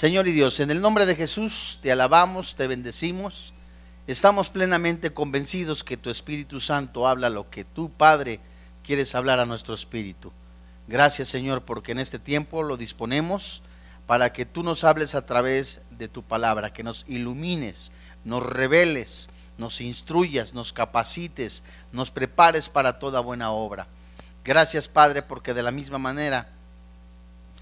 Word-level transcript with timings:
Señor 0.00 0.28
y 0.28 0.32
Dios, 0.32 0.60
en 0.60 0.70
el 0.70 0.80
nombre 0.80 1.04
de 1.04 1.14
Jesús 1.14 1.78
te 1.82 1.92
alabamos, 1.92 2.56
te 2.56 2.66
bendecimos. 2.66 3.52
Estamos 4.06 4.48
plenamente 4.48 5.12
convencidos 5.12 5.84
que 5.84 5.98
tu 5.98 6.08
Espíritu 6.08 6.58
Santo 6.58 7.06
habla 7.06 7.28
lo 7.28 7.50
que 7.50 7.66
tú, 7.66 7.90
Padre, 7.90 8.40
quieres 8.82 9.14
hablar 9.14 9.40
a 9.40 9.44
nuestro 9.44 9.74
espíritu. 9.74 10.32
Gracias, 10.88 11.28
Señor, 11.28 11.66
porque 11.66 11.92
en 11.92 11.98
este 11.98 12.18
tiempo 12.18 12.62
lo 12.62 12.78
disponemos 12.78 13.62
para 14.06 14.32
que 14.32 14.46
tú 14.46 14.62
nos 14.62 14.84
hables 14.84 15.14
a 15.14 15.26
través 15.26 15.82
de 15.90 16.08
tu 16.08 16.22
palabra, 16.22 16.72
que 16.72 16.82
nos 16.82 17.04
ilumines, 17.06 17.92
nos 18.24 18.42
reveles, 18.42 19.28
nos 19.58 19.82
instruyas, 19.82 20.54
nos 20.54 20.72
capacites, 20.72 21.62
nos 21.92 22.10
prepares 22.10 22.70
para 22.70 22.98
toda 22.98 23.20
buena 23.20 23.50
obra. 23.50 23.86
Gracias, 24.44 24.88
Padre, 24.88 25.20
porque 25.22 25.52
de 25.52 25.62
la 25.62 25.72
misma 25.72 25.98
manera 25.98 26.48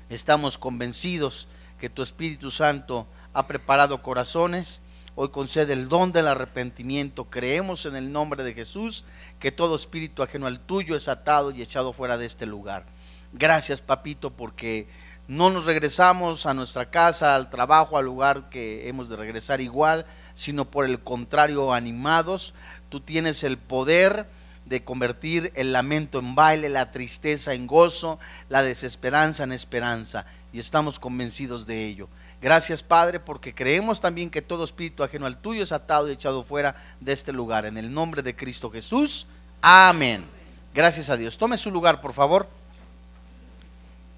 estamos 0.09 0.57
convencidos 0.57 1.49
que 1.79 1.89
tu 1.89 2.03
Espíritu 2.03 2.51
Santo 2.51 3.07
ha 3.33 3.47
preparado 3.47 4.03
corazones. 4.03 4.81
Hoy 5.15 5.31
concede 5.31 5.73
el 5.73 5.89
don 5.89 6.13
del 6.13 6.29
arrepentimiento. 6.29 7.25
Creemos 7.25 7.87
en 7.87 7.97
el 7.97 8.13
nombre 8.13 8.45
de 8.45 8.55
Jesús 8.55 9.05
que 9.39 9.51
todo 9.51 9.77
espíritu 9.77 10.23
ajeno 10.23 10.47
al 10.47 10.61
tuyo 10.61 10.95
es 10.97 11.09
atado 11.09 11.51
y 11.51 11.63
echado 11.63 11.93
fuera 11.93 12.19
de 12.19 12.27
este 12.27 12.47
lugar. 12.47 12.85
Gracias, 13.33 13.81
papito, 13.81 14.31
porque 14.31 14.89
no 15.27 15.51
nos 15.51 15.67
regresamos 15.67 16.47
a 16.47 16.55
nuestra 16.55 16.91
casa, 16.91 17.35
al 17.35 17.51
trabajo, 17.51 17.99
al 17.99 18.05
lugar 18.05 18.49
que 18.49 18.89
hemos 18.89 19.09
de 19.09 19.17
regresar 19.17 19.61
igual, 19.61 20.07
sino 20.35 20.65
por 20.65 20.85
el 20.85 21.01
contrario, 21.01 21.75
animados. 21.75 22.55
Tú 22.89 23.01
tienes 23.01 23.45
el 23.45 23.59
poder 23.59 24.27
de 24.65 24.85
convertir 24.85 25.53
el 25.55 25.73
lamento 25.73 26.19
en 26.19 26.35
baile, 26.35 26.69
la 26.69 26.91
tristeza 26.93 27.55
en 27.55 27.67
gozo, 27.67 28.19
la 28.49 28.63
desesperanza 28.63 29.45
en 29.45 29.53
esperanza. 29.53 30.27
Y 30.53 30.59
estamos 30.59 30.99
convencidos 30.99 31.67
de 31.67 31.87
ello. 31.87 32.09
Gracias 32.41 32.83
Padre, 32.83 33.19
porque 33.21 33.55
creemos 33.55 34.01
también 34.01 34.31
que 34.31 34.43
todo 34.43 34.65
espíritu 34.65 35.03
ajeno 35.03 35.27
al 35.27 35.37
tuyo 35.37 35.63
es 35.63 35.73
atado 35.73 36.09
y 36.09 36.13
echado 36.13 36.45
fuera 36.45 36.77
de 37.01 37.13
este 37.13 37.33
lugar. 37.33 37.67
En 37.67 37.77
el 37.77 37.93
nombre 37.93 38.23
de 38.23 38.37
Cristo 38.37 38.71
Jesús. 38.71 39.27
Amén. 39.61 40.25
Gracias 40.73 41.11
a 41.11 41.17
Dios. 41.17 41.37
Tome 41.37 41.59
su 41.59 41.71
lugar, 41.71 42.01
por 42.01 42.13
favor. 42.13 42.49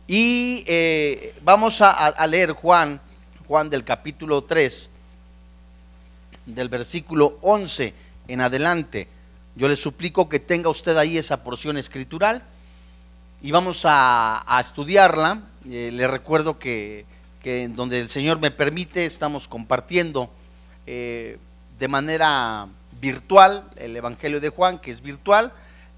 Y 0.07 0.65
eh, 0.67 1.35
vamos 1.43 1.81
a, 1.81 2.27
leer 2.27 2.53
Juan, 2.53 3.01
Juan 3.47 3.71
del 3.71 3.85
capítulo 3.85 4.43
3, 4.43 4.91
del 6.47 6.69
versículo 6.69 7.39
11 7.41 7.95
en 8.29 8.41
adelante. 8.41 9.09
Yo 9.55 9.69
le 9.69 9.77
suplico 9.77 10.29
que 10.29 10.41
tenga 10.41 10.69
usted 10.69 10.97
ahí 10.97 11.17
esa 11.17 11.43
porción 11.43 11.79
escritural 11.79 12.43
y 13.41 13.51
vamos 13.51 13.83
a 13.85 14.59
estudiarla. 14.61 15.41
Eh, 15.69 15.91
le 15.93 16.07
recuerdo 16.07 16.59
que, 16.59 17.05
que, 17.43 17.69
donde 17.69 18.01
el 18.01 18.09
Señor 18.09 18.41
me 18.41 18.51
permite 18.51 19.05
estamos 19.05 19.47
compartiendo 19.47 20.31
eh, 20.87 21.39
de 21.79 21.89
manera 21.89 22.67
virtual 23.01 23.65
el 23.77 23.95
Evangelio 23.95 24.41
de 24.41 24.49
Juan, 24.49 24.79
que 24.79 24.91
es 24.91 25.03
virtual 25.03 25.53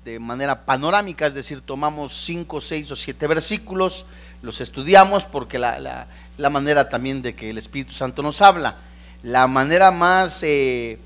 de 0.04 0.18
manera 0.18 0.64
panorámica, 0.64 1.28
es 1.28 1.34
decir, 1.34 1.60
tomamos 1.60 2.12
cinco, 2.12 2.60
seis 2.60 2.90
o 2.90 2.96
siete 2.96 3.28
versículos, 3.28 4.04
los 4.42 4.60
estudiamos 4.60 5.24
porque 5.24 5.60
la, 5.60 6.06
la, 6.36 6.50
manera 6.50 6.88
también 6.88 7.22
de 7.22 7.36
que 7.36 7.50
el 7.50 7.58
Espíritu 7.58 7.92
Santo 7.92 8.20
nos 8.20 8.42
habla, 8.42 8.78
la 9.22 9.46
manera 9.46 9.92
más 9.92 10.42
eh, 10.42 10.98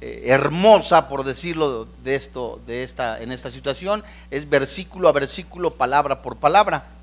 hermosa, 0.00 1.08
por 1.08 1.24
decirlo 1.24 1.88
de 2.04 2.14
esto, 2.14 2.60
de 2.64 2.84
esta, 2.84 3.20
en 3.20 3.32
esta 3.32 3.50
situación, 3.50 4.04
es 4.30 4.48
versículo 4.48 5.08
a 5.08 5.12
versículo, 5.12 5.74
palabra 5.74 6.22
por 6.22 6.36
palabra. 6.36 6.93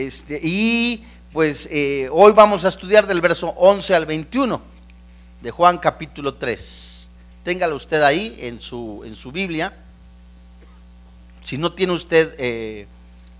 Este, 0.00 0.40
y 0.42 1.04
pues 1.30 1.68
eh, 1.70 2.08
hoy 2.10 2.32
vamos 2.32 2.64
a 2.64 2.68
estudiar 2.68 3.06
del 3.06 3.20
verso 3.20 3.48
11 3.48 3.94
al 3.94 4.06
21 4.06 4.58
de 5.42 5.50
Juan 5.50 5.76
capítulo 5.76 6.36
3 6.36 7.10
téngalo 7.44 7.76
usted 7.76 8.00
ahí 8.00 8.34
en 8.40 8.60
su, 8.60 9.02
en 9.04 9.14
su 9.14 9.30
Biblia. 9.30 9.74
Si 11.42 11.58
no 11.58 11.74
tiene 11.74 11.92
usted 11.92 12.34
eh, 12.38 12.86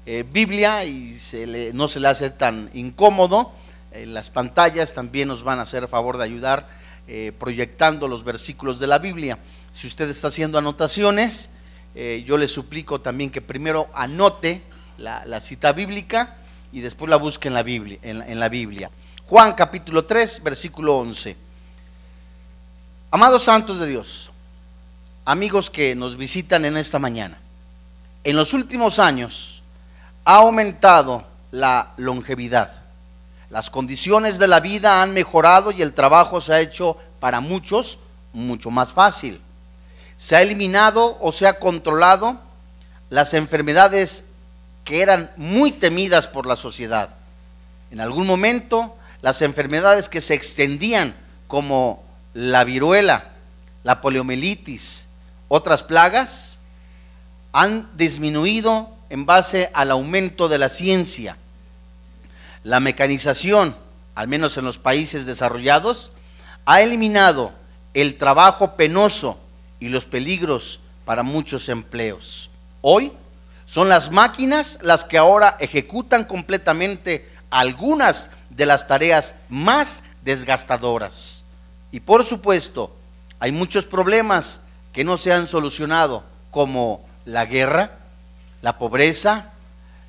eh, 0.05 0.23
Biblia 0.31 0.85
y 0.85 1.19
se 1.19 1.47
le, 1.47 1.73
no 1.73 1.89
se 1.89 1.99
le 1.99 2.09
hace 2.09 2.29
tan 2.29 2.69
incómodo, 2.75 3.53
las 4.05 4.29
pantallas 4.29 4.93
también 4.93 5.29
nos 5.29 5.43
van 5.43 5.61
a 5.61 5.63
hacer 5.63 5.89
favor 5.89 6.19
de 6.19 6.25
ayudar 6.25 6.69
proyectando 7.39 8.07
los 8.07 8.23
versículos 8.23 8.79
de 8.79 8.87
la 8.87 8.99
Biblia. 8.99 9.39
Si 9.73 9.87
usted 9.87 10.09
está 10.11 10.29
haciendo 10.29 10.59
anotaciones, 10.59 11.51
yo 12.25 12.37
le 12.37 12.47
suplico 12.47 13.01
también 13.01 13.31
que 13.31 13.41
primero 13.41 13.89
anote 13.95 14.63
la, 14.97 15.25
la, 15.27 15.41
cita 15.41 15.73
bíblica 15.73 16.37
y 16.73 16.81
después 16.81 17.09
la 17.11 17.17
busque 17.17 17.49
en 17.49 17.55
la 17.55 17.63
Biblia. 17.63 17.99
En 18.03 18.41
la 18.41 18.49
Biblia. 18.49 18.91
Juan 19.27 19.53
capítulo 19.53 20.05
3, 20.05 20.43
versículo 20.43 20.99
11. 20.99 21.37
Amados 23.13 23.45
santos 23.45 23.79
de 23.79 23.87
Dios, 23.87 24.31
amigos 25.25 25.71
que 25.71 25.95
nos 25.95 26.17
visitan 26.17 26.65
en 26.65 26.77
esta 26.77 26.99
mañana, 26.99 27.39
en 28.23 28.37
los 28.37 28.53
últimos 28.53 28.99
años 28.99 29.63
ha 30.25 30.37
aumentado 30.37 31.25
la 31.51 31.93
longevidad. 31.97 32.83
Las 33.51 33.71
condiciones 33.71 34.39
de 34.39 34.47
la 34.47 34.61
vida 34.61 35.03
han 35.03 35.13
mejorado 35.13 35.73
y 35.73 35.83
el 35.83 35.93
trabajo 35.93 36.41
se 36.41 36.53
ha 36.53 36.61
hecho 36.61 36.97
para 37.19 37.41
muchos 37.41 37.99
mucho 38.33 38.71
más 38.71 38.93
fácil. 38.93 39.41
Se 40.17 40.37
ha 40.37 40.43
eliminado 40.43 41.19
o 41.21 41.33
se 41.33 41.47
ha 41.47 41.59
controlado 41.59 42.37
las 43.09 43.35
enfermedades 43.35 44.30
que 44.91 45.03
eran 45.03 45.31
muy 45.37 45.71
temidas 45.71 46.27
por 46.27 46.47
la 46.47 46.57
sociedad. 46.57 47.11
En 47.93 48.01
algún 48.01 48.27
momento, 48.27 48.97
las 49.23 49.41
enfermedades 49.41 50.09
que 50.09 50.21
se 50.21 50.35
extendían 50.35 51.15
como 51.47 52.03
la 52.35 52.65
viruela, 52.65 53.27
la 53.85 54.01
poliomielitis, 54.01 55.07
otras 55.47 55.85
plagas, 55.85 56.59
han 57.53 57.89
disminuido 57.97 58.91
en 59.11 59.27
base 59.27 59.71
al 59.75 59.93
aumento 59.93 60.49
de 60.49 60.59
la 60.59 60.69
ciencia. 60.69 61.37
La 62.65 62.81
mecanización, 62.81 63.77
al 64.17 64.27
menos 64.27 64.57
en 64.57 64.65
los 64.65 64.79
países 64.79 65.25
desarrollados, 65.25 66.11
ha 66.67 66.83
eliminado 66.83 67.53
el 67.95 68.19
trabajo 68.19 68.75
penoso 68.75 69.39
y 69.79 69.89
los 69.89 70.05
peligros 70.05 70.81
para 71.05 71.23
muchos 71.23 71.69
empleos. 71.69 72.51
Hoy 72.81 73.13
son 73.71 73.89
las 73.89 74.11
máquinas 74.11 74.81
las 74.83 75.05
que 75.05 75.17
ahora 75.17 75.57
ejecutan 75.61 76.25
completamente 76.25 77.31
algunas 77.51 78.29
de 78.49 78.67
las 78.67 78.89
tareas 78.89 79.37
más 79.49 80.03
desgastadoras. 80.25 81.45
Y 81.93 82.01
por 82.01 82.27
supuesto, 82.27 82.93
hay 83.39 83.53
muchos 83.53 83.87
problemas 83.87 84.63
que 84.93 85.05
no 85.05 85.17
se 85.17 85.33
han 85.33 85.47
solucionado, 85.47 86.25
como 86.51 87.07
la 87.25 87.47
guerra, 87.47 87.93
la 88.61 88.77
pobreza, 88.77 89.53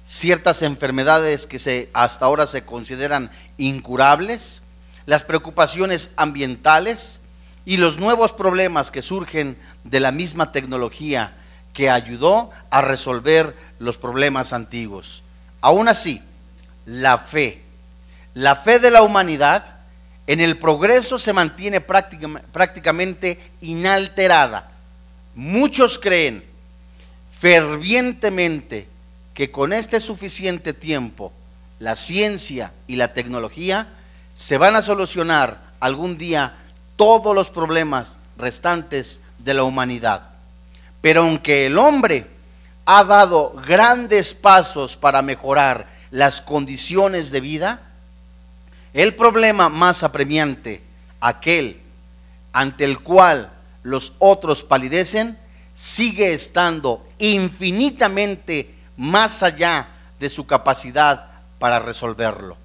ciertas 0.07 0.63
enfermedades 0.63 1.45
que 1.45 1.59
se, 1.59 1.91
hasta 1.93 2.25
ahora 2.25 2.47
se 2.47 2.65
consideran 2.65 3.29
incurables, 3.59 4.63
las 5.05 5.23
preocupaciones 5.23 6.13
ambientales 6.17 7.21
y 7.65 7.77
los 7.77 7.99
nuevos 7.99 8.33
problemas 8.33 8.89
que 8.89 9.03
surgen 9.03 9.55
de 9.83 9.99
la 9.99 10.11
misma 10.11 10.51
tecnología 10.51 11.35
que 11.73 11.89
ayudó 11.89 12.51
a 12.69 12.81
resolver 12.81 13.55
los 13.79 13.97
problemas 13.97 14.53
antiguos. 14.53 15.23
Aún 15.61 15.87
así, 15.87 16.21
la 16.85 17.17
fe, 17.17 17.61
la 18.33 18.55
fe 18.55 18.79
de 18.79 18.91
la 18.91 19.03
humanidad 19.03 19.63
en 20.27 20.39
el 20.39 20.57
progreso 20.57 21.19
se 21.19 21.33
mantiene 21.33 21.81
prácticamente 21.81 23.39
inalterada. 23.61 24.71
Muchos 25.35 25.99
creen 25.99 26.43
fervientemente 27.39 28.87
que 29.33 29.51
con 29.51 29.73
este 29.73 29.99
suficiente 29.99 30.73
tiempo 30.73 31.33
la 31.79 31.95
ciencia 31.95 32.71
y 32.87 32.95
la 32.95 33.13
tecnología 33.13 33.87
se 34.33 34.57
van 34.57 34.75
a 34.75 34.81
solucionar 34.81 35.59
algún 35.79 36.17
día 36.17 36.53
todos 36.95 37.33
los 37.33 37.49
problemas 37.49 38.19
restantes 38.37 39.21
de 39.39 39.53
la 39.53 39.63
humanidad. 39.63 40.30
Pero 41.01 41.23
aunque 41.23 41.65
el 41.65 41.77
hombre 41.77 42.27
ha 42.85 43.03
dado 43.03 43.53
grandes 43.67 44.33
pasos 44.33 44.95
para 44.95 45.21
mejorar 45.21 45.87
las 46.11 46.41
condiciones 46.41 47.31
de 47.31 47.41
vida, 47.41 47.81
el 48.93 49.15
problema 49.15 49.69
más 49.69 50.03
apremiante, 50.03 50.81
aquel 51.19 51.81
ante 52.53 52.83
el 52.83 52.99
cual 52.99 53.51
los 53.83 54.13
otros 54.19 54.63
palidecen, 54.63 55.37
sigue 55.75 56.33
estando 56.33 57.07
infinitamente 57.17 58.75
más 58.97 59.41
allá 59.41 59.87
de 60.19 60.29
su 60.29 60.45
capacidad 60.45 61.27
para 61.57 61.79
resolverlo. 61.79 62.57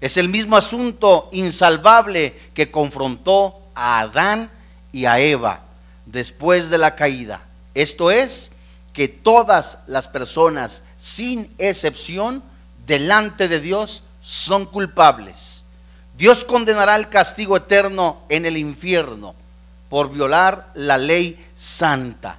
Es 0.00 0.16
el 0.16 0.28
mismo 0.28 0.56
asunto 0.56 1.28
insalvable 1.32 2.38
que 2.54 2.70
confrontó 2.70 3.60
a 3.74 4.00
Adán 4.00 4.50
y 4.92 5.06
a 5.06 5.18
Eva 5.18 5.60
después 6.06 6.70
de 6.70 6.78
la 6.78 6.94
caída. 6.94 7.42
Esto 7.74 8.10
es, 8.10 8.52
que 8.94 9.08
todas 9.08 9.78
las 9.88 10.08
personas, 10.08 10.84
sin 10.98 11.52
excepción, 11.58 12.42
delante 12.86 13.48
de 13.48 13.60
Dios 13.60 14.04
son 14.22 14.66
culpables. 14.66 15.64
Dios 16.16 16.44
condenará 16.44 16.94
el 16.94 17.08
castigo 17.08 17.56
eterno 17.56 18.22
en 18.28 18.46
el 18.46 18.56
infierno 18.56 19.34
por 19.88 20.10
violar 20.10 20.70
la 20.74 20.96
ley 20.96 21.44
santa. 21.56 22.38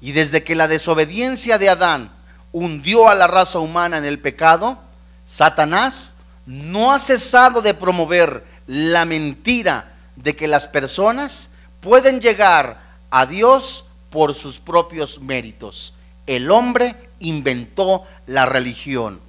Y 0.00 0.12
desde 0.12 0.44
que 0.44 0.54
la 0.54 0.68
desobediencia 0.68 1.58
de 1.58 1.68
Adán 1.68 2.12
hundió 2.52 3.08
a 3.08 3.16
la 3.16 3.26
raza 3.26 3.58
humana 3.58 3.98
en 3.98 4.04
el 4.04 4.20
pecado, 4.20 4.78
Satanás 5.26 6.14
no 6.46 6.92
ha 6.92 6.98
cesado 7.00 7.60
de 7.60 7.74
promover 7.74 8.44
la 8.68 9.04
mentira 9.04 9.92
de 10.14 10.36
que 10.36 10.46
las 10.46 10.68
personas 10.68 11.50
pueden 11.80 12.20
llegar 12.20 12.80
a 13.10 13.26
Dios 13.26 13.84
por 14.10 14.34
sus 14.34 14.60
propios 14.60 15.20
méritos. 15.20 15.94
El 16.26 16.50
hombre 16.50 16.96
inventó 17.20 18.04
la 18.26 18.46
religión. 18.46 19.20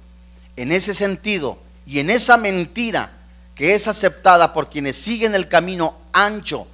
En 0.56 0.72
ese 0.72 0.94
sentido 0.94 1.58
y 1.86 1.98
en 2.00 2.10
esa 2.10 2.36
mentira 2.36 3.12
que 3.54 3.74
es 3.74 3.88
aceptada 3.88 4.52
por 4.52 4.70
quienes 4.70 4.96
siguen 4.96 5.34
el 5.34 5.48
camino 5.48 5.96
ancho, 6.12 6.66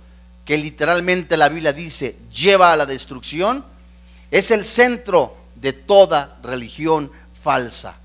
que 0.45 0.57
literalmente 0.57 1.37
la 1.37 1.49
Biblia 1.49 1.73
dice 1.73 2.17
lleva 2.33 2.73
a 2.73 2.77
la 2.77 2.87
destrucción, 2.87 3.65
es 4.31 4.51
el 4.51 4.65
centro 4.65 5.37
de 5.57 5.73
toda 5.73 6.37
religión 6.43 7.11
falsa. 7.43 7.97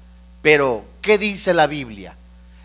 Pero, 0.42 0.86
¿qué 1.02 1.18
dice 1.18 1.54
la 1.54 1.68
Biblia? 1.68 2.16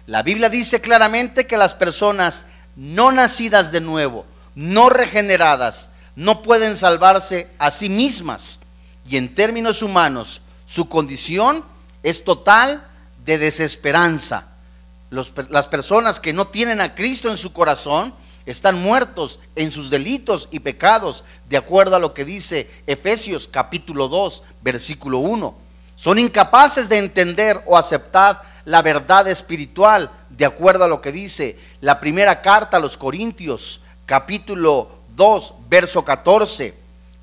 La 0.07 0.23
Biblia 0.23 0.49
dice 0.49 0.81
claramente 0.81 1.47
que 1.47 1.57
las 1.57 1.75
personas 1.75 2.47
no 2.77 3.13
nacidas 3.13 3.73
de 3.73 3.81
nuevo, 3.81 4.25
no 4.55 4.89
regeneradas, 4.89 5.91
no 6.17 6.43
pueden 6.43 6.75
salvarse 6.75 7.49
a 7.59 7.71
sí 7.71 7.89
mismas. 7.89 8.61
Y 9.09 9.19
en 9.19 9.35
términos 9.35 9.83
humanos, 9.83 10.41
su 10.67 10.89
condición 10.89 11.65
es 12.03 12.25
total 12.25 12.85
de 13.25 13.39
desesperanza. 13.39 14.49
las 15.11 15.69
personas 15.69 16.19
que 16.19 16.33
no 16.33 16.49
tienen 16.49 16.81
a 16.81 16.95
Cristo 16.95 17.29
en 17.29 17.37
su 17.37 17.53
corazón 17.53 18.13
están 18.47 18.81
muertos 18.81 19.41
en 19.55 19.71
sus 19.71 19.91
delitos 19.91 20.49
y 20.51 20.61
pecados, 20.61 21.25
de 21.49 21.57
acuerdo 21.57 21.97
a 21.97 22.01
lo 22.01 22.15
que 22.15 22.25
dice 22.25 22.71
Efesios 22.87 23.49
capítulo 23.49 24.09
2, 24.09 24.43
versículo 24.63 25.19
1. 25.19 25.55
Son 25.97 26.19
incapaces 26.19 26.89
de 26.89 26.99
entender 26.99 27.61
o 27.67 27.77
aceptar 27.77 28.43
la 28.65 28.83
verdad 28.83 29.27
espiritual, 29.29 30.11
de 30.31 30.45
acuerdo 30.45 30.85
a 30.85 30.89
lo 30.89 31.01
que 31.01 31.13
dice 31.13 31.59
la 31.81 31.99
primera 32.01 32.43
carta 32.43 32.77
a 32.77 32.81
los 32.81 32.97
Corintios, 32.97 33.81
capítulo 34.05 34.96
2, 35.17 35.55
verso 35.69 36.05
14. 36.05 36.75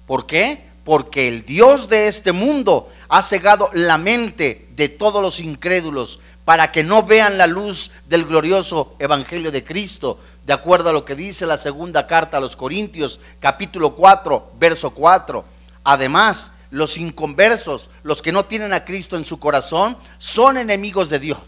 ¿Por 0.06 0.26
qué? 0.26 0.66
Porque 0.84 1.28
el 1.28 1.46
Dios 1.46 1.88
de 1.88 2.08
este 2.08 2.32
mundo 2.32 2.90
ha 3.08 3.22
cegado 3.22 3.70
la 3.74 3.98
mente 3.98 4.68
de 4.76 4.90
todos 4.90 5.22
los 5.22 5.40
incrédulos 5.40 6.20
para 6.44 6.72
que 6.72 6.84
no 6.84 7.04
vean 7.04 7.38
la 7.38 7.48
luz 7.48 7.92
del 8.10 8.26
glorioso 8.26 8.96
Evangelio 9.00 9.52
de 9.52 9.64
Cristo, 9.64 10.20
de 10.46 10.52
acuerdo 10.52 10.90
a 10.90 10.94
lo 10.94 11.06
que 11.06 11.16
dice 11.16 11.46
la 11.46 11.58
segunda 11.58 12.06
carta 12.06 12.38
a 12.38 12.42
los 12.42 12.58
Corintios, 12.58 13.22
capítulo 13.40 13.96
4, 13.96 14.52
verso 14.60 14.92
4. 14.92 15.46
Además, 15.86 16.52
los 16.70 16.98
inconversos, 16.98 17.90
los 18.02 18.22
que 18.22 18.32
no 18.32 18.46
tienen 18.46 18.74
a 18.74 18.84
Cristo 18.84 19.16
en 19.16 19.26
su 19.26 19.40
corazón, 19.40 19.96
son 20.18 20.58
enemigos 20.58 21.10
de 21.10 21.20
Dios. 21.20 21.40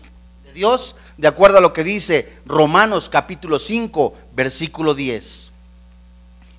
De 0.46 0.54
Dios, 0.54 0.96
de 1.18 1.28
acuerdo 1.28 1.58
a 1.58 1.62
lo 1.62 1.74
que 1.74 1.84
dice 1.84 2.38
Romanos 2.46 3.10
capítulo 3.10 3.60
5, 3.60 4.14
versículo 4.34 4.94
10. 4.94 5.52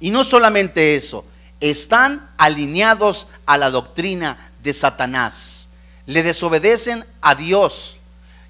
Y 0.00 0.10
no 0.10 0.25
solamente 0.25 0.96
eso, 0.96 1.25
están 1.60 2.28
alineados 2.37 3.26
a 3.46 3.56
la 3.56 3.70
doctrina 3.70 4.50
de 4.62 4.75
Satanás. 4.75 5.69
Le 6.06 6.22
desobedecen 6.22 7.04
a 7.20 7.34
Dios. 7.34 7.96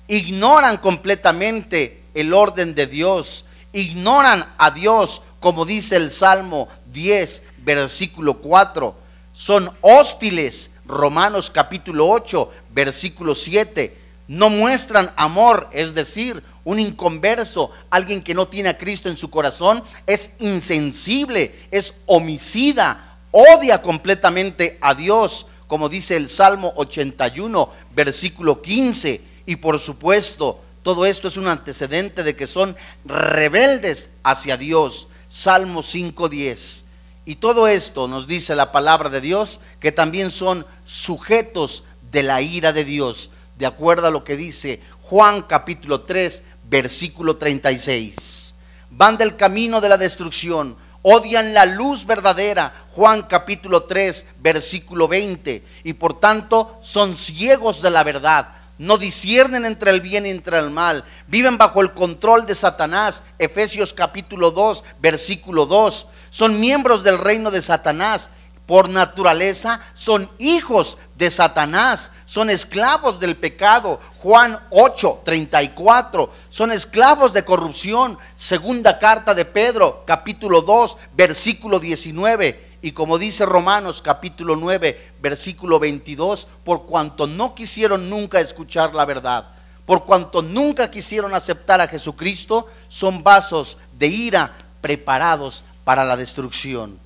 Ignoran 0.08 0.76
completamente 0.78 2.02
el 2.14 2.34
orden 2.34 2.74
de 2.74 2.86
Dios. 2.86 3.44
Ignoran 3.72 4.46
a 4.58 4.70
Dios, 4.70 5.22
como 5.40 5.64
dice 5.64 5.96
el 5.96 6.10
Salmo 6.10 6.68
10, 6.92 7.44
versículo 7.58 8.34
4 8.38 9.06
son 9.36 9.70
hostiles. 9.82 10.72
Romanos 10.86 11.50
capítulo 11.50 12.08
8, 12.08 12.50
versículo 12.70 13.34
7. 13.34 13.96
No 14.28 14.48
muestran 14.48 15.12
amor, 15.16 15.68
es 15.72 15.94
decir, 15.94 16.42
un 16.66 16.80
inconverso, 16.80 17.70
alguien 17.90 18.20
que 18.20 18.34
no 18.34 18.48
tiene 18.48 18.68
a 18.68 18.76
Cristo 18.76 19.08
en 19.08 19.16
su 19.16 19.30
corazón, 19.30 19.84
es 20.04 20.34
insensible, 20.40 21.54
es 21.70 21.94
homicida, 22.06 23.18
odia 23.30 23.80
completamente 23.80 24.76
a 24.80 24.96
Dios, 24.96 25.46
como 25.68 25.88
dice 25.88 26.16
el 26.16 26.28
Salmo 26.28 26.72
81, 26.74 27.70
versículo 27.94 28.62
15. 28.62 29.20
Y 29.46 29.56
por 29.56 29.78
supuesto, 29.78 30.60
todo 30.82 31.06
esto 31.06 31.28
es 31.28 31.36
un 31.36 31.46
antecedente 31.46 32.24
de 32.24 32.34
que 32.34 32.48
son 32.48 32.74
rebeldes 33.04 34.10
hacia 34.24 34.56
Dios. 34.56 35.06
Salmo 35.28 35.84
5.10. 35.84 36.82
Y 37.26 37.36
todo 37.36 37.68
esto 37.68 38.08
nos 38.08 38.26
dice 38.26 38.56
la 38.56 38.72
palabra 38.72 39.08
de 39.08 39.20
Dios 39.20 39.60
que 39.78 39.92
también 39.92 40.32
son 40.32 40.66
sujetos 40.84 41.84
de 42.10 42.24
la 42.24 42.42
ira 42.42 42.72
de 42.72 42.84
Dios, 42.84 43.30
de 43.56 43.66
acuerdo 43.66 44.08
a 44.08 44.10
lo 44.10 44.24
que 44.24 44.36
dice 44.36 44.80
Juan 45.08 45.42
capítulo 45.42 46.00
3, 46.00 46.42
versículo 46.68 47.36
36. 47.36 48.54
Van 48.90 49.16
del 49.16 49.36
camino 49.36 49.80
de 49.80 49.88
la 49.88 49.98
destrucción, 49.98 50.76
odian 51.02 51.54
la 51.54 51.66
luz 51.66 52.06
verdadera, 52.06 52.72
Juan 52.90 53.22
capítulo 53.22 53.84
3, 53.84 54.26
versículo 54.40 55.08
20, 55.08 55.64
y 55.84 55.92
por 55.94 56.18
tanto 56.18 56.78
son 56.82 57.16
ciegos 57.16 57.82
de 57.82 57.90
la 57.90 58.02
verdad. 58.02 58.48
No 58.78 58.98
disciernen 58.98 59.64
entre 59.64 59.90
el 59.90 60.02
bien 60.02 60.26
y 60.26 60.30
entre 60.30 60.58
el 60.58 60.70
mal. 60.70 61.02
Viven 61.28 61.56
bajo 61.56 61.80
el 61.80 61.92
control 61.92 62.44
de 62.44 62.54
Satanás. 62.54 63.22
Efesios 63.38 63.94
capítulo 63.94 64.50
2, 64.50 64.84
versículo 65.00 65.64
2 65.64 66.06
son 66.36 66.60
miembros 66.60 67.02
del 67.02 67.16
reino 67.16 67.50
de 67.50 67.62
Satanás. 67.62 68.28
Por 68.66 68.88
naturaleza 68.88 69.80
son 69.94 70.28
hijos 70.38 70.98
de 71.14 71.30
Satanás, 71.30 72.10
son 72.24 72.50
esclavos 72.50 73.20
del 73.20 73.36
pecado. 73.36 74.00
Juan 74.18 74.58
8, 74.70 75.22
34, 75.24 76.30
son 76.48 76.72
esclavos 76.72 77.32
de 77.32 77.44
corrupción. 77.44 78.18
Segunda 78.34 78.98
carta 78.98 79.34
de 79.34 79.44
Pedro, 79.44 80.02
capítulo 80.04 80.62
2, 80.62 80.96
versículo 81.16 81.78
19. 81.78 82.66
Y 82.82 82.90
como 82.90 83.18
dice 83.18 83.46
Romanos 83.46 84.02
capítulo 84.02 84.56
9, 84.56 85.12
versículo 85.20 85.78
22, 85.78 86.48
por 86.64 86.86
cuanto 86.86 87.28
no 87.28 87.54
quisieron 87.54 88.10
nunca 88.10 88.40
escuchar 88.40 88.94
la 88.94 89.04
verdad, 89.04 89.46
por 89.86 90.04
cuanto 90.04 90.42
nunca 90.42 90.90
quisieron 90.90 91.34
aceptar 91.34 91.80
a 91.80 91.88
Jesucristo, 91.88 92.66
son 92.88 93.22
vasos 93.22 93.78
de 93.96 94.08
ira 94.08 94.52
preparados 94.80 95.64
para 95.84 96.04
la 96.04 96.16
destrucción. 96.16 97.05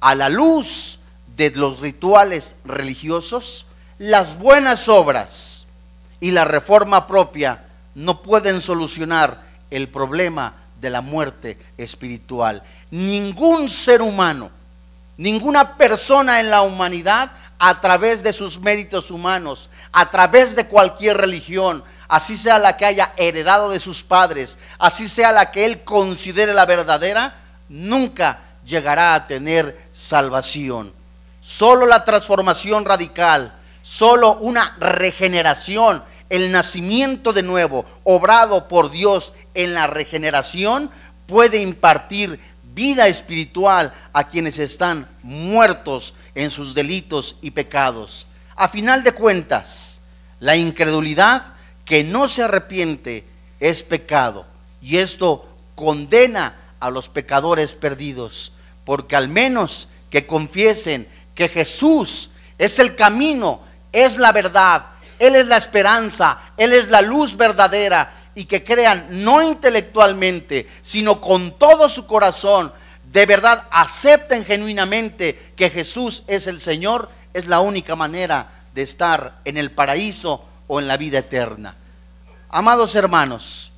A 0.00 0.14
la 0.14 0.28
luz 0.28 0.98
de 1.36 1.50
los 1.50 1.80
rituales 1.80 2.56
religiosos, 2.64 3.66
las 3.98 4.38
buenas 4.38 4.88
obras 4.88 5.66
y 6.20 6.30
la 6.30 6.44
reforma 6.44 7.06
propia 7.06 7.64
no 7.94 8.22
pueden 8.22 8.60
solucionar 8.60 9.42
el 9.70 9.88
problema 9.88 10.54
de 10.80 10.90
la 10.90 11.00
muerte 11.00 11.58
espiritual. 11.76 12.62
Ningún 12.90 13.68
ser 13.68 14.02
humano, 14.02 14.50
ninguna 15.16 15.76
persona 15.76 16.40
en 16.40 16.50
la 16.50 16.62
humanidad, 16.62 17.32
a 17.58 17.78
través 17.82 18.22
de 18.22 18.32
sus 18.32 18.58
méritos 18.58 19.10
humanos, 19.10 19.68
a 19.92 20.10
través 20.10 20.56
de 20.56 20.66
cualquier 20.66 21.18
religión, 21.18 21.84
así 22.08 22.38
sea 22.38 22.58
la 22.58 22.78
que 22.78 22.86
haya 22.86 23.12
heredado 23.18 23.70
de 23.70 23.78
sus 23.80 24.02
padres, 24.02 24.58
así 24.78 25.10
sea 25.10 25.30
la 25.30 25.50
que 25.50 25.66
él 25.66 25.84
considere 25.84 26.54
la 26.54 26.64
verdadera, 26.64 27.34
nunca 27.68 28.40
llegará 28.64 29.14
a 29.14 29.26
tener 29.26 29.88
salvación. 29.92 30.92
Solo 31.40 31.86
la 31.86 32.04
transformación 32.04 32.84
radical, 32.84 33.52
solo 33.82 34.36
una 34.36 34.76
regeneración, 34.78 36.02
el 36.28 36.52
nacimiento 36.52 37.32
de 37.32 37.42
nuevo, 37.42 37.84
obrado 38.04 38.68
por 38.68 38.90
Dios 38.90 39.32
en 39.54 39.74
la 39.74 39.86
regeneración, 39.86 40.90
puede 41.26 41.60
impartir 41.60 42.38
vida 42.74 43.08
espiritual 43.08 43.92
a 44.12 44.28
quienes 44.28 44.58
están 44.58 45.08
muertos 45.22 46.14
en 46.34 46.50
sus 46.50 46.74
delitos 46.74 47.36
y 47.40 47.50
pecados. 47.50 48.26
A 48.54 48.68
final 48.68 49.02
de 49.02 49.12
cuentas, 49.12 50.00
la 50.38 50.56
incredulidad 50.56 51.54
que 51.84 52.04
no 52.04 52.28
se 52.28 52.42
arrepiente 52.42 53.24
es 53.58 53.82
pecado 53.82 54.46
y 54.80 54.98
esto 54.98 55.46
condena 55.74 56.54
a 56.80 56.90
los 56.90 57.08
pecadores 57.08 57.74
perdidos, 57.74 58.52
porque 58.84 59.14
al 59.14 59.28
menos 59.28 59.88
que 60.10 60.26
confiesen 60.26 61.06
que 61.34 61.48
Jesús 61.48 62.30
es 62.58 62.78
el 62.78 62.96
camino, 62.96 63.60
es 63.92 64.16
la 64.16 64.32
verdad, 64.32 64.86
Él 65.18 65.36
es 65.36 65.46
la 65.46 65.56
esperanza, 65.56 66.38
Él 66.56 66.72
es 66.72 66.88
la 66.88 67.02
luz 67.02 67.36
verdadera, 67.36 68.14
y 68.34 68.44
que 68.44 68.64
crean 68.64 69.06
no 69.10 69.42
intelectualmente, 69.42 70.68
sino 70.82 71.20
con 71.20 71.58
todo 71.58 71.88
su 71.88 72.06
corazón, 72.06 72.72
de 73.12 73.26
verdad 73.26 73.64
acepten 73.70 74.44
genuinamente 74.44 75.52
que 75.56 75.70
Jesús 75.70 76.22
es 76.26 76.46
el 76.46 76.60
Señor, 76.60 77.10
es 77.34 77.48
la 77.48 77.60
única 77.60 77.96
manera 77.96 78.48
de 78.74 78.82
estar 78.82 79.40
en 79.44 79.56
el 79.56 79.72
paraíso 79.72 80.44
o 80.68 80.78
en 80.78 80.86
la 80.86 80.96
vida 80.96 81.18
eterna. 81.18 81.74
Amados 82.48 82.94
hermanos, 82.94 83.69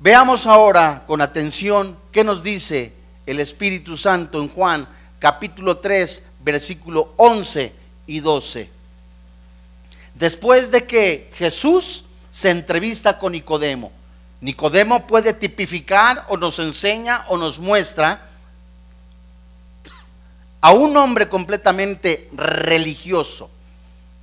veamos 0.00 0.46
ahora 0.46 1.04
con 1.06 1.20
atención 1.20 1.96
qué 2.12 2.24
nos 2.24 2.42
dice 2.42 2.92
el 3.26 3.40
Espíritu 3.40 3.96
Santo 3.96 4.40
en 4.40 4.48
Juan 4.48 4.88
capítulo 5.18 5.78
3, 5.78 6.26
versículo 6.40 7.12
11 7.16 7.72
y 8.06 8.20
12. 8.20 8.70
Después 10.14 10.70
de 10.70 10.86
que 10.86 11.30
Jesús 11.34 12.04
se 12.30 12.50
entrevista 12.50 13.18
con 13.18 13.32
Nicodemo, 13.32 13.92
Nicodemo 14.40 15.06
puede 15.06 15.32
tipificar 15.32 16.24
o 16.28 16.36
nos 16.36 16.58
enseña 16.58 17.24
o 17.28 17.36
nos 17.36 17.58
muestra 17.58 18.28
a 20.60 20.72
un 20.72 20.96
hombre 20.96 21.28
completamente 21.28 22.28
religioso. 22.32 23.50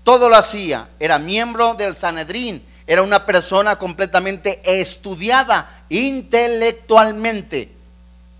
Todo 0.03 0.29
lo 0.29 0.35
hacía, 0.35 0.89
era 0.99 1.19
miembro 1.19 1.73
del 1.73 1.95
Sanedrín, 1.95 2.63
era 2.87 3.01
una 3.01 3.25
persona 3.25 3.77
completamente 3.77 4.61
estudiada 4.63 5.85
intelectualmente, 5.89 7.71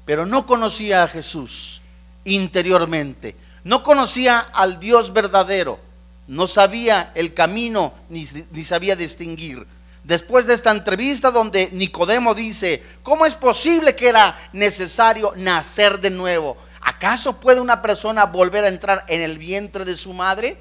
pero 0.06 0.26
no 0.26 0.46
conocía 0.46 1.04
a 1.04 1.08
Jesús 1.08 1.82
interiormente, 2.24 3.36
no 3.64 3.84
conocía 3.84 4.40
al 4.40 4.80
Dios 4.80 5.14
verdadero, 5.14 5.80
no 6.28 6.48
sabía 6.48 7.12
el 7.16 7.34
camino 7.34 7.94
ni, 8.10 8.28
ni 8.52 8.64
sabía 8.64 8.96
distinguir 8.96 9.66
después 10.06 10.46
de 10.46 10.54
esta 10.54 10.72
entrevista 10.72 11.32
donde 11.32 11.70
Nicodemo 11.72 12.34
dice, 12.36 12.82
¿cómo 13.04 13.26
es 13.26 13.36
posible 13.36 13.96
que 13.96 14.08
era 14.08 14.38
necesario 14.54 15.34
nacer 15.36 16.00
de 16.00 16.12
nuevo? 16.12 16.58
¿Acaso 16.82 17.40
puede 17.40 17.60
una 17.60 17.82
persona 17.82 18.26
volver 18.26 18.64
a 18.64 18.70
entrar 18.70 19.04
en 19.08 19.22
el 19.22 19.38
vientre 19.38 19.84
de 19.84 19.98
su 19.98 20.14
madre? 20.14 20.58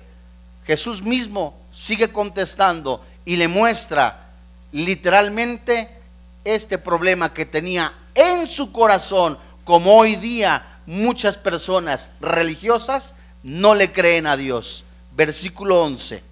Jesús 0.67 1.03
mismo 1.03 1.55
sigue 1.71 2.11
contestando 2.11 3.05
y 3.25 3.37
le 3.37 3.49
muestra 3.49 4.28
literalmente 4.73 5.88
este 6.45 6.78
problema 6.78 7.33
que 7.33 7.47
tenía 7.47 7.93
en 8.14 8.47
su 8.47 8.73
corazón, 8.73 9.38
como 9.64 9.97
hoy 9.97 10.16
día 10.16 10.78
muchas 10.87 11.37
personas 11.37 12.11
religiosas 12.21 13.14
no 13.43 13.75
le 13.75 13.93
creen 13.93 14.26
a 14.26 14.37
Dios. 14.37 14.85
Versículo 15.16 15.83
11. 15.83 16.23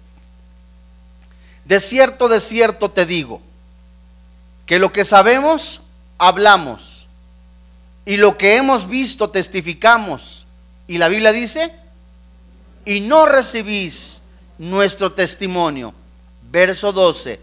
De 1.65 1.79
cierto, 1.79 2.27
de 2.27 2.39
cierto 2.39 2.91
te 2.91 3.05
digo, 3.05 3.41
que 4.65 4.79
lo 4.79 4.91
que 4.91 5.05
sabemos, 5.05 5.81
hablamos, 6.17 7.07
y 8.05 8.17
lo 8.17 8.37
que 8.37 8.57
hemos 8.57 8.87
visto, 8.87 9.29
testificamos. 9.29 10.45
Y 10.87 10.97
la 10.97 11.07
Biblia 11.07 11.31
dice, 11.31 11.73
y 12.85 12.99
no 12.99 13.25
recibís 13.25 14.21
nuestro 14.57 15.13
testimonio. 15.13 15.93
Verso 16.53 16.93
12. 16.93 17.39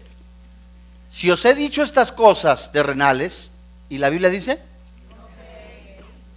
Si 1.09 1.29
os 1.29 1.43
he 1.43 1.53
dicho 1.53 1.83
estas 1.83 2.13
cosas 2.13 2.71
terrenales, 2.71 3.51
y 3.89 3.97
la 3.97 4.09
Biblia 4.09 4.29
dice, 4.29 4.57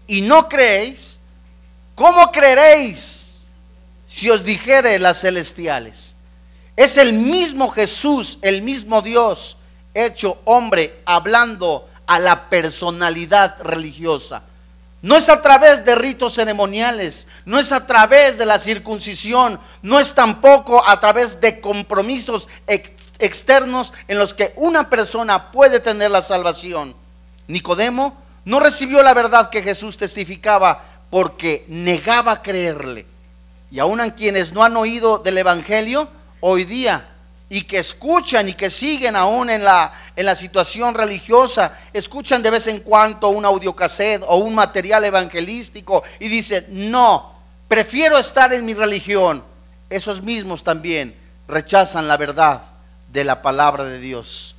y 0.08 0.22
no 0.22 0.48
creéis, 0.48 1.20
¿cómo 1.94 2.32
creeréis 2.32 3.46
si 4.08 4.28
os 4.28 4.44
dijere 4.44 4.98
las 4.98 5.20
celestiales? 5.20 6.16
Es 6.74 6.96
el 6.96 7.12
mismo 7.12 7.70
Jesús, 7.70 8.38
el 8.42 8.60
mismo 8.60 9.02
Dios 9.02 9.56
hecho 9.94 10.38
hombre, 10.44 11.00
hablando 11.04 11.88
a 12.08 12.18
la 12.18 12.48
personalidad 12.48 13.62
religiosa. 13.62 14.42
No 15.04 15.18
es 15.18 15.28
a 15.28 15.42
través 15.42 15.84
de 15.84 15.94
ritos 15.94 16.32
ceremoniales, 16.32 17.26
no 17.44 17.58
es 17.58 17.72
a 17.72 17.86
través 17.86 18.38
de 18.38 18.46
la 18.46 18.58
circuncisión, 18.58 19.60
no 19.82 20.00
es 20.00 20.14
tampoco 20.14 20.82
a 20.88 20.98
través 20.98 21.42
de 21.42 21.60
compromisos 21.60 22.48
externos 23.18 23.92
en 24.08 24.18
los 24.18 24.32
que 24.32 24.54
una 24.56 24.88
persona 24.88 25.52
puede 25.52 25.78
tener 25.80 26.10
la 26.10 26.22
salvación. 26.22 26.96
Nicodemo 27.48 28.16
no 28.46 28.60
recibió 28.60 29.02
la 29.02 29.12
verdad 29.12 29.50
que 29.50 29.62
Jesús 29.62 29.98
testificaba 29.98 30.82
porque 31.10 31.66
negaba 31.68 32.40
creerle. 32.40 33.04
Y 33.70 33.80
aún 33.80 34.00
a 34.00 34.14
quienes 34.14 34.54
no 34.54 34.64
han 34.64 34.74
oído 34.74 35.18
del 35.18 35.36
Evangelio, 35.36 36.08
hoy 36.40 36.64
día 36.64 37.13
y 37.54 37.62
que 37.62 37.78
escuchan 37.78 38.48
y 38.48 38.54
que 38.54 38.68
siguen 38.68 39.14
aún 39.14 39.48
en 39.48 39.62
la, 39.62 39.92
en 40.16 40.26
la 40.26 40.34
situación 40.34 40.92
religiosa, 40.92 41.78
escuchan 41.92 42.42
de 42.42 42.50
vez 42.50 42.66
en 42.66 42.80
cuando 42.80 43.28
un 43.28 43.44
audiocassette 43.44 44.24
o 44.26 44.38
un 44.38 44.56
material 44.56 45.04
evangelístico 45.04 46.02
y 46.18 46.26
dicen, 46.26 46.66
no, 46.68 47.32
prefiero 47.68 48.18
estar 48.18 48.52
en 48.52 48.64
mi 48.64 48.74
religión. 48.74 49.44
Esos 49.88 50.20
mismos 50.20 50.64
también 50.64 51.14
rechazan 51.46 52.08
la 52.08 52.16
verdad 52.16 52.62
de 53.12 53.22
la 53.22 53.40
palabra 53.40 53.84
de 53.84 54.00
Dios. 54.00 54.56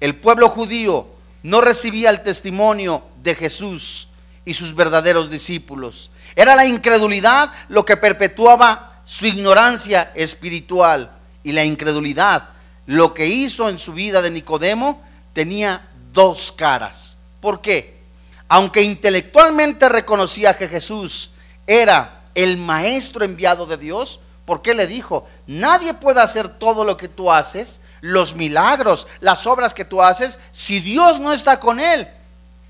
El 0.00 0.14
pueblo 0.14 0.48
judío 0.48 1.08
no 1.42 1.60
recibía 1.60 2.08
el 2.08 2.22
testimonio 2.22 3.02
de 3.22 3.34
Jesús 3.34 4.08
y 4.46 4.54
sus 4.54 4.74
verdaderos 4.74 5.28
discípulos. 5.28 6.10
Era 6.34 6.56
la 6.56 6.64
incredulidad 6.64 7.52
lo 7.68 7.84
que 7.84 7.98
perpetuaba 7.98 9.02
su 9.04 9.26
ignorancia 9.26 10.12
espiritual 10.14 11.10
y 11.44 11.52
la 11.52 11.64
incredulidad, 11.64 12.50
lo 12.86 13.14
que 13.14 13.26
hizo 13.26 13.68
en 13.68 13.78
su 13.78 13.92
vida 13.92 14.22
de 14.22 14.30
Nicodemo, 14.30 15.02
tenía 15.32 15.88
dos 16.12 16.52
caras. 16.52 17.16
¿Por 17.40 17.60
qué? 17.60 18.00
Aunque 18.48 18.82
intelectualmente 18.82 19.88
reconocía 19.88 20.56
que 20.56 20.68
Jesús 20.68 21.30
era 21.66 22.22
el 22.34 22.58
maestro 22.58 23.24
enviado 23.24 23.66
de 23.66 23.76
Dios, 23.76 24.20
¿por 24.44 24.62
qué 24.62 24.74
le 24.74 24.86
dijo, 24.86 25.26
nadie 25.46 25.94
puede 25.94 26.20
hacer 26.20 26.48
todo 26.48 26.84
lo 26.84 26.96
que 26.96 27.08
tú 27.08 27.30
haces, 27.30 27.80
los 28.00 28.34
milagros, 28.34 29.06
las 29.20 29.46
obras 29.46 29.72
que 29.72 29.84
tú 29.84 30.02
haces, 30.02 30.38
si 30.50 30.80
Dios 30.80 31.18
no 31.18 31.32
está 31.32 31.60
con 31.60 31.80
él? 31.80 32.08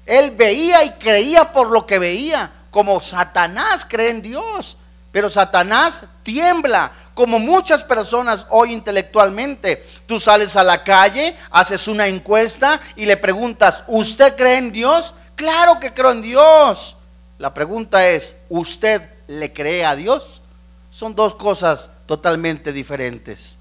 Él 0.07 0.33
veía 0.33 0.85
y 0.85 0.91
creía 0.93 1.53
por 1.53 1.71
lo 1.71 1.87
que 1.87 1.99
veía, 1.99 2.51
como 2.71 3.01
Satanás 3.01 3.87
cree 3.89 4.11
en 4.11 4.23
Dios. 4.23 4.77
Pero 5.13 5.29
Satanás 5.29 6.05
tiembla, 6.23 6.91
como 7.15 7.39
muchas 7.39 7.85
personas 7.85 8.47
hoy 8.51 8.73
intelectualmente. 8.73 9.85
Tú 10.07 10.21
sales 10.21 10.57
a 10.57 10.65
la 10.65 10.83
calle, 10.83 11.37
haces 11.51 11.89
una 11.89 12.07
encuesta 12.07 12.81
y 12.97 13.07
le 13.07 13.17
preguntas, 13.17 13.85
¿usted 13.87 14.37
cree 14.37 14.59
en 14.59 14.73
Dios? 14.73 15.15
Claro 15.35 15.79
que 15.81 15.93
creo 15.93 16.13
en 16.13 16.23
Dios. 16.23 16.97
La 17.39 17.53
pregunta 17.53 18.09
es, 18.09 18.37
¿usted 18.49 19.03
le 19.27 19.53
cree 19.53 19.85
a 19.85 19.97
Dios? 19.97 20.43
Son 20.91 21.15
dos 21.15 21.35
cosas 21.35 21.91
totalmente 22.07 22.73
diferentes. 22.73 23.59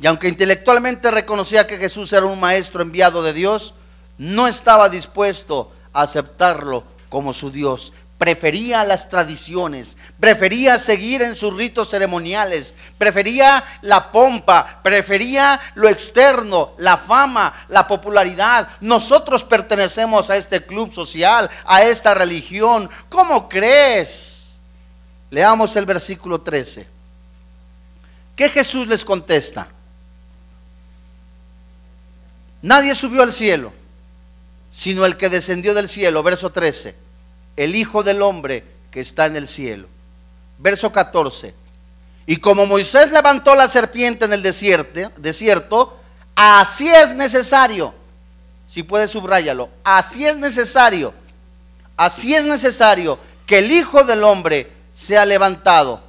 Y 0.00 0.06
aunque 0.06 0.28
intelectualmente 0.28 1.10
reconocía 1.10 1.66
que 1.66 1.78
Jesús 1.78 2.12
era 2.12 2.26
un 2.26 2.38
maestro 2.38 2.82
enviado 2.82 3.22
de 3.22 3.32
Dios, 3.32 3.74
no 4.18 4.46
estaba 4.46 4.88
dispuesto 4.88 5.72
a 5.92 6.02
aceptarlo 6.02 6.84
como 7.08 7.32
su 7.32 7.50
Dios 7.50 7.92
prefería 8.18 8.84
las 8.84 9.08
tradiciones, 9.10 9.96
prefería 10.20 10.78
seguir 10.78 11.22
en 11.22 11.34
sus 11.34 11.54
ritos 11.54 11.90
ceremoniales, 11.90 12.74
prefería 12.96 13.64
la 13.82 14.12
pompa, 14.12 14.80
prefería 14.82 15.60
lo 15.74 15.88
externo, 15.88 16.72
la 16.78 16.96
fama, 16.96 17.66
la 17.68 17.86
popularidad. 17.86 18.68
Nosotros 18.80 19.44
pertenecemos 19.44 20.30
a 20.30 20.36
este 20.36 20.64
club 20.64 20.92
social, 20.92 21.50
a 21.64 21.82
esta 21.82 22.14
religión. 22.14 22.88
¿Cómo 23.08 23.48
crees? 23.48 24.58
Leamos 25.30 25.74
el 25.74 25.84
versículo 25.84 26.40
13. 26.40 26.86
¿Qué 28.36 28.48
Jesús 28.48 28.86
les 28.86 29.04
contesta? 29.04 29.68
Nadie 32.62 32.94
subió 32.94 33.22
al 33.22 33.32
cielo, 33.32 33.72
sino 34.72 35.04
el 35.04 35.16
que 35.16 35.28
descendió 35.28 35.74
del 35.74 35.88
cielo, 35.88 36.22
verso 36.22 36.50
13 36.50 37.03
el 37.56 37.76
Hijo 37.76 38.02
del 38.02 38.22
Hombre 38.22 38.64
que 38.90 39.00
está 39.00 39.26
en 39.26 39.36
el 39.36 39.48
cielo. 39.48 39.88
Verso 40.58 40.90
14. 40.92 41.54
Y 42.26 42.36
como 42.36 42.66
Moisés 42.66 43.12
levantó 43.12 43.54
la 43.54 43.68
serpiente 43.68 44.24
en 44.24 44.32
el 44.32 44.42
desierto, 44.42 45.12
desierto 45.16 45.98
así 46.34 46.88
es 46.88 47.14
necesario, 47.14 47.94
si 48.68 48.82
puede 48.82 49.08
subrayarlo, 49.08 49.68
así 49.84 50.26
es 50.26 50.36
necesario, 50.36 51.12
así 51.96 52.34
es 52.34 52.44
necesario 52.44 53.18
que 53.46 53.58
el 53.58 53.70
Hijo 53.70 54.04
del 54.04 54.24
Hombre 54.24 54.72
sea 54.92 55.26
levantado, 55.26 56.00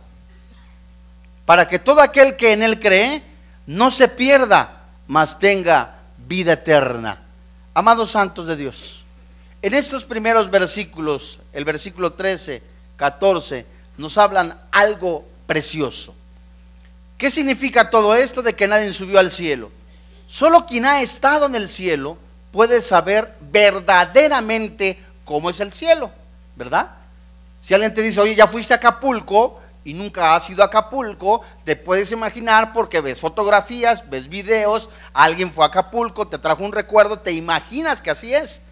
para 1.45 1.67
que 1.67 1.79
todo 1.79 2.01
aquel 2.01 2.35
que 2.35 2.53
en 2.53 2.63
él 2.63 2.79
cree 2.79 3.21
no 3.67 3.91
se 3.91 4.07
pierda, 4.07 4.83
mas 5.07 5.37
tenga 5.37 5.95
vida 6.17 6.53
eterna. 6.53 7.21
Amados 7.73 8.11
santos 8.11 8.47
de 8.47 8.55
Dios, 8.55 9.04
en 9.61 9.73
estos 9.73 10.03
primeros 10.05 10.49
versículos, 10.51 11.39
el 11.53 11.65
versículo 11.65 12.13
13, 12.13 12.61
14, 12.97 13.65
nos 13.97 14.17
hablan 14.17 14.57
algo 14.71 15.25
precioso. 15.47 16.13
¿Qué 17.17 17.31
significa 17.31 17.89
todo 17.89 18.15
esto 18.15 18.41
de 18.41 18.53
que 18.53 18.67
nadie 18.67 18.91
subió 18.93 19.19
al 19.19 19.31
cielo? 19.31 19.71
Solo 20.27 20.65
quien 20.65 20.85
ha 20.85 21.01
estado 21.01 21.45
en 21.45 21.55
el 21.55 21.67
cielo 21.67 22.17
puede 22.51 22.81
saber 22.81 23.33
verdaderamente 23.39 24.99
cómo 25.23 25.49
es 25.49 25.59
el 25.59 25.71
cielo, 25.71 26.11
¿verdad? 26.55 26.91
Si 27.61 27.73
alguien 27.73 27.93
te 27.93 28.01
dice, 28.01 28.19
oye, 28.19 28.35
ya 28.35 28.47
fuiste 28.47 28.73
a 28.73 28.77
Acapulco, 28.77 29.61
y 29.85 29.93
nunca 29.93 30.35
has 30.35 30.49
ido 30.49 30.63
a 30.63 30.65
Acapulco, 30.65 31.41
te 31.63 31.75
puedes 31.75 32.11
imaginar 32.11 32.73
porque 32.73 33.01
ves 33.01 33.21
fotografías, 33.21 34.09
ves 34.09 34.27
videos, 34.27 34.89
alguien 35.13 35.51
fue 35.51 35.63
a 35.63 35.67
Acapulco, 35.67 36.27
te 36.27 36.39
trajo 36.39 36.63
un 36.65 36.73
recuerdo, 36.73 37.19
te 37.19 37.31
imaginas 37.31 38.01
que 38.01 38.09
así 38.09 38.33
es. 38.33 38.63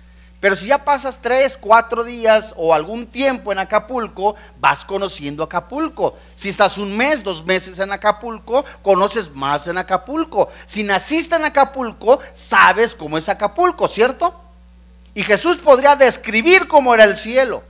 Pero 0.43 0.57
si 0.57 0.65
ya 0.65 0.83
pasas 0.83 1.19
tres, 1.21 1.57
cuatro 1.57 2.03
días 2.03 2.53
o 2.57 2.73
algún 2.73 3.07
tiempo 3.07 3.53
en 3.53 3.59
Acapulco, 3.59 4.35
vas 4.59 4.83
conociendo 4.83 5.41
Acapulco. 5.41 6.17
Si 6.35 6.50
estás 6.50 6.77
un 6.77 6.97
mes, 6.97 7.23
dos 7.23 7.45
meses 7.45 7.79
en 7.79 7.93
Acapulco, 7.93 8.65
conoces 8.81 9.33
más 9.33 9.67
en 9.67 9.77
Acapulco. 9.77 10.50
Si 10.65 10.83
naciste 10.83 11.38
en 11.38 11.45
Acapulco, 11.45 12.19
sabes 12.33 12.93
cómo 12.93 13.17
es 13.17 13.29
Acapulco, 13.29 13.88
¿cierto? 13.88 14.38
Y 15.15 15.23
Jesús 15.23 15.59
podría 15.59 15.95
describir 15.95 16.67
cómo 16.67 16.93
era 16.93 17.05
el 17.05 17.15
cielo. 17.15 17.63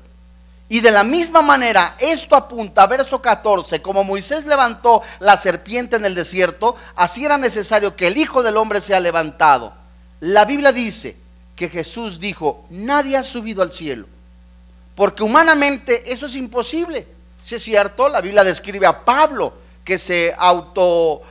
Y 0.67 0.79
de 0.79 0.89
la 0.89 1.03
misma 1.03 1.43
manera, 1.43 1.95
esto 1.99 2.35
apunta, 2.35 2.87
verso 2.87 3.21
14, 3.21 3.83
como 3.83 4.03
Moisés 4.03 4.47
levantó 4.47 5.03
la 5.19 5.37
serpiente 5.37 5.97
en 5.97 6.05
el 6.05 6.15
desierto, 6.15 6.75
así 6.95 7.23
era 7.23 7.37
necesario 7.37 7.95
que 7.95 8.07
el 8.07 8.17
Hijo 8.17 8.41
del 8.41 8.57
Hombre 8.57 8.81
sea 8.81 8.99
levantado. 8.99 9.73
La 10.21 10.45
Biblia 10.45 10.71
dice 10.71 11.21
que 11.55 11.69
Jesús 11.69 12.19
dijo, 12.19 12.65
nadie 12.69 13.17
ha 13.17 13.23
subido 13.23 13.61
al 13.61 13.71
cielo, 13.71 14.07
porque 14.95 15.23
humanamente 15.23 16.11
eso 16.11 16.25
es 16.25 16.35
imposible. 16.35 17.07
Si 17.43 17.55
es 17.55 17.63
cierto, 17.63 18.07
la 18.09 18.21
Biblia 18.21 18.43
describe 18.43 18.87
a 18.87 19.03
Pablo, 19.03 19.53
que 19.83 19.97
se 19.97 20.33
auto, 20.37 21.21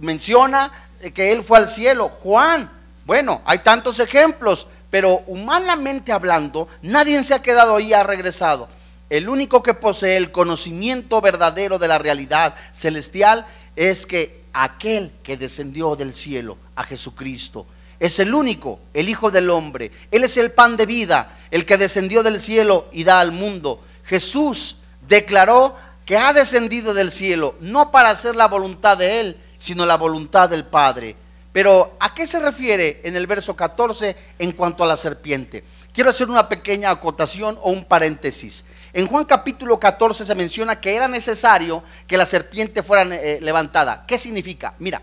menciona 0.00 0.70
que 1.14 1.32
él 1.32 1.42
fue 1.42 1.58
al 1.58 1.68
cielo. 1.68 2.08
Juan, 2.08 2.70
bueno, 3.06 3.40
hay 3.44 3.60
tantos 3.60 3.98
ejemplos, 4.00 4.66
pero 4.90 5.22
humanamente 5.26 6.12
hablando, 6.12 6.68
nadie 6.82 7.22
se 7.24 7.34
ha 7.34 7.42
quedado 7.42 7.76
ahí, 7.76 7.92
ha 7.92 8.02
regresado. 8.02 8.68
El 9.08 9.28
único 9.28 9.62
que 9.62 9.74
posee 9.74 10.16
el 10.16 10.30
conocimiento 10.30 11.20
verdadero 11.20 11.78
de 11.78 11.88
la 11.88 11.98
realidad 11.98 12.54
celestial 12.74 13.46
es 13.76 14.06
que 14.06 14.42
aquel 14.52 15.12
que 15.22 15.36
descendió 15.36 15.96
del 15.96 16.12
cielo 16.12 16.58
a 16.76 16.84
Jesucristo 16.84 17.66
es 18.02 18.18
el 18.18 18.34
único, 18.34 18.80
el 18.94 19.08
Hijo 19.08 19.30
del 19.30 19.48
Hombre. 19.48 19.92
Él 20.10 20.24
es 20.24 20.36
el 20.36 20.50
pan 20.50 20.76
de 20.76 20.86
vida, 20.86 21.38
el 21.52 21.64
que 21.64 21.78
descendió 21.78 22.24
del 22.24 22.40
cielo 22.40 22.88
y 22.90 23.04
da 23.04 23.20
al 23.20 23.30
mundo. 23.30 23.80
Jesús 24.04 24.78
declaró 25.06 25.76
que 26.04 26.16
ha 26.16 26.32
descendido 26.32 26.94
del 26.94 27.12
cielo, 27.12 27.54
no 27.60 27.92
para 27.92 28.10
hacer 28.10 28.34
la 28.34 28.48
voluntad 28.48 28.96
de 28.98 29.20
Él, 29.20 29.36
sino 29.56 29.86
la 29.86 29.96
voluntad 29.96 30.48
del 30.48 30.64
Padre. 30.64 31.14
Pero 31.52 31.96
¿a 32.00 32.12
qué 32.12 32.26
se 32.26 32.40
refiere 32.40 33.02
en 33.04 33.14
el 33.14 33.28
verso 33.28 33.54
14 33.54 34.16
en 34.40 34.50
cuanto 34.50 34.82
a 34.82 34.88
la 34.88 34.96
serpiente? 34.96 35.62
Quiero 35.94 36.10
hacer 36.10 36.28
una 36.28 36.48
pequeña 36.48 36.90
acotación 36.90 37.56
o 37.62 37.70
un 37.70 37.84
paréntesis. 37.84 38.64
En 38.92 39.06
Juan 39.06 39.26
capítulo 39.26 39.78
14 39.78 40.24
se 40.24 40.34
menciona 40.34 40.80
que 40.80 40.96
era 40.96 41.06
necesario 41.06 41.84
que 42.08 42.16
la 42.16 42.26
serpiente 42.26 42.82
fuera 42.82 43.14
eh, 43.14 43.38
levantada. 43.40 44.04
¿Qué 44.08 44.18
significa? 44.18 44.74
Mira, 44.80 45.02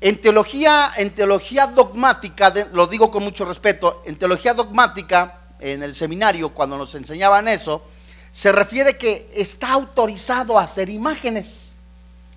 en 0.00 0.20
teología, 0.20 0.92
en 0.96 1.14
teología 1.14 1.66
dogmática, 1.66 2.52
lo 2.72 2.86
digo 2.86 3.10
con 3.10 3.22
mucho 3.22 3.44
respeto, 3.44 4.02
en 4.06 4.16
teología 4.16 4.54
dogmática, 4.54 5.40
en 5.58 5.82
el 5.82 5.94
seminario, 5.94 6.50
cuando 6.50 6.78
nos 6.78 6.94
enseñaban 6.94 7.48
eso, 7.48 7.82
se 8.32 8.50
refiere 8.50 8.96
que 8.96 9.30
está 9.34 9.72
autorizado 9.72 10.58
a 10.58 10.62
hacer 10.62 10.88
imágenes. 10.88 11.74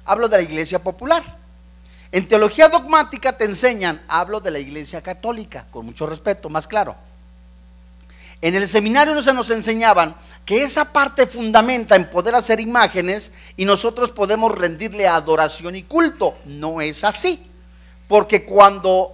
Hablo 0.03 0.27
de 0.27 0.37
la 0.37 0.43
iglesia 0.43 0.79
popular. 0.83 1.23
En 2.11 2.27
teología 2.27 2.67
dogmática 2.67 3.37
te 3.37 3.45
enseñan, 3.45 4.01
hablo 4.09 4.41
de 4.41 4.51
la 4.51 4.59
iglesia 4.59 5.01
católica, 5.01 5.65
con 5.71 5.85
mucho 5.85 6.05
respeto, 6.05 6.49
más 6.49 6.67
claro. 6.67 6.95
En 8.41 8.55
el 8.55 8.67
seminario 8.67 9.15
no 9.15 9.23
se 9.23 9.33
nos 9.33 9.49
enseñaban 9.51 10.15
que 10.43 10.65
esa 10.65 10.91
parte 10.91 11.27
fundamenta 11.27 11.95
en 11.95 12.09
poder 12.09 12.35
hacer 12.35 12.59
imágenes 12.59 13.31
y 13.55 13.63
nosotros 13.63 14.11
podemos 14.11 14.51
rendirle 14.51 15.07
adoración 15.07 15.77
y 15.77 15.83
culto. 15.83 16.37
No 16.43 16.81
es 16.81 17.05
así. 17.05 17.52
Porque 18.13 18.45
cuando 18.45 19.11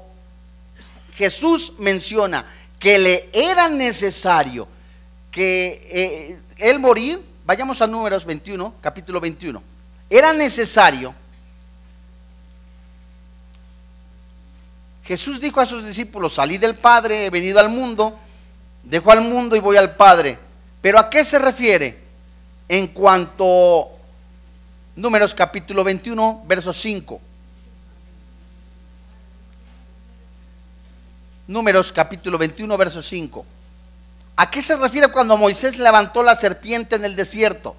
Jesús 1.15 1.71
menciona 1.77 2.45
que 2.77 2.99
le 2.99 3.29
era 3.31 3.69
necesario 3.69 4.67
que 5.31 5.87
eh, 5.89 6.41
él 6.57 6.79
morir, 6.79 7.23
vayamos 7.45 7.81
a 7.81 7.87
números 7.87 8.25
21, 8.25 8.73
capítulo 8.81 9.21
21, 9.21 9.63
era 10.09 10.33
necesario 10.33 11.15
Jesús 15.05 15.39
dijo 15.39 15.61
a 15.61 15.65
sus 15.65 15.85
discípulos, 15.85 16.33
salí 16.33 16.57
del 16.57 16.75
Padre, 16.75 17.27
he 17.27 17.29
venido 17.29 17.57
al 17.57 17.69
mundo, 17.69 18.19
dejo 18.83 19.13
al 19.13 19.21
mundo 19.21 19.55
y 19.55 19.61
voy 19.61 19.77
al 19.77 19.95
Padre. 19.95 20.37
Pero 20.81 20.99
¿a 20.99 21.09
qué 21.09 21.23
se 21.23 21.39
refiere? 21.39 21.99
En 22.67 22.87
cuanto, 22.87 23.91
números 24.97 25.33
capítulo 25.33 25.85
21, 25.85 26.43
verso 26.45 26.73
5. 26.73 27.28
Números 31.49 31.91
capítulo 31.91 32.37
21, 32.37 32.77
verso 32.77 33.01
5. 33.01 33.43
¿A 34.35 34.51
qué 34.51 34.61
se 34.61 34.77
refiere 34.77 35.07
cuando 35.07 35.35
Moisés 35.35 35.79
levantó 35.79 36.21
la 36.21 36.35
serpiente 36.35 36.95
en 36.95 37.05
el 37.05 37.15
desierto? 37.15 37.75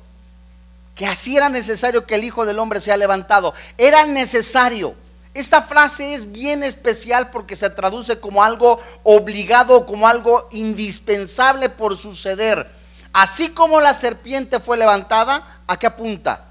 Que 0.96 1.06
así 1.06 1.36
era 1.36 1.48
necesario 1.48 2.04
que 2.04 2.16
el 2.16 2.24
Hijo 2.24 2.44
del 2.44 2.58
Hombre 2.58 2.80
sea 2.80 2.96
levantado. 2.96 3.54
Era 3.78 4.06
necesario. 4.06 4.96
Esta 5.34 5.62
frase 5.62 6.14
es 6.14 6.32
bien 6.32 6.64
especial 6.64 7.30
porque 7.30 7.54
se 7.54 7.70
traduce 7.70 8.18
como 8.18 8.42
algo 8.42 8.80
obligado, 9.04 9.86
como 9.86 10.08
algo 10.08 10.48
indispensable 10.50 11.68
por 11.68 11.96
suceder. 11.96 12.68
Así 13.12 13.50
como 13.50 13.80
la 13.80 13.94
serpiente 13.94 14.58
fue 14.58 14.78
levantada, 14.78 15.60
¿a 15.68 15.78
qué 15.78 15.86
apunta? 15.86 16.44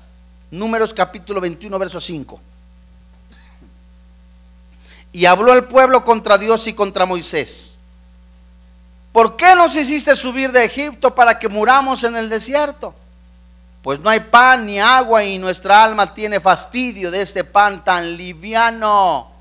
Números 0.51 0.93
capítulo 0.93 1.41
21, 1.41 1.77
verso 1.77 1.99
5. 1.99 2.39
Y 5.11 5.25
habló 5.25 5.53
el 5.53 5.65
pueblo 5.65 6.03
contra 6.03 6.37
Dios 6.37 6.67
y 6.67 6.73
contra 6.73 7.05
Moisés. 7.05 7.77
¿Por 9.11 9.35
qué 9.35 9.55
nos 9.55 9.75
hiciste 9.75 10.15
subir 10.15 10.51
de 10.51 10.65
Egipto 10.65 11.15
para 11.15 11.39
que 11.39 11.49
muramos 11.49 12.03
en 12.03 12.15
el 12.15 12.29
desierto? 12.29 12.93
pues 13.81 13.99
no 14.01 14.09
hay 14.09 14.19
pan 14.19 14.65
ni 14.65 14.79
agua 14.79 15.23
y 15.23 15.37
nuestra 15.37 15.83
alma 15.83 16.13
tiene 16.13 16.39
fastidio 16.39 17.11
de 17.11 17.21
este 17.21 17.43
pan 17.43 17.83
tan 17.83 18.17
liviano. 18.17 19.31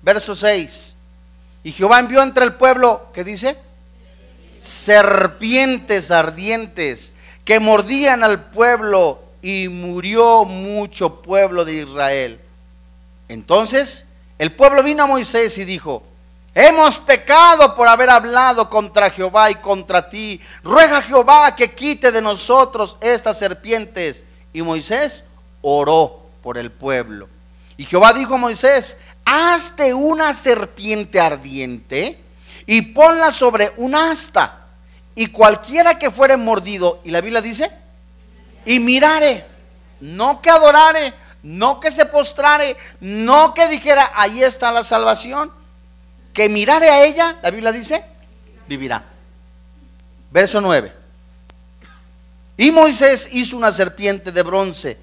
Verso 0.00 0.34
6. 0.34 0.96
Y 1.64 1.72
Jehová 1.72 1.98
envió 1.98 2.22
entre 2.22 2.44
el 2.44 2.54
pueblo, 2.54 3.10
¿qué 3.12 3.24
dice? 3.24 3.58
Serpientes 4.58 6.10
ardientes 6.10 7.12
que 7.44 7.60
mordían 7.60 8.24
al 8.24 8.44
pueblo 8.46 9.22
y 9.42 9.68
murió 9.68 10.44
mucho 10.44 11.20
pueblo 11.20 11.64
de 11.64 11.74
Israel. 11.74 12.40
Entonces 13.28 14.08
el 14.42 14.50
pueblo 14.50 14.82
vino 14.82 15.04
a 15.04 15.06
Moisés 15.06 15.56
y 15.58 15.64
dijo, 15.64 16.02
Hemos 16.52 16.98
pecado 16.98 17.76
por 17.76 17.86
haber 17.86 18.10
hablado 18.10 18.68
contra 18.68 19.08
Jehová 19.08 19.52
y 19.52 19.54
contra 19.54 20.10
ti. 20.10 20.40
Ruega 20.64 20.96
a 20.96 21.02
Jehová 21.02 21.54
que 21.54 21.72
quite 21.76 22.10
de 22.10 22.20
nosotros 22.20 22.98
estas 23.00 23.38
serpientes. 23.38 24.24
Y 24.52 24.62
Moisés 24.62 25.22
oró 25.60 26.26
por 26.42 26.58
el 26.58 26.72
pueblo. 26.72 27.28
Y 27.76 27.84
Jehová 27.84 28.12
dijo 28.12 28.34
a 28.34 28.38
Moisés, 28.38 28.98
hazte 29.24 29.94
una 29.94 30.32
serpiente 30.32 31.20
ardiente 31.20 32.18
y 32.66 32.82
ponla 32.82 33.30
sobre 33.30 33.70
un 33.76 33.94
asta. 33.94 34.66
Y 35.14 35.28
cualquiera 35.28 36.00
que 36.00 36.10
fuere 36.10 36.36
mordido, 36.36 37.00
y 37.04 37.12
la 37.12 37.20
Biblia 37.20 37.40
dice, 37.40 37.70
y 38.64 38.80
mirare, 38.80 39.46
no 40.00 40.42
que 40.42 40.50
adorare, 40.50 41.14
no 41.42 41.80
que 41.80 41.90
se 41.90 42.06
postrare, 42.06 42.76
no 43.00 43.54
que 43.54 43.68
dijera, 43.68 44.12
ahí 44.14 44.42
está 44.42 44.70
la 44.70 44.84
salvación 44.84 45.50
que 46.32 46.48
mirare 46.48 46.88
a 46.88 47.04
ella, 47.04 47.36
la 47.42 47.50
Biblia 47.50 47.72
dice, 47.72 48.02
vivirá. 48.66 49.04
Verso 50.30 50.60
9. 50.60 50.92
Y 52.56 52.70
Moisés 52.70 53.28
hizo 53.32 53.56
una 53.56 53.70
serpiente 53.70 54.32
de 54.32 54.42
bronce 54.42 54.98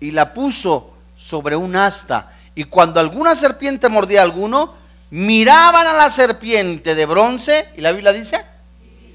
y 0.00 0.10
la 0.10 0.32
puso 0.32 0.94
sobre 1.16 1.54
un 1.54 1.76
asta. 1.76 2.32
Y 2.54 2.64
cuando 2.64 2.98
alguna 2.98 3.34
serpiente 3.34 3.88
mordía 3.88 4.20
a 4.20 4.24
alguno, 4.24 4.74
miraban 5.10 5.86
a 5.86 5.92
la 5.92 6.10
serpiente 6.10 6.94
de 6.94 7.06
bronce, 7.06 7.68
y 7.76 7.80
la 7.80 7.92
Biblia 7.92 8.12
dice, 8.12 8.40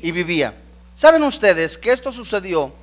y 0.01 0.11
vivía. 0.11 0.53
¿Saben 0.95 1.23
ustedes 1.23 1.77
que 1.77 1.91
esto 1.91 2.11
sucedió 2.11 2.73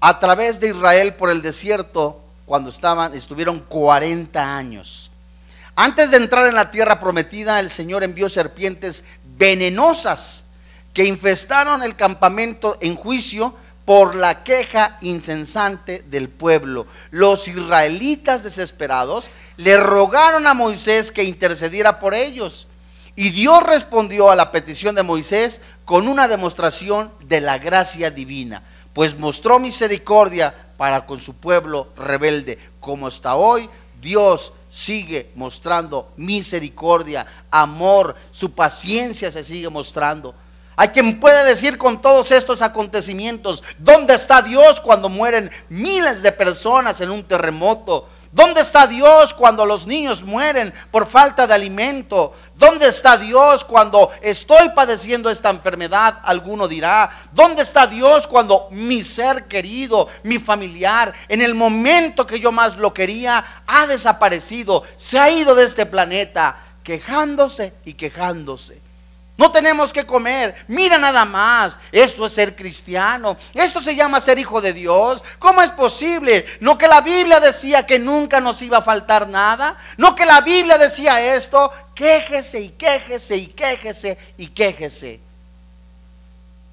a 0.00 0.18
través 0.18 0.60
de 0.60 0.68
Israel 0.68 1.14
por 1.14 1.30
el 1.30 1.42
desierto 1.42 2.22
cuando 2.50 2.70
estaban, 2.70 3.14
estuvieron 3.14 3.60
40 3.60 4.56
años? 4.56 5.12
Antes 5.76 6.10
de 6.10 6.16
entrar 6.16 6.48
en 6.48 6.56
la 6.56 6.72
tierra 6.72 6.98
prometida, 6.98 7.60
el 7.60 7.70
Señor 7.70 8.02
envió 8.02 8.28
serpientes 8.28 9.04
venenosas 9.36 10.46
que 10.92 11.04
infestaron 11.04 11.84
el 11.84 11.94
campamento 11.94 12.76
en 12.80 12.96
juicio 12.96 13.54
por 13.84 14.16
la 14.16 14.42
queja 14.42 14.98
incesante 15.00 16.02
del 16.10 16.28
pueblo. 16.28 16.88
Los 17.12 17.46
israelitas 17.46 18.42
desesperados 18.42 19.30
le 19.56 19.76
rogaron 19.76 20.48
a 20.48 20.52
Moisés 20.52 21.12
que 21.12 21.22
intercediera 21.22 22.00
por 22.00 22.14
ellos. 22.14 22.66
Y 23.14 23.30
Dios 23.30 23.62
respondió 23.62 24.28
a 24.28 24.34
la 24.34 24.50
petición 24.50 24.96
de 24.96 25.04
Moisés 25.04 25.60
con 25.84 26.08
una 26.08 26.26
demostración 26.26 27.12
de 27.28 27.42
la 27.42 27.58
gracia 27.58 28.10
divina. 28.10 28.64
pues 28.92 29.16
mostró 29.16 29.60
misericordia 29.60 30.52
para 30.80 31.04
con 31.04 31.20
su 31.20 31.34
pueblo 31.34 31.88
rebelde. 31.94 32.58
Como 32.80 33.06
hasta 33.06 33.34
hoy, 33.34 33.68
Dios 34.00 34.54
sigue 34.70 35.30
mostrando 35.34 36.10
misericordia, 36.16 37.26
amor, 37.50 38.16
su 38.30 38.52
paciencia 38.52 39.30
se 39.30 39.44
sigue 39.44 39.68
mostrando. 39.68 40.34
Hay 40.76 40.88
quien 40.88 41.20
puede 41.20 41.44
decir 41.44 41.76
con 41.76 42.00
todos 42.00 42.30
estos 42.30 42.62
acontecimientos, 42.62 43.62
¿dónde 43.76 44.14
está 44.14 44.40
Dios 44.40 44.80
cuando 44.80 45.10
mueren 45.10 45.50
miles 45.68 46.22
de 46.22 46.32
personas 46.32 46.98
en 47.02 47.10
un 47.10 47.24
terremoto? 47.24 48.08
¿Dónde 48.32 48.60
está 48.60 48.86
Dios 48.86 49.34
cuando 49.34 49.66
los 49.66 49.88
niños 49.88 50.22
mueren 50.22 50.72
por 50.92 51.06
falta 51.06 51.48
de 51.48 51.54
alimento? 51.54 52.32
¿Dónde 52.54 52.86
está 52.86 53.16
Dios 53.16 53.64
cuando 53.64 54.12
estoy 54.22 54.68
padeciendo 54.68 55.30
esta 55.30 55.50
enfermedad? 55.50 56.20
Alguno 56.22 56.68
dirá. 56.68 57.10
¿Dónde 57.32 57.62
está 57.62 57.88
Dios 57.88 58.28
cuando 58.28 58.68
mi 58.70 59.02
ser 59.02 59.46
querido, 59.46 60.06
mi 60.22 60.38
familiar, 60.38 61.12
en 61.26 61.42
el 61.42 61.54
momento 61.54 62.24
que 62.24 62.38
yo 62.38 62.52
más 62.52 62.76
lo 62.76 62.94
quería, 62.94 63.62
ha 63.66 63.88
desaparecido, 63.88 64.84
se 64.96 65.18
ha 65.18 65.28
ido 65.28 65.56
de 65.56 65.64
este 65.64 65.84
planeta, 65.84 66.56
quejándose 66.84 67.74
y 67.84 67.94
quejándose? 67.94 68.89
No 69.40 69.50
tenemos 69.50 69.90
que 69.90 70.04
comer. 70.04 70.54
Mira 70.68 70.98
nada 70.98 71.24
más. 71.24 71.80
Esto 71.90 72.26
es 72.26 72.34
ser 72.34 72.54
cristiano. 72.54 73.38
Esto 73.54 73.80
se 73.80 73.96
llama 73.96 74.20
ser 74.20 74.38
hijo 74.38 74.60
de 74.60 74.74
Dios. 74.74 75.24
¿Cómo 75.38 75.62
es 75.62 75.70
posible? 75.70 76.44
No 76.60 76.76
que 76.76 76.86
la 76.86 77.00
Biblia 77.00 77.40
decía 77.40 77.86
que 77.86 77.98
nunca 77.98 78.38
nos 78.38 78.60
iba 78.60 78.76
a 78.76 78.82
faltar 78.82 79.26
nada. 79.26 79.78
No 79.96 80.14
que 80.14 80.26
la 80.26 80.42
Biblia 80.42 80.76
decía 80.76 81.34
esto. 81.34 81.72
Quéjese 81.94 82.60
y 82.60 82.68
quéjese 82.68 83.36
y 83.38 83.46
quéjese 83.46 84.18
y 84.36 84.48
quéjese. 84.48 85.20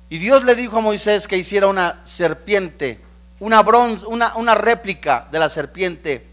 Y 0.10 0.18
Dios 0.18 0.44
le 0.44 0.54
dijo 0.54 0.80
a 0.80 0.82
Moisés 0.82 1.26
que 1.26 1.38
hiciera 1.38 1.68
una 1.68 2.02
serpiente, 2.04 3.00
una, 3.40 3.62
bronce, 3.62 4.06
una, 4.08 4.36
una 4.36 4.56
réplica 4.56 5.26
de 5.32 5.40
la 5.40 5.48
serpiente 5.48 6.28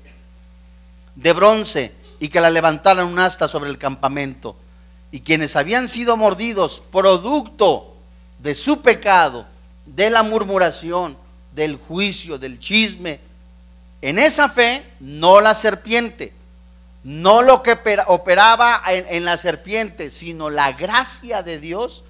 de 1.14 1.32
bronce 1.32 1.92
y 2.18 2.28
que 2.28 2.40
la 2.40 2.50
levantara 2.50 3.02
en 3.02 3.08
un 3.08 3.20
asta 3.20 3.46
sobre 3.46 3.70
el 3.70 3.78
campamento 3.78 4.56
y 5.14 5.20
quienes 5.20 5.54
habían 5.54 5.86
sido 5.86 6.16
mordidos 6.16 6.82
producto 6.90 7.94
de 8.40 8.56
su 8.56 8.82
pecado, 8.82 9.46
de 9.86 10.10
la 10.10 10.24
murmuración, 10.24 11.16
del 11.54 11.76
juicio, 11.76 12.36
del 12.36 12.58
chisme, 12.58 13.20
en 14.02 14.18
esa 14.18 14.48
fe, 14.48 14.82
no 14.98 15.40
la 15.40 15.54
serpiente, 15.54 16.32
no 17.04 17.42
lo 17.42 17.62
que 17.62 17.78
operaba 18.08 18.82
en, 18.88 19.24
la 19.24 19.36
serpiente, 19.36 20.10
sino 20.10 20.50
la 20.50 20.72
gracia 20.72 21.44
de 21.44 21.60
Dios 21.60 22.02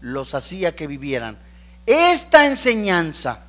los 0.00 0.32
hacía 0.32 0.76
que 0.76 0.86
vivieran. 0.86 1.36
Esta 1.84 2.46
enseñanza 2.46 3.40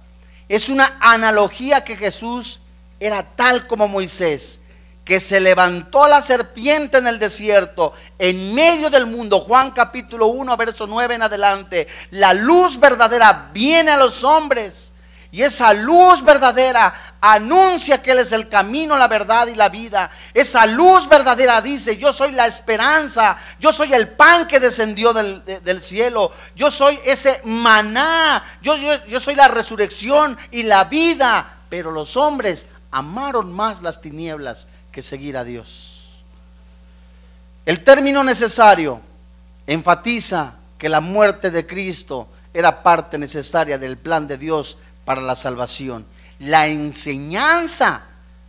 es 0.49 0.69
una 0.69 0.97
analogía 0.99 1.83
que 1.83 1.97
Jesús 1.97 2.61
era 2.99 3.21
tal 3.21 3.67
como 3.67 3.87
Moisés 3.87 4.61
que 5.03 5.19
se 5.19 5.39
levantó 5.39 6.07
la 6.07 6.21
serpiente 6.21 6.97
en 6.97 7.07
el 7.07 7.19
desierto, 7.19 7.93
en 8.17 8.53
medio 8.53 8.89
del 8.89 9.05
mundo, 9.05 9.41
Juan 9.41 9.71
capítulo 9.71 10.27
1, 10.27 10.55
verso 10.55 10.87
9 10.87 11.15
en 11.15 11.23
adelante, 11.23 11.87
la 12.11 12.33
luz 12.33 12.79
verdadera 12.79 13.49
viene 13.53 13.91
a 13.91 13.97
los 13.97 14.23
hombres. 14.23 14.91
Y 15.29 15.41
esa 15.41 15.73
luz 15.73 16.23
verdadera 16.23 16.93
anuncia 17.19 18.03
que 18.03 18.11
Él 18.11 18.19
es 18.19 18.31
el 18.31 18.47
camino, 18.47 18.95
la 18.95 19.07
verdad 19.07 19.47
y 19.47 19.55
la 19.55 19.67
vida. 19.67 20.11
Esa 20.31 20.67
luz 20.67 21.09
verdadera 21.09 21.59
dice, 21.59 21.97
yo 21.97 22.13
soy 22.13 22.33
la 22.33 22.45
esperanza, 22.45 23.35
yo 23.59 23.73
soy 23.73 23.95
el 23.95 24.09
pan 24.09 24.45
que 24.45 24.59
descendió 24.59 25.11
del, 25.11 25.81
cielo, 25.81 26.31
yo 26.55 26.69
soy 26.69 26.99
ese 27.03 27.41
maná, 27.45 28.43
yo, 28.61 28.75
yo, 28.75 29.03
yo 29.07 29.19
soy 29.19 29.33
la 29.33 29.47
resurrección 29.47 30.37
y 30.51 30.61
la 30.61 30.83
vida. 30.83 31.61
Pero 31.67 31.89
los 31.89 32.15
hombres 32.15 32.69
amaron 32.91 33.51
más 33.51 33.81
las 33.81 34.01
tinieblas 34.01 34.67
que 34.93 35.01
seguir 35.01 35.35
a 35.35 35.43
Dios. 35.43 36.23
El 37.65 37.83
término 37.83 38.23
necesario 38.23 39.01
enfatiza 39.67 40.55
que 40.77 40.87
la 40.87 41.01
muerte 41.01 41.51
de 41.51 41.65
Cristo 41.65 42.29
era 42.53 42.83
parte 42.83 43.17
necesaria 43.17 43.77
del 43.77 43.97
plan 43.97 44.27
de 44.27 44.37
Dios 44.37 44.77
para 45.03 45.21
la 45.21 45.35
salvación. 45.35 46.05
La 46.39 46.67
enseñanza 46.67 48.03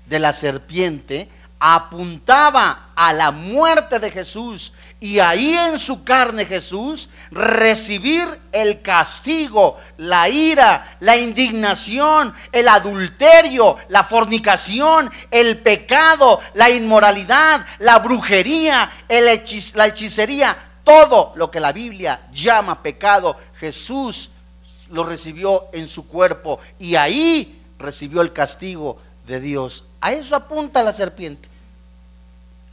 de 0.07 0.19
la 0.19 0.33
serpiente 0.33 1.29
apuntaba 1.66 2.90
a 2.94 3.14
la 3.14 3.31
muerte 3.31 3.98
de 3.98 4.11
Jesús 4.11 4.74
y 5.00 5.18
ahí 5.18 5.55
en 5.55 5.79
su 5.79 6.05
carne 6.05 6.44
Jesús 6.44 7.09
recibir 7.31 8.29
el 8.53 8.83
castigo, 8.83 9.79
la 9.96 10.29
ira, 10.29 10.98
la 11.00 11.16
indignación, 11.16 12.35
el 12.53 12.68
adulterio, 12.68 13.79
la 13.88 14.05
fornicación, 14.05 15.11
el 15.31 15.57
pecado, 15.61 16.38
la 16.53 16.68
inmoralidad, 16.68 17.64
la 17.79 17.98
brujería, 17.98 18.92
la 19.09 19.87
hechicería, 19.87 20.55
todo 20.85 21.33
lo 21.37 21.50
que 21.50 21.61
la 21.61 21.72
Biblia 21.72 22.29
llama 22.31 22.83
pecado, 22.83 23.38
Jesús 23.59 24.33
lo 24.90 25.03
recibió 25.03 25.68
en 25.72 25.88
su 25.88 26.07
cuerpo 26.07 26.61
y 26.79 26.96
ahí 26.96 27.62
recibió 27.79 28.20
el 28.20 28.35
castigo 28.35 28.98
de 29.27 29.40
Dios. 29.40 29.85
A 30.03 30.12
eso 30.12 30.37
apunta 30.37 30.83
la 30.83 30.92
serpiente. 30.92 31.54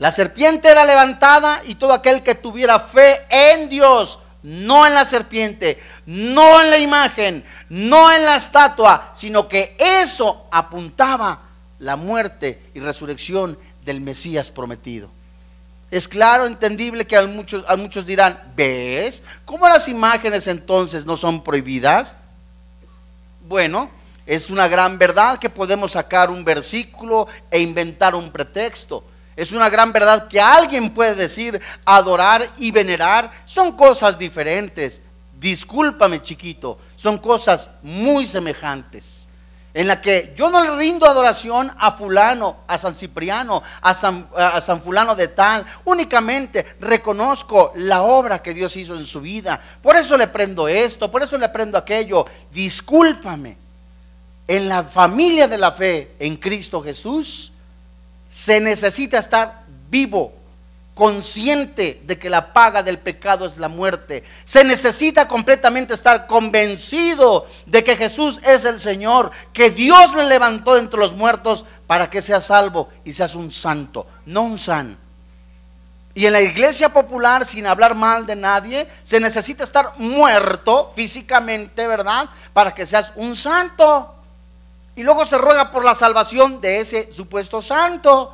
La 0.02 0.10
serpiente 0.10 0.68
era 0.68 0.84
levantada 0.84 1.62
y 1.64 1.76
todo 1.76 1.92
aquel 1.92 2.24
que 2.24 2.34
tuviera 2.34 2.80
fe 2.80 3.20
en 3.30 3.68
Dios, 3.68 4.18
no 4.42 4.84
en 4.84 4.94
la 4.94 5.04
serpiente, 5.04 5.80
no 6.06 6.60
en 6.60 6.70
la 6.70 6.78
imagen, 6.78 7.44
no 7.68 8.10
en 8.10 8.24
la 8.24 8.34
estatua, 8.34 9.12
sino 9.14 9.46
que 9.46 9.76
eso 9.78 10.48
apuntaba 10.50 11.42
la 11.78 11.94
muerte 11.94 12.64
y 12.74 12.80
resurrección 12.80 13.56
del 13.84 14.00
Mesías 14.00 14.50
prometido. 14.50 15.08
Es 15.88 16.08
claro, 16.08 16.46
entendible 16.46 17.06
que 17.06 17.16
a 17.16 17.24
muchos, 17.24 17.64
a 17.68 17.76
muchos 17.76 18.04
dirán, 18.04 18.42
¿ves? 18.56 19.22
¿Cómo 19.44 19.68
las 19.68 19.86
imágenes 19.86 20.48
entonces 20.48 21.06
no 21.06 21.16
son 21.16 21.44
prohibidas? 21.44 22.16
Bueno, 23.46 23.88
es 24.26 24.50
una 24.50 24.66
gran 24.66 24.98
verdad 24.98 25.38
que 25.38 25.48
podemos 25.48 25.92
sacar 25.92 26.28
un 26.28 26.44
versículo 26.44 27.28
e 27.52 27.60
inventar 27.60 28.16
un 28.16 28.32
pretexto. 28.32 29.04
Es 29.36 29.52
una 29.52 29.70
gran 29.70 29.92
verdad 29.92 30.28
que 30.28 30.40
alguien 30.40 30.90
puede 30.90 31.14
decir 31.14 31.60
adorar 31.84 32.48
y 32.58 32.70
venerar 32.70 33.30
son 33.44 33.72
cosas 33.72 34.18
diferentes. 34.18 35.00
Discúlpame 35.38 36.22
chiquito, 36.22 36.78
son 36.96 37.18
cosas 37.18 37.68
muy 37.82 38.26
semejantes. 38.26 39.26
En 39.74 39.88
la 39.88 40.02
que 40.02 40.34
yo 40.36 40.50
no 40.50 40.60
le 40.60 40.76
rindo 40.76 41.06
adoración 41.06 41.72
a 41.78 41.92
fulano, 41.92 42.58
a 42.66 42.76
San 42.76 42.94
Cipriano, 42.94 43.62
a 43.80 43.94
San, 43.94 44.80
fulano 44.82 45.14
de 45.14 45.28
tal. 45.28 45.64
Únicamente 45.86 46.76
reconozco 46.78 47.72
la 47.76 48.02
obra 48.02 48.42
que 48.42 48.52
Dios 48.52 48.76
hizo 48.76 48.94
en 48.96 49.06
su 49.06 49.22
vida. 49.22 49.58
Por 49.80 49.96
eso 49.96 50.18
le 50.18 50.26
prendo 50.26 50.68
esto, 50.68 51.10
por 51.10 51.22
eso 51.22 51.38
le 51.38 51.48
prendo 51.48 51.78
aquello. 51.78 52.26
Discúlpame 52.52 53.56
en 54.46 54.68
la 54.68 54.84
familia 54.84 55.48
de 55.48 55.56
la 55.56 55.72
fe 55.72 56.16
en 56.18 56.36
Cristo 56.36 56.82
Jesús, 56.82 57.51
se 58.32 58.60
necesita 58.60 59.18
estar 59.18 59.64
vivo, 59.90 60.32
consciente 60.94 62.00
de 62.04 62.18
que 62.18 62.30
la 62.30 62.54
paga 62.54 62.82
del 62.82 62.98
pecado 62.98 63.44
es 63.44 63.58
la 63.58 63.68
muerte. 63.68 64.24
Se 64.46 64.64
necesita 64.64 65.28
completamente 65.28 65.92
estar 65.92 66.26
convencido 66.26 67.46
de 67.66 67.84
que 67.84 67.94
Jesús 67.94 68.40
es 68.42 68.64
el 68.64 68.80
Señor, 68.80 69.30
que 69.52 69.68
Dios 69.70 70.14
le 70.14 70.24
levantó 70.24 70.78
entre 70.78 70.98
los 70.98 71.12
muertos 71.12 71.66
para 71.86 72.08
que 72.08 72.22
seas 72.22 72.46
salvo 72.46 72.88
y 73.04 73.12
seas 73.12 73.34
un 73.34 73.52
santo, 73.52 74.06
no 74.24 74.42
un 74.42 74.58
san. 74.58 74.96
Y 76.14 76.24
en 76.24 76.32
la 76.32 76.40
iglesia 76.40 76.90
popular, 76.90 77.44
sin 77.44 77.66
hablar 77.66 77.94
mal 77.94 78.24
de 78.24 78.36
nadie, 78.36 78.88
se 79.02 79.20
necesita 79.20 79.64
estar 79.64 79.92
muerto 79.98 80.92
físicamente, 80.96 81.86
¿verdad? 81.86 82.30
Para 82.54 82.72
que 82.72 82.86
seas 82.86 83.12
un 83.16 83.36
santo. 83.36 84.21
Y 84.94 85.02
luego 85.02 85.24
se 85.24 85.38
ruega 85.38 85.70
por 85.70 85.84
la 85.84 85.94
salvación 85.94 86.60
de 86.60 86.80
ese 86.80 87.12
supuesto 87.12 87.62
santo. 87.62 88.32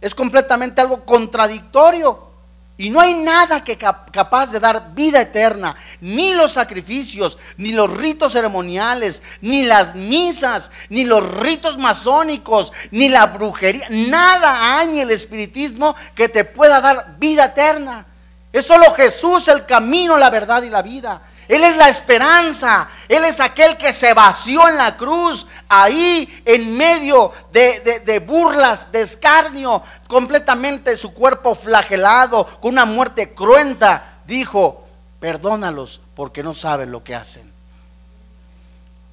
Es 0.00 0.14
completamente 0.14 0.80
algo 0.80 1.04
contradictorio. 1.04 2.28
Y 2.80 2.90
no 2.90 3.00
hay 3.00 3.14
nada 3.14 3.64
que 3.64 3.76
capaz 3.76 4.52
de 4.52 4.60
dar 4.60 4.94
vida 4.94 5.20
eterna, 5.20 5.74
ni 6.00 6.32
los 6.34 6.52
sacrificios, 6.52 7.36
ni 7.56 7.72
los 7.72 7.90
ritos 7.90 8.34
ceremoniales, 8.34 9.20
ni 9.40 9.64
las 9.64 9.96
misas, 9.96 10.70
ni 10.88 11.02
los 11.02 11.28
ritos 11.28 11.76
masónicos, 11.76 12.72
ni 12.92 13.08
la 13.08 13.26
brujería. 13.26 13.88
Nada 13.90 14.78
hay 14.78 14.90
en 14.90 14.98
el 15.00 15.10
espiritismo 15.10 15.96
que 16.14 16.28
te 16.28 16.44
pueda 16.44 16.80
dar 16.80 17.16
vida 17.18 17.46
eterna. 17.46 18.06
Es 18.52 18.66
solo 18.66 18.92
Jesús 18.94 19.48
el 19.48 19.66
camino, 19.66 20.16
la 20.16 20.30
verdad 20.30 20.62
y 20.62 20.70
la 20.70 20.82
vida. 20.82 21.20
Él 21.48 21.64
es 21.64 21.76
la 21.76 21.88
esperanza. 21.88 22.88
Él 23.08 23.24
es 23.24 23.40
aquel 23.40 23.78
que 23.78 23.92
se 23.92 24.12
vació 24.12 24.68
en 24.68 24.76
la 24.76 24.96
cruz, 24.96 25.46
ahí 25.68 26.42
en 26.44 26.76
medio 26.76 27.32
de, 27.50 28.22
burlas, 28.24 28.92
de 28.92 29.00
escarnio, 29.00 29.82
completamente 30.06 30.96
su 30.98 31.14
cuerpo 31.14 31.54
flagelado, 31.54 32.46
con 32.60 32.72
una 32.72 32.84
muerte 32.84 33.32
cruenta. 33.32 34.18
Dijo, 34.26 34.84
perdónalos 35.20 36.02
porque 36.14 36.42
no 36.42 36.52
saben 36.52 36.92
lo 36.92 37.02
que 37.02 37.14
hacen. 37.14 37.50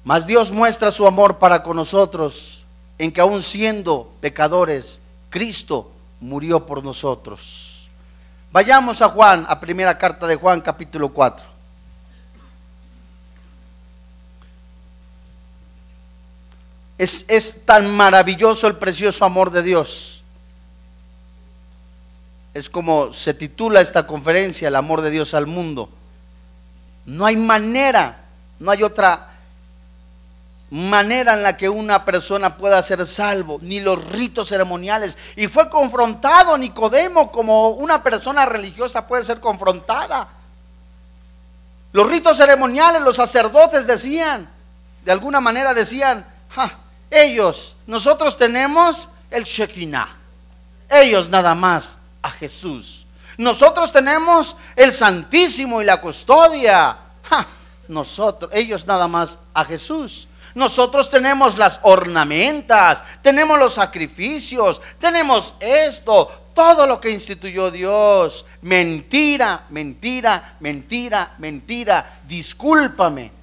Mas 0.04 0.26
Dios 0.26 0.52
muestra 0.52 0.90
su 0.90 1.06
amor 1.06 1.38
para 1.38 1.62
con 1.62 1.76
nosotros 1.76 2.64
en 2.98 3.10
que 3.10 3.22
aun 3.22 3.42
siendo 3.42 4.12
pecadores, 4.20 5.00
Cristo 5.30 5.90
murió 6.20 6.66
por 6.66 6.84
nosotros. 6.84 7.88
Vayamos 8.52 9.02
a 9.02 9.08
Juan, 9.08 9.46
a 9.48 9.58
primera 9.58 9.98
carta 9.98 10.26
de 10.26 10.36
Juan, 10.36 10.60
capítulo 10.60 11.08
4. 11.08 11.55
Es, 16.98 17.26
es, 17.28 17.64
tan 17.64 17.94
maravilloso 17.94 18.66
el 18.66 18.76
precioso 18.76 19.24
amor 19.24 19.50
de 19.50 19.62
Dios. 19.62 20.22
Es 22.54 22.70
como 22.70 23.12
se 23.12 23.34
titula 23.34 23.80
esta 23.80 24.06
conferencia, 24.06 24.68
el 24.68 24.76
amor 24.76 25.02
de 25.02 25.10
Dios 25.10 25.34
al 25.34 25.46
mundo. 25.46 25.90
No 27.04 27.26
hay 27.26 27.36
manera, 27.36 28.24
no 28.58 28.70
hay 28.70 28.82
otra 28.82 29.36
manera 30.70 31.34
en 31.34 31.42
la 31.42 31.56
que 31.56 31.68
una 31.68 32.04
persona 32.04 32.56
pueda 32.56 32.82
ser 32.82 33.06
salvo, 33.06 33.58
ni 33.62 33.80
los 33.80 34.04
ritos 34.04 34.48
ceremoniales. 34.48 35.16
Y 35.36 35.48
fue 35.48 35.68
confrontado 35.68 36.58
Nicodemo 36.58 37.30
como 37.30 37.70
una 37.70 38.02
persona 38.02 38.46
religiosa 38.46 39.06
puede 39.06 39.24
ser 39.24 39.40
confrontada. 39.40 40.28
Los 41.92 42.08
ritos 42.08 42.36
ceremoniales, 42.36 43.02
los 43.02 43.16
sacerdotes 43.16 43.86
decían, 43.86 44.48
de 45.04 45.12
alguna 45.12 45.40
manera 45.40 45.72
decían, 45.72 46.26
ellos, 47.10 47.76
nosotros 47.86 48.36
tenemos 48.36 49.08
el 49.30 49.44
Shekinah, 49.44 50.08
ellos 50.90 51.28
nada 51.28 51.54
más 51.54 51.98
a 52.22 52.30
Jesús. 52.30 53.06
Nosotros 53.38 53.92
tenemos 53.92 54.56
el 54.74 54.94
Santísimo 54.94 55.82
y 55.82 55.84
la 55.84 56.00
custodia. 56.00 56.96
nosotros, 57.88 58.50
ellos 58.52 58.86
nada 58.86 59.06
más 59.08 59.38
a 59.52 59.64
Jesús. 59.64 60.26
Nosotros 60.54 61.10
tenemos 61.10 61.58
las 61.58 61.80
ornamentas, 61.82 63.04
tenemos 63.20 63.58
los 63.58 63.74
sacrificios, 63.74 64.80
tenemos 64.98 65.52
esto, 65.60 66.46
todo 66.54 66.86
lo 66.86 66.98
que 66.98 67.10
instituyó 67.10 67.70
Dios. 67.70 68.46
Mentira, 68.62 69.66
mentira, 69.68 70.56
mentira, 70.60 71.34
mentira. 71.36 72.20
Discúlpame. 72.26 73.35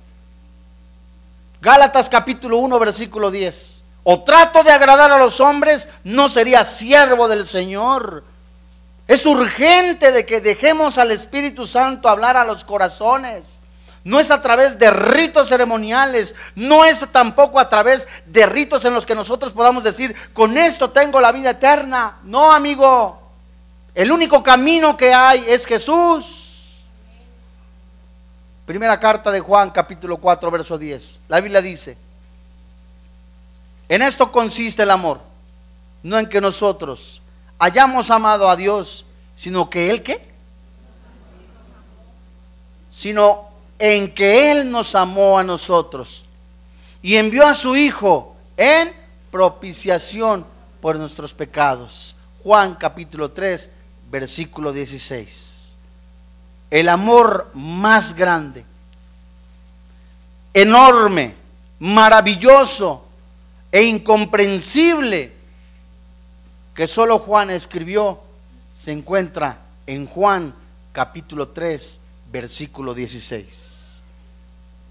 Gálatas 1.63 2.09
capítulo 2.09 2.57
1, 2.57 2.77
versículo 2.77 3.31
10. 3.31 3.83
O 4.03 4.21
trato 4.25 4.65
de 4.65 4.71
agradar 4.73 5.09
a 5.13 5.17
los 5.17 5.39
hombres, 5.39 5.87
no 6.03 6.27
sería 6.27 6.65
siervo 6.65 7.29
del 7.29 7.47
Señor. 7.47 8.25
Es 9.07 9.25
urgente 9.25 10.11
de 10.11 10.25
que 10.25 10.41
dejemos 10.41 10.97
al 10.97 11.11
Espíritu 11.11 11.65
Santo 11.65 12.09
hablar 12.09 12.35
a 12.35 12.43
los 12.43 12.65
corazones. 12.65 13.61
No 14.03 14.19
es 14.19 14.29
a 14.29 14.41
través 14.41 14.77
de 14.77 14.91
ritos 14.91 15.47
ceremoniales, 15.47 16.35
no 16.55 16.83
es 16.83 16.99
tampoco 17.13 17.61
a 17.61 17.69
través 17.69 18.09
de 18.25 18.45
ritos 18.45 18.83
en 18.83 18.93
los 18.93 19.05
que 19.05 19.15
nosotros 19.15 19.53
podamos 19.53 19.85
decir, 19.85 20.13
con 20.33 20.57
esto 20.57 20.91
tengo 20.91 21.21
la 21.21 21.31
vida 21.31 21.51
eterna. 21.51 22.17
No, 22.25 22.51
amigo. 22.51 23.21
El 23.95 24.11
único 24.11 24.43
camino 24.43 24.97
que 24.97 25.13
hay 25.13 25.45
es 25.47 25.65
Jesús. 25.65 26.42
Primera 28.65 28.97
carta 28.99 29.29
de 29.31 29.41
Juan, 29.41 29.71
capítulo 29.71 30.17
4, 30.17 30.49
verso 30.49 30.77
10. 30.77 31.19
La 31.27 31.41
Biblia 31.41 31.61
dice, 31.61 31.97
en 33.89 34.01
esto 34.01 34.31
consiste 34.31 34.83
el 34.83 34.91
amor, 34.91 35.19
no 36.01 36.17
en 36.17 36.27
que 36.27 36.39
nosotros 36.39 37.21
hayamos 37.59 38.09
amado 38.09 38.49
a 38.49 38.55
Dios, 38.55 39.05
sino 39.35 39.69
que 39.69 39.89
Él 39.89 40.01
qué? 40.01 40.21
Sino 42.91 43.49
en 43.77 44.13
que 44.13 44.51
Él 44.51 44.71
nos 44.71 44.95
amó 44.95 45.37
a 45.37 45.43
nosotros 45.43 46.23
y 47.01 47.17
envió 47.17 47.45
a 47.45 47.53
su 47.53 47.75
Hijo 47.75 48.35
en 48.55 48.93
propiciación 49.29 50.45
por 50.79 50.95
nuestros 50.95 51.33
pecados. 51.33 52.15
Juan 52.43 52.75
capítulo 52.75 53.31
3, 53.31 53.71
versículo 54.09 54.71
16. 54.71 55.52
El 56.73 56.89
amor 56.89 57.51
más 57.53 58.15
grande, 58.15 58.65
enorme, 60.55 61.35
maravilloso 61.77 63.05
e 63.71 63.83
incomprensible 63.83 65.31
que 66.73 66.87
solo 66.87 67.19
Juan 67.19 67.51
escribió 67.51 68.21
se 68.75 68.91
encuentra 68.91 69.59
en 69.85 70.07
Juan 70.07 70.51
capítulo 70.93 71.49
3, 71.49 72.01
versículo 72.31 72.95
16. 72.95 74.01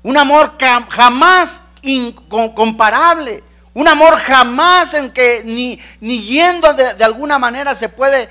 Un 0.04 0.16
amor 0.16 0.52
jamás 0.88 1.64
incomparable. 1.82 3.42
Un 3.74 3.88
amor 3.88 4.14
jamás 4.18 4.94
en 4.94 5.10
que 5.10 5.42
ni, 5.44 5.80
ni 5.98 6.22
yendo 6.22 6.72
de, 6.74 7.02
alguna 7.02 7.40
manera 7.40 7.74
se 7.74 7.88
puede 7.88 8.28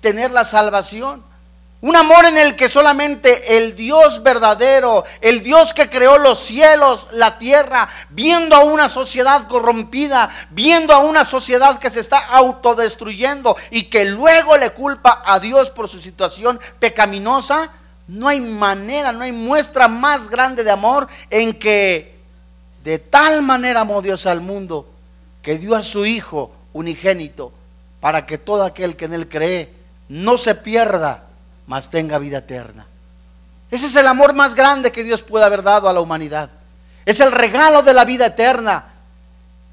tener 0.00 0.32
la 0.32 0.44
salvación. 0.44 1.29
Un 1.82 1.96
amor 1.96 2.26
en 2.26 2.36
el 2.36 2.56
que 2.56 2.68
solamente 2.68 3.56
el 3.56 3.74
Dios 3.74 4.22
verdadero, 4.22 5.04
el 5.22 5.42
Dios 5.42 5.72
que 5.72 5.88
creó 5.88 6.18
los 6.18 6.40
cielos, 6.40 7.08
la 7.12 7.38
tierra, 7.38 7.88
viendo 8.10 8.54
a 8.54 8.64
una 8.64 8.90
sociedad 8.90 9.48
corrompida, 9.48 10.28
viendo 10.50 10.92
a 10.92 10.98
una 10.98 11.24
sociedad 11.24 11.78
que 11.78 11.88
se 11.88 12.00
está 12.00 12.18
autodestruyendo 12.18 13.56
y 13.70 13.84
que 13.84 14.04
luego 14.04 14.58
le 14.58 14.70
culpa 14.70 15.22
a 15.24 15.40
Dios 15.40 15.70
por 15.70 15.88
su 15.88 15.98
situación 16.00 16.60
pecaminosa, 16.78 17.70
no 18.08 18.28
hay 18.28 18.40
manera, 18.40 19.12
no 19.12 19.22
hay 19.22 19.32
muestra 19.32 19.88
más 19.88 20.28
grande 20.28 20.64
de 20.64 20.70
amor 20.70 21.08
en 21.30 21.54
que 21.54 22.18
de 22.84 22.98
tal 22.98 23.40
manera 23.40 23.82
amó 23.82 24.02
Dios 24.02 24.26
al 24.26 24.42
mundo 24.42 24.86
que 25.40 25.56
dio 25.56 25.74
a 25.74 25.82
su 25.82 26.04
Hijo 26.04 26.50
unigénito 26.74 27.52
para 28.00 28.26
que 28.26 28.36
todo 28.36 28.64
aquel 28.64 28.96
que 28.96 29.06
en 29.06 29.14
él 29.14 29.28
cree 29.28 29.72
no 30.08 30.36
se 30.36 30.54
pierda, 30.54 31.24
mas 31.70 31.88
tenga 31.88 32.18
vida 32.18 32.38
eterna. 32.38 32.84
Ese 33.70 33.86
es 33.86 33.94
el 33.94 34.08
amor 34.08 34.34
más 34.34 34.56
grande 34.56 34.90
que 34.90 35.04
Dios 35.04 35.22
puede 35.22 35.44
haber 35.44 35.62
dado 35.62 35.88
a 35.88 35.92
la 35.92 36.00
humanidad. 36.00 36.50
Es 37.06 37.20
el 37.20 37.30
regalo 37.30 37.82
de 37.82 37.94
la 37.94 38.04
vida 38.04 38.26
eterna. 38.26 38.86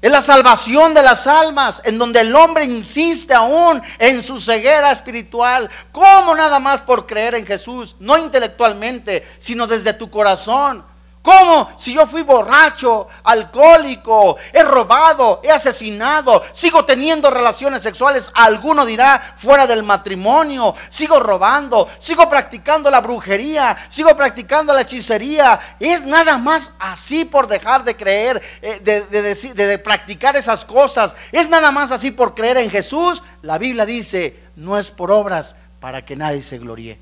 Es 0.00 0.08
la 0.08 0.20
salvación 0.20 0.94
de 0.94 1.02
las 1.02 1.26
almas, 1.26 1.82
en 1.84 1.98
donde 1.98 2.20
el 2.20 2.32
hombre 2.36 2.64
insiste 2.64 3.34
aún 3.34 3.82
en 3.98 4.22
su 4.22 4.38
ceguera 4.38 4.92
espiritual. 4.92 5.68
¿Cómo 5.90 6.36
nada 6.36 6.60
más 6.60 6.80
por 6.82 7.04
creer 7.04 7.34
en 7.34 7.44
Jesús? 7.44 7.96
No 7.98 8.16
intelectualmente, 8.16 9.26
sino 9.40 9.66
desde 9.66 9.92
tu 9.92 10.08
corazón. 10.08 10.84
¿Cómo? 11.28 11.68
Si 11.76 11.92
yo 11.92 12.06
fui 12.06 12.22
borracho, 12.22 13.06
alcohólico, 13.22 14.38
he 14.50 14.62
robado, 14.62 15.42
he 15.44 15.50
asesinado, 15.50 16.42
sigo 16.54 16.86
teniendo 16.86 17.28
relaciones 17.28 17.82
sexuales, 17.82 18.30
alguno 18.32 18.86
dirá 18.86 19.34
fuera 19.36 19.66
del 19.66 19.82
matrimonio, 19.82 20.74
sigo 20.88 21.20
robando, 21.20 21.86
sigo 21.98 22.30
practicando 22.30 22.90
la 22.90 23.02
brujería, 23.02 23.76
sigo 23.90 24.16
practicando 24.16 24.72
la 24.72 24.80
hechicería. 24.80 25.60
Es 25.78 26.02
nada 26.06 26.38
más 26.38 26.72
así 26.78 27.26
por 27.26 27.46
dejar 27.46 27.84
de 27.84 27.94
creer, 27.94 28.40
eh, 28.62 28.80
de, 28.80 29.34
de 29.54 29.78
practicar 29.78 30.34
esas 30.34 30.64
cosas. 30.64 31.14
Es 31.30 31.46
nada 31.46 31.70
más 31.70 31.92
así 31.92 32.10
por 32.10 32.34
creer 32.34 32.56
en 32.56 32.70
Jesús. 32.70 33.22
La 33.42 33.58
Biblia 33.58 33.84
dice, 33.84 34.34
no 34.56 34.78
es 34.78 34.90
por 34.90 35.10
obras 35.10 35.56
para 35.78 36.02
que 36.06 36.16
nadie 36.16 36.42
se 36.42 36.56
gloríe. 36.56 36.98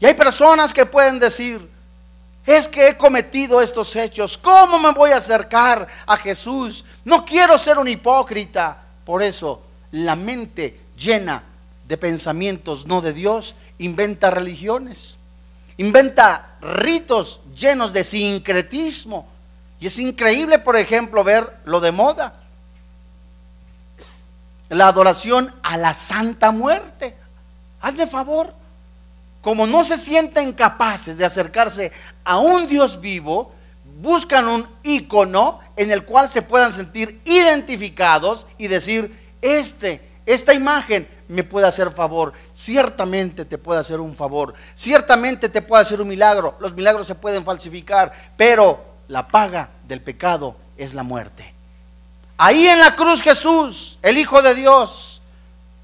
Y 0.00 0.04
hay 0.04 0.12
personas 0.12 0.74
que 0.74 0.84
pueden 0.84 1.18
decir, 1.18 1.77
es 2.46 2.68
que 2.68 2.88
he 2.88 2.96
cometido 2.96 3.60
estos 3.60 3.94
hechos. 3.96 4.38
¿Cómo 4.38 4.78
me 4.78 4.92
voy 4.92 5.10
a 5.10 5.16
acercar 5.16 5.86
a 6.06 6.16
Jesús? 6.16 6.84
No 7.04 7.24
quiero 7.24 7.58
ser 7.58 7.78
un 7.78 7.88
hipócrita. 7.88 8.78
Por 9.04 9.22
eso 9.22 9.62
la 9.92 10.16
mente 10.16 10.80
llena 10.96 11.42
de 11.86 11.96
pensamientos 11.96 12.86
no 12.86 13.00
de 13.00 13.12
Dios 13.12 13.54
inventa 13.78 14.30
religiones, 14.30 15.16
inventa 15.78 16.56
ritos 16.60 17.40
llenos 17.54 17.92
de 17.92 18.04
sincretismo. 18.04 19.28
Y 19.80 19.86
es 19.86 19.98
increíble, 19.98 20.58
por 20.58 20.76
ejemplo, 20.76 21.22
ver 21.22 21.56
lo 21.64 21.80
de 21.80 21.92
moda. 21.92 22.34
La 24.70 24.88
adoración 24.88 25.54
a 25.62 25.76
la 25.76 25.94
Santa 25.94 26.50
Muerte. 26.50 27.16
Hazme 27.80 28.06
favor 28.06 28.52
como 29.48 29.66
no 29.66 29.82
se 29.82 29.96
sienten 29.96 30.52
capaces 30.52 31.16
de 31.16 31.24
acercarse 31.24 31.90
a 32.22 32.36
un 32.36 32.66
Dios 32.66 33.00
vivo, 33.00 33.50
buscan 34.02 34.46
un 34.46 34.68
icono 34.82 35.60
en 35.74 35.90
el 35.90 36.04
cual 36.04 36.28
se 36.28 36.42
puedan 36.42 36.70
sentir 36.70 37.22
identificados 37.24 38.46
y 38.58 38.68
decir, 38.68 39.10
este, 39.40 40.06
esta 40.26 40.52
imagen 40.52 41.08
me 41.28 41.44
puede 41.44 41.66
hacer 41.66 41.90
favor, 41.92 42.34
ciertamente 42.52 43.46
te 43.46 43.56
puede 43.56 43.80
hacer 43.80 44.00
un 44.00 44.14
favor, 44.14 44.52
ciertamente 44.74 45.48
te 45.48 45.62
puede 45.62 45.80
hacer 45.80 46.02
un 46.02 46.08
milagro, 46.08 46.54
los 46.60 46.74
milagros 46.74 47.06
se 47.06 47.14
pueden 47.14 47.42
falsificar, 47.42 48.12
pero 48.36 48.84
la 49.08 49.28
paga 49.28 49.70
del 49.88 50.02
pecado 50.02 50.56
es 50.76 50.92
la 50.92 51.04
muerte. 51.04 51.54
Ahí 52.36 52.66
en 52.66 52.80
la 52.80 52.94
cruz 52.94 53.22
Jesús, 53.22 53.98
el 54.02 54.18
Hijo 54.18 54.42
de 54.42 54.54
Dios, 54.54 55.22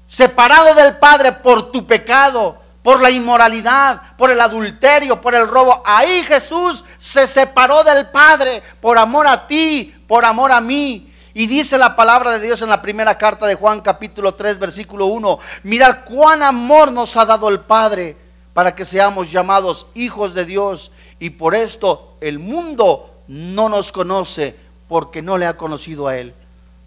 separado 0.05 0.75
del 0.75 0.97
Padre 0.97 1.31
por 1.31 1.71
tu 1.71 1.87
pecado, 1.87 2.63
por 2.85 3.01
la 3.01 3.09
inmoralidad, 3.09 4.15
por 4.15 4.29
el 4.29 4.39
adulterio, 4.39 5.19
por 5.19 5.33
el 5.33 5.47
robo. 5.47 5.81
Ahí 5.83 6.21
Jesús 6.21 6.85
se 6.99 7.25
separó 7.25 7.83
del 7.83 8.11
Padre 8.11 8.61
por 8.79 8.99
amor 8.99 9.25
a 9.25 9.47
ti, 9.47 9.91
por 10.07 10.23
amor 10.23 10.51
a 10.51 10.61
mí. 10.61 11.11
Y 11.33 11.47
dice 11.47 11.79
la 11.79 11.95
palabra 11.95 12.37
de 12.37 12.45
Dios 12.45 12.61
en 12.61 12.69
la 12.69 12.83
primera 12.83 13.17
carta 13.17 13.47
de 13.47 13.55
Juan 13.55 13.81
capítulo 13.81 14.35
3 14.35 14.59
versículo 14.59 15.07
1, 15.07 15.39
mirad 15.63 16.03
cuán 16.05 16.43
amor 16.43 16.91
nos 16.91 17.17
ha 17.17 17.25
dado 17.25 17.49
el 17.49 17.61
Padre 17.61 18.17
para 18.53 18.75
que 18.75 18.85
seamos 18.85 19.31
llamados 19.31 19.87
hijos 19.95 20.35
de 20.35 20.45
Dios. 20.45 20.91
Y 21.17 21.31
por 21.31 21.55
esto 21.55 22.17
el 22.21 22.37
mundo 22.37 23.23
no 23.27 23.67
nos 23.67 23.91
conoce 23.91 24.55
porque 24.87 25.23
no 25.23 25.39
le 25.39 25.47
ha 25.47 25.57
conocido 25.57 26.07
a 26.07 26.17
Él. 26.17 26.35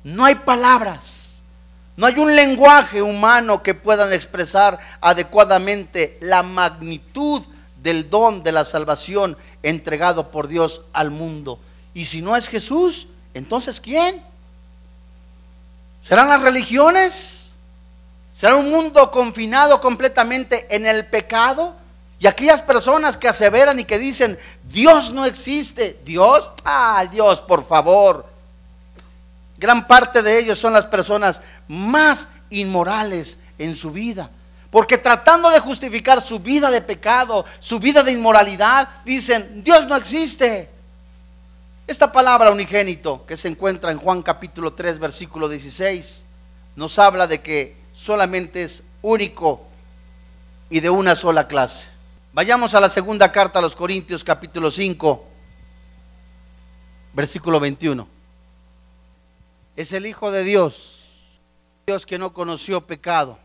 No 0.04 0.24
hay 0.24 0.37
palabras 0.37 1.27
no 1.98 2.06
hay 2.06 2.16
un 2.16 2.37
lenguaje 2.37 3.02
humano 3.02 3.61
que 3.61 3.74
puedan 3.74 4.12
expresar 4.12 4.78
adecuadamente 5.00 6.16
la 6.20 6.44
magnitud 6.44 7.42
del 7.82 8.08
don 8.08 8.44
de 8.44 8.52
la 8.52 8.62
salvación 8.62 9.37
entregado 9.64 10.30
por 10.30 10.46
Dios 10.46 10.82
al 10.92 11.11
mundo. 11.11 11.58
Y 11.94 12.04
si 12.04 12.22
no 12.22 12.37
es 12.37 12.48
Jesús, 12.48 13.08
entonces 13.34 13.80
¿quién? 13.80 14.22
¿Serán 16.00 16.28
las 16.28 16.40
religiones? 16.40 17.52
¿Será 18.32 18.54
un 18.54 18.70
mundo 18.70 19.11
confinado 19.11 19.80
completamente 19.80 20.72
en 20.72 20.87
el 20.87 21.04
pecado? 21.06 21.74
Y 22.20 22.28
aquellas 22.28 22.62
personas 22.62 23.16
que 23.16 23.26
aseveran 23.26 23.80
y 23.80 23.84
que 23.84 23.98
dicen, 23.98 24.38
Dios 24.62 25.11
no 25.11 25.24
existe. 25.24 25.98
Dios, 26.04 26.48
ah, 26.64 27.04
Dios, 27.11 27.40
por 27.40 27.66
favor. 27.66 28.38
Gran 29.58 29.88
parte 29.88 30.22
de 30.22 30.38
ellos 30.38 30.58
son 30.58 30.72
las 30.72 30.86
personas 30.86 31.42
más 31.66 32.28
inmorales 32.48 33.40
en 33.58 33.74
su 33.74 33.90
vida. 33.90 34.30
Porque 34.70 34.98
tratando 34.98 35.50
de 35.50 35.58
justificar 35.58 36.20
su 36.22 36.38
vida 36.38 36.70
de 36.70 36.80
pecado, 36.80 37.44
su 37.58 37.80
vida 37.80 38.02
de 38.04 38.12
inmoralidad, 38.12 38.88
dicen, 39.04 39.64
Dios 39.64 39.86
no 39.88 39.96
existe. 39.96 40.70
Esta 41.88 42.12
palabra 42.12 42.52
unigénito 42.52 43.26
que 43.26 43.36
se 43.36 43.48
encuentra 43.48 43.90
en 43.90 43.98
Juan 43.98 44.22
capítulo 44.22 44.74
3, 44.74 44.98
versículo 45.00 45.48
16, 45.48 46.26
nos 46.76 46.98
habla 46.98 47.26
de 47.26 47.40
que 47.40 47.76
solamente 47.94 48.62
es 48.62 48.84
único 49.02 49.66
y 50.70 50.80
de 50.80 50.90
una 50.90 51.14
sola 51.16 51.48
clase. 51.48 51.88
Vayamos 52.32 52.74
a 52.74 52.80
la 52.80 52.90
segunda 52.90 53.32
carta 53.32 53.58
a 53.58 53.62
los 53.62 53.74
Corintios 53.74 54.22
capítulo 54.22 54.70
5, 54.70 55.24
versículo 57.14 57.58
21 57.58 58.17
es 59.78 59.92
el 59.92 60.06
Hijo 60.06 60.32
de 60.32 60.42
Dios, 60.42 61.04
Dios 61.86 62.04
que 62.04 62.18
no 62.18 62.32
conoció 62.32 62.84
pecado. 62.84 63.38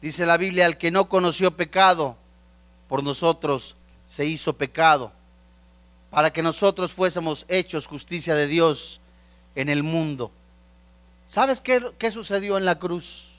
Dice 0.00 0.26
la 0.26 0.36
Biblia, 0.36 0.64
al 0.64 0.78
que 0.78 0.92
no 0.92 1.08
conoció 1.08 1.50
pecado, 1.56 2.16
por 2.86 3.02
nosotros 3.02 3.74
se 4.04 4.24
hizo 4.24 4.52
pecado, 4.52 5.10
para 6.08 6.32
que 6.32 6.40
nosotros 6.40 6.92
fuésemos 6.92 7.46
hechos 7.48 7.88
justicia 7.88 8.36
de 8.36 8.46
Dios 8.46 9.00
en 9.56 9.68
el 9.68 9.82
mundo. 9.82 10.30
¿Sabes 11.26 11.60
qué, 11.60 11.84
qué 11.98 12.12
sucedió 12.12 12.58
en 12.58 12.64
la 12.64 12.78
cruz? 12.78 13.30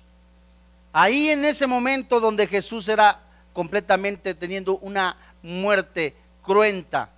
Ahí 0.92 1.30
en 1.30 1.46
ese 1.46 1.66
momento 1.66 2.20
donde 2.20 2.46
Jesús 2.46 2.90
era 2.90 3.22
completamente 3.54 4.34
teniendo 4.34 4.80
una 4.80 5.16
muerte 5.42 6.14
cruenta, 6.42 7.10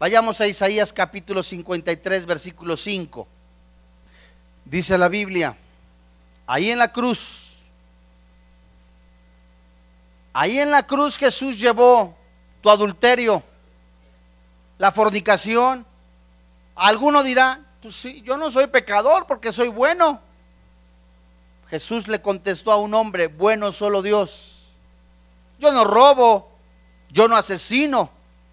Vayamos 0.00 0.40
a 0.40 0.46
Isaías 0.46 0.94
capítulo 0.94 1.42
53, 1.42 2.24
versículo 2.24 2.74
5. 2.74 3.28
Dice 4.64 4.96
la 4.96 5.08
Biblia, 5.08 5.58
ahí 6.46 6.70
en 6.70 6.78
la 6.78 6.90
cruz, 6.90 7.58
ahí 10.32 10.58
en 10.58 10.70
la 10.70 10.86
cruz 10.86 11.18
Jesús 11.18 11.60
llevó 11.60 12.16
tu 12.62 12.70
adulterio, 12.70 13.42
la 14.78 14.90
fornicación. 14.90 15.84
Alguno 16.76 17.22
dirá, 17.22 17.60
pues 17.82 17.94
sí, 17.94 18.22
yo 18.22 18.38
no 18.38 18.50
soy 18.50 18.68
pecador 18.68 19.26
porque 19.26 19.52
soy 19.52 19.68
bueno. 19.68 20.18
Jesús 21.68 22.08
le 22.08 22.22
contestó 22.22 22.72
a 22.72 22.78
un 22.78 22.94
hombre, 22.94 23.26
bueno 23.26 23.70
solo 23.70 24.00
Dios. 24.00 24.64
Yo 25.58 25.70
no 25.70 25.84
robo, 25.84 26.50
yo 27.10 27.28
no 27.28 27.36
asesino, 27.36 28.08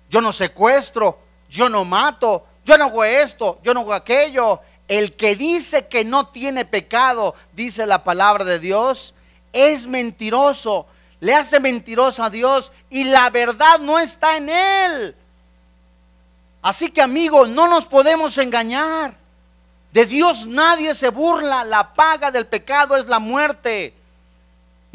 yo 0.10 0.20
no 0.20 0.34
secuestro, 0.34 1.26
yo 1.50 1.70
no 1.70 1.86
mato, 1.86 2.46
yo 2.66 2.78
no 2.78 2.86
hago 2.86 3.04
esto, 3.04 3.60
yo 3.64 3.74
no 3.74 3.82
hago 3.82 3.94
aquello. 3.94 4.62
El 4.88 5.16
que 5.16 5.36
dice 5.36 5.88
que 5.88 6.06
no 6.06 6.28
tiene 6.28 6.66
pecado, 6.66 7.36
dice 7.54 7.86
la 7.86 8.04
palabra 8.04 8.46
de 8.46 8.60
Dios, 8.60 9.14
es 9.52 9.86
mentiroso, 9.88 10.86
le 11.20 11.34
hace 11.34 11.60
mentiroso 11.60 12.24
a 12.24 12.30
Dios 12.30 12.72
y 12.90 13.06
la 13.06 13.30
verdad 13.30 13.80
no 13.80 14.00
está 14.00 14.38
en 14.38 14.50
él. 14.50 15.16
Así 16.62 16.92
que 16.92 17.02
amigo, 17.02 17.48
no 17.48 17.68
nos 17.68 17.86
podemos 17.86 18.38
engañar. 18.38 19.16
De 19.92 20.06
Dios 20.06 20.46
nadie 20.46 20.94
se 20.94 21.10
burla, 21.10 21.64
la 21.64 21.94
paga 21.94 22.30
del 22.30 22.46
pecado 22.46 22.96
es 22.96 23.08
la 23.08 23.20
muerte. 23.20 23.94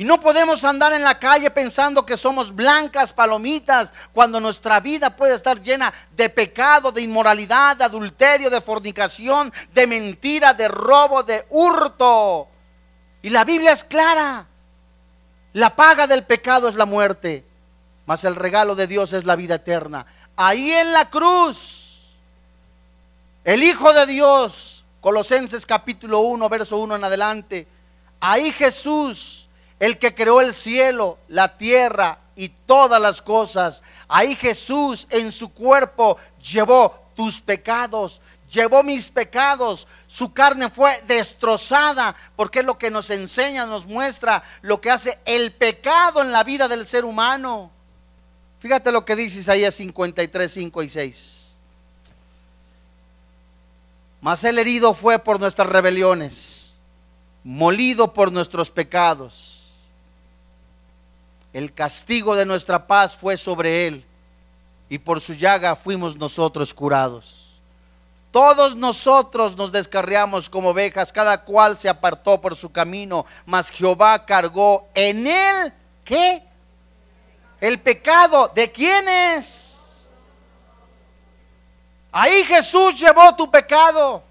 Y 0.02 0.04
no 0.04 0.18
podemos 0.18 0.64
andar 0.64 0.92
en 0.94 1.04
la 1.04 1.20
calle 1.20 1.48
pensando 1.52 2.04
que 2.04 2.16
somos 2.16 2.52
blancas 2.52 3.12
palomitas 3.12 3.92
cuando 4.12 4.40
nuestra 4.40 4.80
vida 4.80 5.14
puede 5.14 5.36
estar 5.36 5.62
llena 5.62 5.94
de 6.16 6.28
pecado, 6.28 6.90
de 6.90 7.02
inmoralidad, 7.02 7.76
de 7.76 7.84
adulterio, 7.84 8.50
de 8.50 8.60
fornicación, 8.60 9.52
de 9.72 9.86
mentira, 9.86 10.54
de 10.54 10.66
robo, 10.66 11.22
de 11.22 11.44
hurto. 11.50 12.48
Y 13.22 13.30
la 13.30 13.44
Biblia 13.44 13.70
es 13.70 13.84
clara. 13.84 14.44
La 15.52 15.76
paga 15.76 16.08
del 16.08 16.24
pecado 16.24 16.66
es 16.66 16.74
la 16.74 16.84
muerte, 16.84 17.44
mas 18.04 18.24
el 18.24 18.34
regalo 18.34 18.74
de 18.74 18.88
Dios 18.88 19.12
es 19.12 19.24
la 19.24 19.36
vida 19.36 19.54
eterna. 19.54 20.04
Ahí 20.34 20.72
en 20.72 20.92
la 20.92 21.10
cruz, 21.10 22.08
el 23.44 23.62
Hijo 23.62 23.92
de 23.92 24.06
Dios, 24.06 24.84
Colosenses 25.00 25.64
capítulo 25.64 26.18
1, 26.22 26.48
verso 26.48 26.78
1 26.78 26.96
en 26.96 27.04
adelante, 27.04 27.68
ahí 28.18 28.50
Jesús 28.50 29.41
el 29.82 29.98
que 29.98 30.14
creó 30.14 30.40
el 30.40 30.54
cielo, 30.54 31.18
la 31.26 31.58
tierra 31.58 32.20
y 32.36 32.50
todas 32.50 33.02
las 33.02 33.20
cosas. 33.20 33.82
Ahí 34.06 34.36
Jesús 34.36 35.08
en 35.10 35.32
su 35.32 35.52
cuerpo 35.52 36.18
llevó 36.40 37.08
tus 37.16 37.40
pecados, 37.40 38.20
llevó 38.48 38.84
mis 38.84 39.08
pecados. 39.08 39.88
Su 40.06 40.32
carne 40.32 40.70
fue 40.70 41.02
destrozada 41.08 42.14
porque 42.36 42.60
es 42.60 42.64
lo 42.64 42.78
que 42.78 42.92
nos 42.92 43.10
enseña, 43.10 43.66
nos 43.66 43.84
muestra 43.84 44.44
lo 44.60 44.80
que 44.80 44.88
hace 44.88 45.18
el 45.24 45.50
pecado 45.50 46.22
en 46.22 46.30
la 46.30 46.44
vida 46.44 46.68
del 46.68 46.86
ser 46.86 47.04
humano. 47.04 47.68
Fíjate 48.60 48.92
lo 48.92 49.04
que 49.04 49.16
dice 49.16 49.40
Isaías 49.40 49.74
53, 49.74 50.52
5 50.52 50.82
y 50.84 50.90
6. 50.90 51.48
Mas 54.20 54.44
el 54.44 54.60
herido 54.60 54.94
fue 54.94 55.18
por 55.18 55.40
nuestras 55.40 55.68
rebeliones, 55.68 56.76
molido 57.42 58.12
por 58.12 58.30
nuestros 58.30 58.70
pecados 58.70 59.51
el 61.52 61.72
castigo 61.72 62.34
de 62.34 62.46
nuestra 62.46 62.86
paz 62.86 63.16
fue 63.16 63.36
sobre 63.36 63.86
él 63.86 64.04
y 64.88 64.98
por 64.98 65.20
su 65.20 65.34
llaga 65.34 65.76
fuimos 65.76 66.16
nosotros 66.16 66.72
curados. 66.72 67.52
Todos 68.30 68.74
nosotros 68.74 69.56
nos 69.56 69.70
descarriamos 69.72 70.48
como 70.48 70.70
ovejas, 70.70 71.12
cada 71.12 71.44
cual 71.44 71.78
se 71.78 71.88
apartó 71.88 72.40
por 72.40 72.56
su 72.56 72.72
camino, 72.72 73.26
mas 73.44 73.70
Jehová 73.70 74.24
cargó 74.24 74.88
en 74.94 75.26
él, 75.26 75.72
¿qué? 76.02 76.42
El 77.60 77.78
pecado 77.78 78.50
de 78.54 78.72
quiénes? 78.72 80.06
Ahí 82.10 82.44
Jesús 82.44 82.98
llevó 82.98 83.34
tu 83.36 83.50
pecado. 83.50 84.22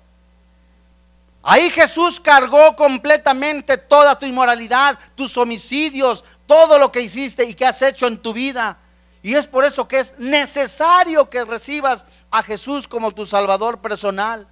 Ahí 1.43 1.71
Jesús 1.71 2.19
cargó 2.19 2.75
completamente 2.75 3.77
toda 3.77 4.17
tu 4.17 4.27
inmoralidad, 4.27 4.97
tus 5.15 5.35
homicidios, 5.37 6.23
todo 6.51 6.77
lo 6.77 6.91
que 6.91 6.99
hiciste 6.99 7.45
y 7.45 7.53
que 7.53 7.65
has 7.65 7.81
hecho 7.81 8.07
en 8.07 8.17
tu 8.17 8.33
vida. 8.33 8.77
Y 9.23 9.35
es 9.35 9.47
por 9.47 9.63
eso 9.63 9.87
que 9.87 9.99
es 9.99 10.19
necesario 10.19 11.29
que 11.29 11.45
recibas 11.45 12.05
a 12.29 12.43
Jesús 12.43 12.89
como 12.89 13.13
tu 13.13 13.25
Salvador 13.25 13.79
personal. 13.79 14.45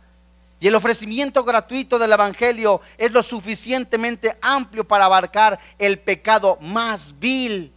Y 0.62 0.70
el 0.70 0.76
ofrecimiento 0.76 1.43
gratuito 1.43 2.00
del 2.00 2.14
Evangelio 2.14 2.80
es 2.97 3.12
lo 3.12 3.22
suficientemente 3.22 4.38
amplio 4.41 4.88
para 4.88 5.04
abarcar 5.04 5.60
el 5.78 6.00
pecado 6.00 6.58
más 6.62 7.20
vil. 7.20 7.74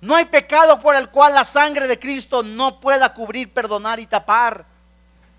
No 0.00 0.16
hay 0.16 0.24
pecado 0.24 0.80
por 0.80 0.96
el 0.96 1.10
cual 1.10 1.32
la 1.32 1.44
sangre 1.44 1.86
de 1.86 2.00
Cristo 2.00 2.42
no 2.42 2.80
pueda 2.80 3.14
cubrir, 3.14 3.52
perdonar 3.52 4.00
y 4.00 4.08
tapar. 4.08 4.66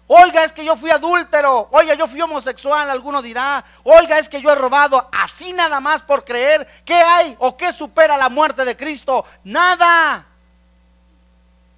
Oiga, 0.07 0.43
es 0.43 0.51
que 0.51 0.63
yo 0.63 0.75
fui 0.75 0.91
adúltero. 0.91 1.67
Oiga, 1.71 1.95
yo 1.95 2.05
fui 2.05 2.21
homosexual. 2.21 2.89
Alguno 2.89 3.21
dirá. 3.21 3.63
Oiga, 3.83 4.19
es 4.19 4.29
que 4.29 4.41
yo 4.41 4.51
he 4.51 4.55
robado. 4.55 5.09
Así 5.11 5.51
nada 5.53 5.79
más 5.79 6.01
por 6.01 6.23
creer. 6.23 6.67
¿Qué 6.85 6.93
hay 6.93 7.35
o 7.39 7.57
qué 7.57 7.73
supera 7.73 8.15
la 8.17 8.29
muerte 8.29 8.63
de 8.65 8.77
Cristo? 8.77 9.25
Nada. 9.43 10.27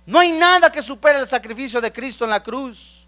No 0.06 0.20
hay 0.20 0.32
nada 0.32 0.72
que 0.72 0.82
supere 0.82 1.20
el 1.20 1.28
sacrificio 1.28 1.80
de 1.80 1.92
Cristo 1.94 2.26
en 2.26 2.32
la 2.32 2.44
cruz. 2.44 3.06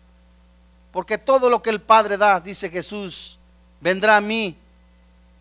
Porque 0.92 1.18
todo 1.18 1.50
lo 1.50 1.62
que 1.62 1.70
el 1.70 1.82
Padre 1.82 2.18
da, 2.18 2.40
dice 2.40 2.70
Jesús, 2.70 3.38
vendrá 3.82 4.18
a 4.18 4.22
mí. 4.22 4.56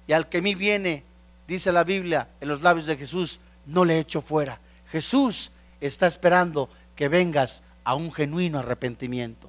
Y 0.09 0.13
al 0.13 0.29
que 0.29 0.39
a 0.39 0.43
mí 0.43 0.55
viene, 0.55 1.05
dice 1.47 1.71
la 1.71 1.85
Biblia 1.85 2.29
en 2.41 2.49
los 2.49 2.63
labios 2.63 2.87
de 2.87 2.97
Jesús, 2.97 3.39
no 3.65 3.85
le 3.85 3.99
echo 3.99 4.21
fuera. 4.21 4.59
Jesús 4.91 5.53
está 5.81 6.07
esperando 6.07 6.69
que 6.97 7.09
vengas 7.09 7.63
a 7.85 7.95
un 7.95 8.13
genuino 8.13 8.59
arrepentimiento. 8.59 9.49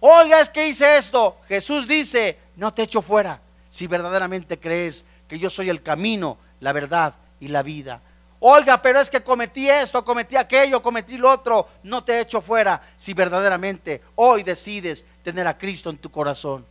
Oiga, 0.00 0.40
es 0.40 0.48
que 0.48 0.66
hice 0.66 0.96
esto. 0.96 1.36
Jesús 1.46 1.86
dice, 1.86 2.38
no 2.56 2.72
te 2.72 2.82
echo 2.82 3.02
fuera 3.02 3.40
si 3.68 3.86
verdaderamente 3.86 4.58
crees 4.58 5.04
que 5.28 5.38
yo 5.38 5.48
soy 5.48 5.68
el 5.68 5.82
camino, 5.82 6.38
la 6.60 6.72
verdad 6.72 7.14
y 7.38 7.48
la 7.48 7.62
vida. 7.62 8.00
Oiga, 8.40 8.80
pero 8.80 9.00
es 9.00 9.10
que 9.10 9.22
cometí 9.22 9.68
esto, 9.68 10.02
cometí 10.02 10.34
aquello, 10.34 10.82
cometí 10.82 11.18
lo 11.18 11.30
otro. 11.30 11.68
No 11.82 12.02
te 12.02 12.20
echo 12.20 12.40
fuera 12.40 12.80
si 12.96 13.12
verdaderamente 13.12 14.02
hoy 14.14 14.42
decides 14.42 15.06
tener 15.22 15.46
a 15.46 15.58
Cristo 15.58 15.90
en 15.90 15.98
tu 15.98 16.10
corazón. 16.10 16.64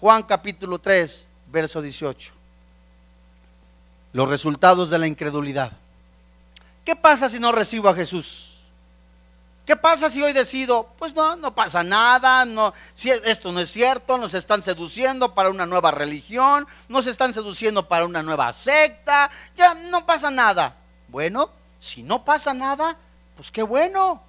Juan 0.00 0.22
capítulo 0.22 0.78
3, 0.78 1.28
verso 1.48 1.82
18. 1.82 2.32
Los 4.14 4.28
resultados 4.28 4.88
de 4.88 4.98
la 4.98 5.06
incredulidad. 5.06 5.72
¿Qué 6.82 6.96
pasa 6.96 7.28
si 7.28 7.38
no 7.38 7.52
recibo 7.52 7.90
a 7.90 7.94
Jesús? 7.94 8.47
¿Qué 9.68 9.76
pasa 9.76 10.08
si 10.08 10.22
hoy 10.22 10.32
decido? 10.32 10.94
Pues 10.98 11.14
no, 11.14 11.36
no 11.36 11.54
pasa 11.54 11.82
nada, 11.82 12.46
no, 12.46 12.72
si 12.94 13.10
esto 13.10 13.52
no 13.52 13.60
es 13.60 13.70
cierto, 13.70 14.16
nos 14.16 14.32
están 14.32 14.62
seduciendo 14.62 15.34
para 15.34 15.50
una 15.50 15.66
nueva 15.66 15.90
religión, 15.90 16.66
nos 16.88 17.06
están 17.06 17.34
seduciendo 17.34 17.86
para 17.86 18.06
una 18.06 18.22
nueva 18.22 18.50
secta, 18.54 19.30
ya 19.58 19.74
no 19.74 20.06
pasa 20.06 20.30
nada. 20.30 20.74
Bueno, 21.08 21.50
si 21.78 22.02
no 22.02 22.24
pasa 22.24 22.54
nada, 22.54 22.96
pues 23.36 23.50
qué 23.50 23.62
bueno. 23.62 24.22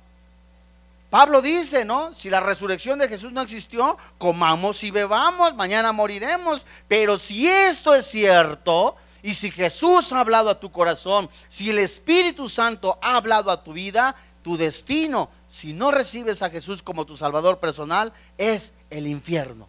Pablo 1.10 1.42
dice, 1.42 1.86
¿no? 1.86 2.14
Si 2.14 2.30
la 2.30 2.42
resurrección 2.42 3.00
de 3.00 3.08
Jesús 3.08 3.32
no 3.32 3.42
existió, 3.42 3.98
comamos 4.18 4.84
y 4.84 4.92
bebamos, 4.92 5.56
mañana 5.56 5.94
moriremos. 5.94 6.68
Pero 6.90 7.18
si 7.18 7.48
esto 7.48 7.96
es 7.96 8.06
cierto, 8.08 8.98
y 9.22 9.34
si 9.34 9.52
Jesús 9.52 10.14
ha 10.14 10.20
hablado 10.20 10.50
a 10.50 10.60
tu 10.60 10.72
corazón, 10.72 11.30
si 11.50 11.70
el 11.70 11.80
Espíritu 11.80 12.48
Santo 12.48 12.98
ha 13.02 13.16
hablado 13.16 13.52
a 13.52 13.64
tu 13.64 13.74
vida, 13.74 14.16
tu 14.42 14.58
destino, 14.58 15.30
si 15.48 15.74
no 15.74 15.92
recibes 15.92 16.42
a 16.42 16.50
Jesús 16.50 16.82
como 16.82 17.06
tu 17.06 17.18
Salvador 17.18 17.60
personal, 17.60 18.14
es 18.38 18.74
el 18.90 19.08
infierno. 19.08 19.68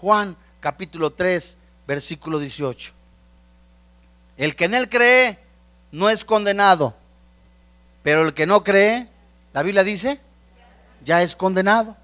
Juan 0.00 0.36
capítulo 0.60 1.12
3, 1.12 1.56
versículo 1.86 2.38
18. 2.38 2.92
El 4.36 4.54
que 4.54 4.66
en 4.66 4.74
él 4.74 4.88
cree 4.88 5.38
no 5.90 6.08
es 6.08 6.24
condenado, 6.24 6.94
pero 8.02 8.24
el 8.26 8.34
que 8.34 8.46
no 8.46 8.62
cree, 8.62 9.08
la 9.52 9.62
Biblia 9.62 9.84
dice, 9.84 10.20
ya 11.04 11.22
es 11.22 11.36
condenado, 11.36 11.96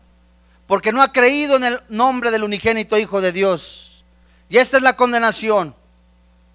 porque 0.66 0.92
no 0.92 1.02
ha 1.02 1.12
creído 1.12 1.56
en 1.56 1.64
el 1.64 1.80
nombre 1.88 2.30
del 2.30 2.44
unigénito 2.44 2.98
Hijo 2.98 3.20
de 3.20 3.32
Dios. 3.32 4.04
Y 4.48 4.58
esta 4.58 4.76
es 4.76 4.82
la 4.82 4.96
condenación, 4.96 5.74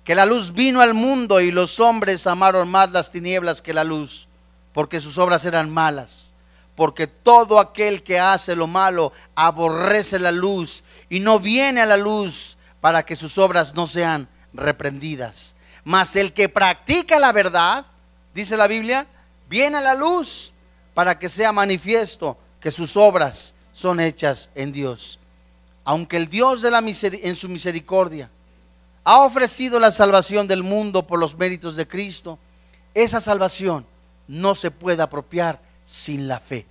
que 0.03 0.15
la 0.15 0.25
luz 0.25 0.53
vino 0.53 0.81
al 0.81 0.93
mundo 0.93 1.39
y 1.39 1.51
los 1.51 1.79
hombres 1.79 2.25
amaron 2.27 2.69
más 2.69 2.91
las 2.91 3.11
tinieblas 3.11 3.61
que 3.61 3.73
la 3.73 3.83
luz 3.83 4.28
porque 4.79 5.01
sus 5.01 5.17
obras 5.17 5.43
eran 5.43 5.69
malas. 5.69 6.31
Porque 6.77 7.05
todo 7.05 7.59
aquel 7.59 8.01
que 8.01 8.17
hace 8.17 8.55
lo 8.55 8.65
malo 8.65 9.11
aborrece 9.35 10.17
la 10.19 10.31
luz 10.31 10.85
y 11.09 11.19
no 11.19 11.37
viene 11.37 11.81
a 11.81 11.85
la 11.85 11.97
luz 11.97 12.55
para 12.79 13.03
que 13.03 13.17
sus 13.17 13.37
obras 13.37 13.73
no 13.73 13.87
sean 13.87 14.29
reprendidas. 14.53 15.53
Mas 15.83 16.15
el 16.15 16.31
que 16.31 16.47
practica 16.47 17.19
la 17.19 17.33
verdad, 17.33 17.87
dice 18.33 18.55
la 18.55 18.67
Biblia, 18.67 19.05
viene 19.49 19.79
a 19.79 19.81
la 19.81 19.95
luz 19.95 20.53
para 20.93 21.19
que 21.19 21.27
sea 21.27 21.51
manifiesto 21.51 22.37
que 22.61 22.71
sus 22.71 22.95
obras 22.95 23.55
son 23.73 23.99
hechas 23.99 24.49
en 24.55 24.71
Dios. 24.71 25.19
Aunque 25.83 26.15
el 26.15 26.29
Dios 26.29 26.61
de 26.61 26.71
la 26.71 26.79
en 26.79 27.35
su 27.35 27.49
misericordia 27.49 28.29
ha 29.03 29.25
ofrecido 29.25 29.77
la 29.77 29.91
salvación 29.91 30.47
del 30.47 30.63
mundo 30.63 31.05
por 31.05 31.19
los 31.19 31.37
méritos 31.37 31.75
de 31.75 31.85
Cristo, 31.85 32.39
esa 32.93 33.19
salvación 33.19 33.85
no 34.29 34.53
se 34.53 34.69
puede 34.69 35.01
apropiar 35.01 35.59
sin 35.83 36.27
la 36.27 36.39
fe. 36.39 36.65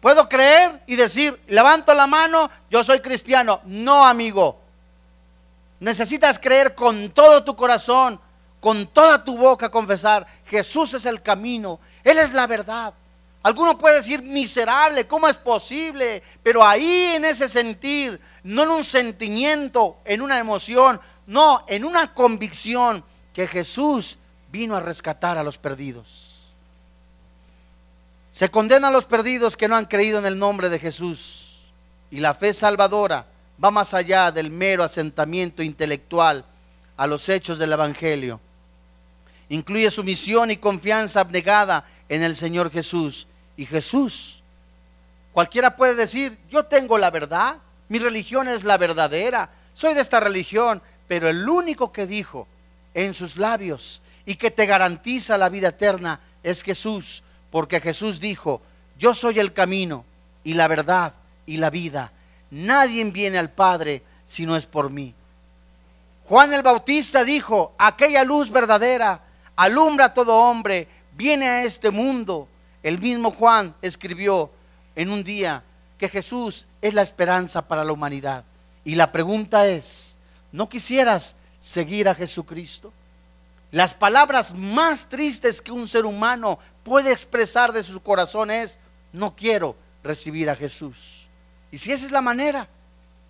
Puedo 0.00 0.28
creer 0.28 0.82
y 0.86 0.96
decir, 0.96 1.40
levanto 1.46 1.94
la 1.94 2.06
mano, 2.06 2.50
yo 2.68 2.82
soy 2.82 3.00
cristiano. 3.00 3.60
No, 3.64 4.04
amigo. 4.04 4.58
Necesitas 5.78 6.38
creer 6.38 6.74
con 6.74 7.10
todo 7.10 7.44
tu 7.44 7.54
corazón, 7.54 8.20
con 8.60 8.88
toda 8.88 9.22
tu 9.24 9.36
boca, 9.36 9.70
confesar, 9.70 10.26
Jesús 10.46 10.92
es 10.94 11.06
el 11.06 11.22
camino, 11.22 11.78
Él 12.02 12.18
es 12.18 12.32
la 12.32 12.46
verdad. 12.46 12.92
Alguno 13.42 13.78
puede 13.78 13.96
decir, 13.96 14.20
miserable, 14.22 15.06
¿cómo 15.06 15.28
es 15.28 15.36
posible? 15.36 16.22
Pero 16.42 16.62
ahí 16.62 17.12
en 17.14 17.24
ese 17.24 17.48
sentir, 17.48 18.20
no 18.42 18.64
en 18.64 18.70
un 18.70 18.84
sentimiento, 18.84 19.98
en 20.04 20.20
una 20.20 20.38
emoción, 20.38 21.00
no, 21.26 21.64
en 21.68 21.84
una 21.84 22.12
convicción 22.12 23.02
que 23.32 23.46
Jesús 23.46 24.18
vino 24.50 24.76
a 24.76 24.80
rescatar 24.80 25.38
a 25.38 25.44
los 25.44 25.56
perdidos. 25.56 26.29
Se 28.32 28.48
condena 28.50 28.88
a 28.88 28.92
los 28.92 29.06
perdidos 29.06 29.56
que 29.56 29.68
no 29.68 29.76
han 29.76 29.86
creído 29.86 30.18
en 30.18 30.26
el 30.26 30.38
nombre 30.38 30.68
de 30.68 30.78
Jesús. 30.78 31.58
Y 32.10 32.20
la 32.20 32.34
fe 32.34 32.52
salvadora 32.52 33.26
va 33.62 33.70
más 33.70 33.92
allá 33.92 34.30
del 34.30 34.50
mero 34.50 34.82
asentamiento 34.82 35.62
intelectual 35.62 36.44
a 36.96 37.06
los 37.06 37.28
hechos 37.28 37.58
del 37.58 37.72
Evangelio. 37.72 38.40
Incluye 39.48 39.90
su 39.90 40.04
misión 40.04 40.50
y 40.50 40.58
confianza 40.58 41.20
abnegada 41.20 41.84
en 42.08 42.22
el 42.22 42.36
Señor 42.36 42.70
Jesús. 42.70 43.26
Y 43.56 43.66
Jesús, 43.66 44.42
cualquiera 45.32 45.76
puede 45.76 45.94
decir, 45.94 46.38
yo 46.48 46.64
tengo 46.64 46.98
la 46.98 47.10
verdad, 47.10 47.56
mi 47.88 47.98
religión 47.98 48.46
es 48.46 48.62
la 48.62 48.78
verdadera, 48.78 49.50
soy 49.74 49.94
de 49.94 50.00
esta 50.00 50.20
religión, 50.20 50.80
pero 51.08 51.28
el 51.28 51.48
único 51.48 51.90
que 51.90 52.06
dijo 52.06 52.46
en 52.94 53.12
sus 53.12 53.36
labios 53.36 54.00
y 54.24 54.36
que 54.36 54.50
te 54.50 54.66
garantiza 54.66 55.36
la 55.36 55.48
vida 55.48 55.68
eterna 55.68 56.20
es 56.42 56.62
Jesús 56.62 57.24
porque 57.50 57.80
Jesús 57.80 58.20
dijo, 58.20 58.60
yo 58.98 59.14
soy 59.14 59.38
el 59.38 59.52
camino 59.52 60.04
y 60.44 60.54
la 60.54 60.68
verdad 60.68 61.14
y 61.46 61.56
la 61.56 61.70
vida. 61.70 62.12
Nadie 62.50 63.04
viene 63.04 63.38
al 63.38 63.50
Padre 63.50 64.02
si 64.24 64.46
no 64.46 64.56
es 64.56 64.66
por 64.66 64.90
mí. 64.90 65.14
Juan 66.28 66.52
el 66.52 66.62
Bautista 66.62 67.24
dijo, 67.24 67.74
aquella 67.76 68.22
luz 68.24 68.50
verdadera 68.50 69.20
alumbra 69.56 70.06
a 70.06 70.14
todo 70.14 70.36
hombre, 70.36 70.88
viene 71.16 71.48
a 71.48 71.64
este 71.64 71.90
mundo. 71.90 72.48
El 72.82 73.00
mismo 73.00 73.30
Juan 73.30 73.74
escribió 73.82 74.50
en 74.94 75.10
un 75.10 75.24
día 75.24 75.64
que 75.98 76.08
Jesús 76.08 76.66
es 76.80 76.94
la 76.94 77.02
esperanza 77.02 77.66
para 77.66 77.84
la 77.84 77.92
humanidad. 77.92 78.44
Y 78.84 78.94
la 78.94 79.12
pregunta 79.12 79.66
es, 79.66 80.16
¿no 80.52 80.68
quisieras 80.68 81.36
seguir 81.58 82.08
a 82.08 82.14
Jesucristo? 82.14 82.92
Las 83.70 83.92
palabras 83.94 84.54
más 84.54 85.08
tristes 85.08 85.60
que 85.60 85.70
un 85.70 85.86
ser 85.86 86.04
humano 86.06 86.58
puede 86.82 87.12
expresar 87.12 87.72
de 87.72 87.82
su 87.82 88.02
corazón 88.02 88.50
es, 88.50 88.78
no 89.12 89.34
quiero 89.34 89.76
recibir 90.02 90.48
a 90.50 90.56
Jesús. 90.56 91.28
Y 91.70 91.78
si 91.78 91.92
esa 91.92 92.06
es 92.06 92.12
la 92.12 92.20
manera, 92.20 92.66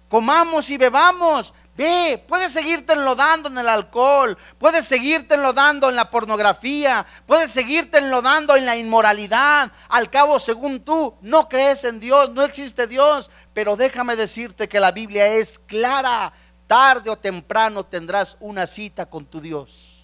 comamos 0.08 0.70
y 0.70 0.76
bebamos. 0.76 1.54
Ve, 1.76 2.22
puedes 2.28 2.52
seguirte 2.52 2.92
enlodando 2.92 3.48
en 3.48 3.56
el 3.56 3.68
alcohol, 3.68 4.36
puedes 4.58 4.84
seguirte 4.84 5.34
enlodando 5.34 5.88
en 5.88 5.96
la 5.96 6.10
pornografía, 6.10 7.06
puedes 7.26 7.50
seguirte 7.50 7.98
enlodando 7.98 8.54
en 8.54 8.66
la 8.66 8.76
inmoralidad. 8.76 9.72
Al 9.88 10.10
cabo, 10.10 10.38
según 10.38 10.80
tú, 10.80 11.14
no 11.22 11.48
crees 11.48 11.84
en 11.84 12.00
Dios, 12.00 12.30
no 12.30 12.42
existe 12.42 12.86
Dios. 12.86 13.30
Pero 13.54 13.76
déjame 13.76 14.16
decirte 14.16 14.68
que 14.68 14.80
la 14.80 14.92
Biblia 14.92 15.26
es 15.26 15.58
clara. 15.58 16.32
Tarde 16.66 17.10
o 17.10 17.16
temprano 17.16 17.84
tendrás 17.84 18.36
una 18.40 18.66
cita 18.66 19.06
con 19.06 19.24
tu 19.24 19.40
Dios 19.40 20.00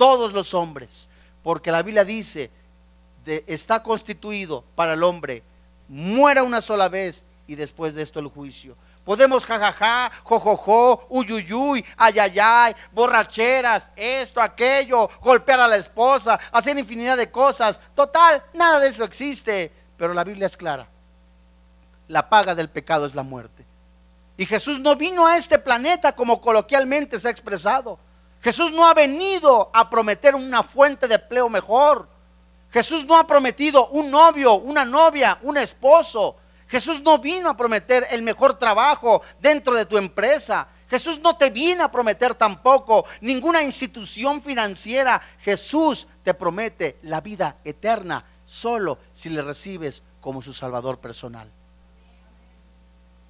todos 0.00 0.32
los 0.32 0.54
hombres, 0.54 1.10
porque 1.42 1.70
la 1.70 1.82
Biblia 1.82 2.04
dice, 2.04 2.50
está 3.24 3.82
constituido 3.82 4.64
para 4.74 4.94
el 4.94 5.02
hombre, 5.02 5.42
muera 5.88 6.42
una 6.42 6.60
sola 6.60 6.88
vez 6.88 7.24
y 7.46 7.54
después 7.54 7.94
de 7.94 8.02
esto 8.02 8.20
el 8.20 8.28
juicio. 8.28 8.76
Podemos 9.04 9.46
jajaja, 9.46 10.12
jojojo, 10.22 11.06
uyuyuy, 11.08 11.84
ayayay, 11.96 12.76
borracheras, 12.92 13.90
esto, 13.96 14.40
aquello, 14.40 15.08
golpear 15.20 15.60
a 15.60 15.68
la 15.68 15.76
esposa, 15.76 16.38
hacer 16.52 16.78
infinidad 16.78 17.16
de 17.16 17.30
cosas. 17.30 17.80
Total, 17.94 18.42
nada 18.54 18.78
de 18.78 18.88
eso 18.88 19.02
existe. 19.02 19.72
Pero 19.96 20.14
la 20.14 20.22
Biblia 20.22 20.46
es 20.46 20.56
clara. 20.56 20.86
La 22.08 22.28
paga 22.28 22.54
del 22.54 22.68
pecado 22.68 23.06
es 23.06 23.14
la 23.14 23.22
muerte. 23.22 23.66
Y 24.36 24.46
Jesús 24.46 24.80
no 24.80 24.96
vino 24.96 25.26
a 25.26 25.36
este 25.36 25.58
planeta 25.58 26.12
como 26.14 26.40
coloquialmente 26.40 27.18
se 27.18 27.28
ha 27.28 27.30
expresado. 27.30 27.98
Jesús 28.40 28.72
no 28.72 28.86
ha 28.86 28.94
venido 28.94 29.70
a 29.74 29.90
prometer 29.90 30.34
una 30.34 30.62
fuente 30.62 31.08
de 31.08 31.16
empleo 31.16 31.48
mejor. 31.48 32.08
Jesús 32.70 33.04
no 33.04 33.16
ha 33.16 33.26
prometido 33.26 33.88
un 33.88 34.10
novio, 34.10 34.54
una 34.54 34.84
novia, 34.84 35.38
un 35.42 35.58
esposo. 35.58 36.36
Jesús 36.68 37.00
no 37.02 37.18
vino 37.18 37.50
a 37.50 37.56
prometer 37.56 38.06
el 38.10 38.22
mejor 38.22 38.58
trabajo 38.58 39.22
dentro 39.40 39.74
de 39.74 39.86
tu 39.86 39.98
empresa. 39.98 40.68
Jesús 40.88 41.18
no 41.20 41.36
te 41.36 41.50
vino 41.50 41.84
a 41.84 41.90
prometer 41.90 42.34
tampoco 42.34 43.04
ninguna 43.20 43.62
institución 43.62 44.40
financiera. 44.40 45.20
Jesús 45.40 46.06
te 46.22 46.32
promete 46.34 46.98
la 47.02 47.20
vida 47.20 47.56
eterna 47.64 48.24
solo 48.44 48.98
si 49.12 49.30
le 49.30 49.42
recibes 49.42 50.02
como 50.20 50.42
su 50.42 50.52
Salvador 50.52 50.98
personal. 50.98 51.50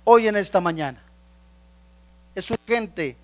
Hoy 0.05 0.28
en 0.28 0.36
esta 0.36 0.61
mañana 0.61 1.03
es 2.34 2.51
urgente 2.51 3.16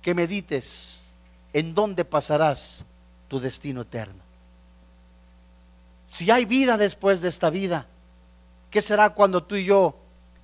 que 0.00 0.14
medites 0.14 1.08
en 1.52 1.74
dónde 1.74 2.04
pasarás 2.04 2.84
tu 3.28 3.38
destino 3.38 3.82
eterno. 3.82 4.29
Si 6.10 6.28
hay 6.28 6.44
vida 6.44 6.76
después 6.76 7.22
de 7.22 7.28
esta 7.28 7.50
vida, 7.50 7.86
¿qué 8.68 8.82
será 8.82 9.10
cuando 9.10 9.44
tú 9.44 9.54
y 9.54 9.64
yo 9.64 9.94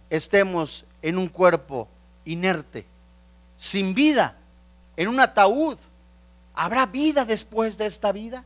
estemos 0.09 0.85
en 1.03 1.19
un 1.19 1.27
cuerpo 1.27 1.89
inerte, 2.25 2.87
sin 3.57 3.93
vida, 3.93 4.37
en 4.97 5.09
un 5.09 5.19
ataúd? 5.19 5.77
¿Habrá 6.55 6.87
vida 6.87 7.25
después 7.25 7.77
de 7.77 7.87
esta 7.87 8.13
vida? 8.13 8.45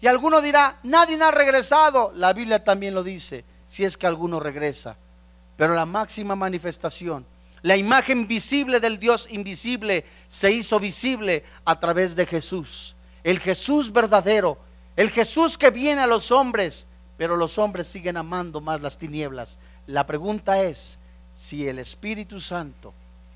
Y 0.00 0.06
alguno 0.06 0.40
dirá, 0.40 0.78
nadie 0.82 1.22
ha 1.22 1.30
regresado. 1.30 2.10
La 2.16 2.32
Biblia 2.32 2.64
también 2.64 2.94
lo 2.94 3.02
dice, 3.02 3.44
si 3.66 3.84
es 3.84 3.98
que 3.98 4.06
alguno 4.06 4.40
regresa. 4.40 4.96
Pero 5.58 5.74
la 5.74 5.84
máxima 5.84 6.36
manifestación, 6.36 7.26
la 7.60 7.76
imagen 7.76 8.26
visible 8.26 8.80
del 8.80 8.98
Dios 8.98 9.28
invisible, 9.30 10.06
se 10.26 10.50
hizo 10.50 10.80
visible 10.80 11.44
a 11.66 11.78
través 11.78 12.16
de 12.16 12.24
Jesús. 12.24 12.96
El 13.22 13.40
Jesús 13.40 13.92
verdadero, 13.92 14.69
el 14.96 15.10
Jesús 15.10 15.56
que 15.56 15.70
viene 15.70 16.00
a 16.02 16.06
los 16.06 16.30
hombres, 16.30 16.86
pero 17.16 17.36
los 17.36 17.58
hombres 17.58 17.86
siguen 17.86 18.16
amando 18.16 18.60
más 18.60 18.80
las 18.80 18.98
tinieblas. 18.98 19.58
La 19.86 20.06
pregunta 20.06 20.62
es, 20.62 20.98
si 21.34 21.68
el 21.68 21.78
Espíritu 21.78 22.40
Santo 22.40 22.92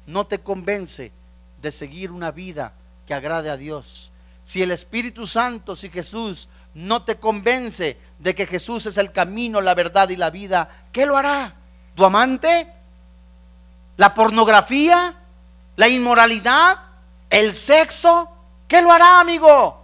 no 0.06 0.26
te 0.26 0.40
convence 0.40 1.12
de 1.60 1.72
seguir 1.72 2.10
una 2.10 2.30
vida 2.30 2.72
que 3.06 3.14
agrade 3.14 3.50
a 3.50 3.56
Dios, 3.56 4.10
si 4.44 4.62
el 4.62 4.70
Espíritu 4.70 5.26
Santo, 5.26 5.74
si 5.74 5.88
Jesús 5.88 6.48
no 6.74 7.02
te 7.02 7.16
convence 7.16 7.98
de 8.18 8.34
que 8.34 8.46
Jesús 8.46 8.86
es 8.86 8.98
el 8.98 9.12
camino, 9.12 9.60
la 9.60 9.74
verdad 9.74 10.08
y 10.10 10.16
la 10.16 10.30
vida, 10.30 10.86
¿qué 10.92 11.06
lo 11.06 11.16
hará? 11.16 11.54
¿Tu 11.94 12.04
amante? 12.04 12.66
¿La 13.96 14.14
pornografía? 14.14 15.14
¿La 15.76 15.88
inmoralidad? 15.88 16.78
¿El 17.30 17.54
sexo? 17.54 18.30
¿Qué 18.68 18.82
lo 18.82 18.92
hará, 18.92 19.20
amigo? 19.20 19.83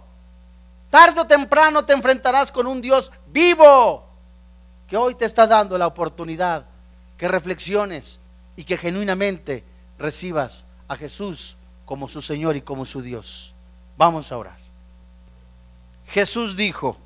Tarde 0.91 1.21
o 1.21 1.25
temprano 1.25 1.85
te 1.85 1.93
enfrentarás 1.93 2.51
con 2.51 2.67
un 2.67 2.81
Dios 2.81 3.11
vivo 3.27 4.05
que 4.87 4.97
hoy 4.97 5.15
te 5.15 5.23
está 5.23 5.47
dando 5.47 5.77
la 5.77 5.87
oportunidad 5.87 6.65
que 7.17 7.29
reflexiones 7.29 8.19
y 8.57 8.65
que 8.65 8.77
genuinamente 8.77 9.63
recibas 9.97 10.65
a 10.89 10.97
Jesús 10.97 11.55
como 11.85 12.09
su 12.09 12.21
Señor 12.21 12.57
y 12.57 12.61
como 12.61 12.83
su 12.83 13.01
Dios. 13.01 13.55
Vamos 13.97 14.31
a 14.33 14.37
orar. 14.37 14.57
Jesús 16.07 16.57
dijo, 16.57 16.97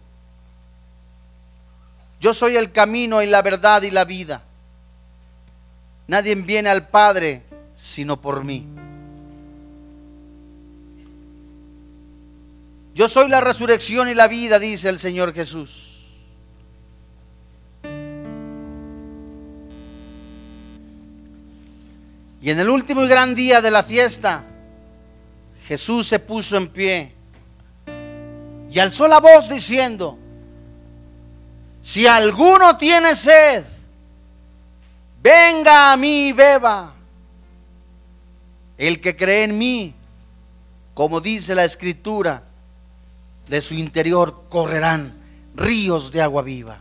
yo 2.19 2.33
soy 2.33 2.57
el 2.57 2.71
camino 2.71 3.21
y 3.21 3.27
la 3.27 3.43
verdad 3.43 3.83
y 3.83 3.91
la 3.91 4.03
vida. 4.03 4.41
Nadie 6.07 6.33
viene 6.33 6.69
al 6.69 6.87
Padre 6.87 7.43
sino 7.75 8.19
por 8.19 8.43
mí. 8.43 8.65
Yo 12.95 13.09
soy 13.09 13.27
la 13.27 13.41
resurrección 13.41 14.07
y 14.07 14.13
la 14.13 14.29
vida, 14.29 14.57
dice 14.57 14.87
el 14.87 14.99
Señor 14.99 15.33
Jesús. 15.33 15.91
Y 22.41 22.49
en 22.49 22.57
el 22.57 22.69
último 22.69 23.03
y 23.03 23.09
gran 23.09 23.35
día 23.35 23.59
de 23.59 23.69
la 23.69 23.83
fiesta, 23.83 24.45
Jesús 25.67 26.07
se 26.07 26.19
puso 26.19 26.55
en 26.55 26.69
pie 26.69 27.11
y 28.71 28.79
alzó 28.79 29.09
la 29.09 29.19
voz 29.19 29.49
diciendo, 29.49 30.17
si 31.81 32.07
alguno 32.07 32.77
tiene 32.77 33.13
sed, 33.13 33.65
venga 35.21 35.91
a 35.91 35.97
mí 35.97 36.29
y 36.29 36.31
beba. 36.31 36.95
El 38.77 39.01
que 39.01 39.17
cree 39.17 39.43
en 39.43 39.57
mí, 39.57 39.93
como 40.93 41.19
dice 41.19 41.53
la 41.53 41.65
escritura, 41.65 42.44
de 43.47 43.61
su 43.61 43.73
interior 43.73 44.43
correrán 44.49 45.13
ríos 45.55 46.11
de 46.11 46.21
agua 46.21 46.41
viva. 46.41 46.79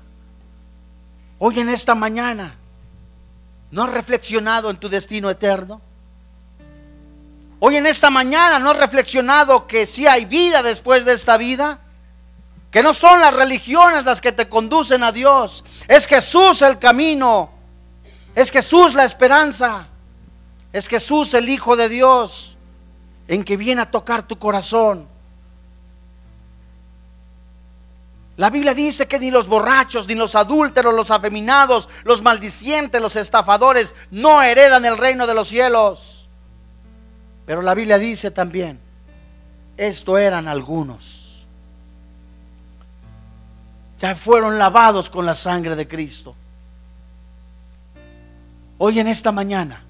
Hoy 1.38 1.60
en 1.60 1.68
esta 1.68 1.94
mañana, 1.94 2.56
¿no 3.70 3.84
has 3.84 3.90
reflexionado 3.90 4.70
en 4.70 4.76
tu 4.76 4.88
destino 4.88 5.30
eterno? 5.30 5.80
Hoy 7.60 7.76
en 7.76 7.86
esta 7.86 8.10
mañana 8.10 8.58
no 8.58 8.70
has 8.70 8.76
reflexionado 8.76 9.66
que 9.66 9.86
si 9.86 10.06
hay 10.06 10.24
vida 10.24 10.62
después 10.62 11.04
de 11.04 11.12
esta 11.12 11.36
vida. 11.36 11.80
Que 12.70 12.82
no 12.82 12.92
son 12.92 13.20
las 13.20 13.32
religiones 13.32 14.04
las 14.04 14.20
que 14.20 14.32
te 14.32 14.48
conducen 14.48 15.04
a 15.04 15.12
Dios. 15.12 15.64
Es 15.86 16.06
Jesús 16.06 16.60
el 16.60 16.78
camino. 16.78 17.50
Es 18.34 18.50
Jesús 18.50 18.94
la 18.94 19.04
esperanza. 19.04 19.86
Es 20.72 20.88
Jesús 20.88 21.34
el 21.34 21.48
Hijo 21.48 21.76
de 21.76 21.88
Dios 21.88 22.54
en 23.28 23.44
que 23.44 23.56
viene 23.56 23.82
a 23.82 23.90
tocar 23.90 24.26
tu 24.26 24.38
corazón. 24.38 25.08
La 28.36 28.50
Biblia 28.50 28.74
dice 28.74 29.06
que 29.06 29.20
ni 29.20 29.30
los 29.30 29.46
borrachos, 29.46 30.08
ni 30.08 30.14
los 30.14 30.34
adúlteros, 30.34 30.92
los 30.94 31.10
afeminados, 31.12 31.88
los 32.02 32.20
maldicientes, 32.20 33.00
los 33.00 33.14
estafadores 33.14 33.94
no 34.10 34.42
heredan 34.42 34.84
el 34.84 34.98
reino 34.98 35.26
de 35.26 35.34
los 35.34 35.48
cielos. 35.48 36.26
Pero 37.46 37.62
la 37.62 37.74
Biblia 37.74 37.98
dice 37.98 38.32
también, 38.32 38.80
esto 39.76 40.18
eran 40.18 40.48
algunos. 40.48 41.44
Ya 44.00 44.16
fueron 44.16 44.58
lavados 44.58 45.08
con 45.08 45.24
la 45.24 45.36
sangre 45.36 45.76
de 45.76 45.86
Cristo. 45.86 46.34
Hoy 48.78 48.98
en 48.98 49.06
esta 49.06 49.30
mañana, 49.30 49.80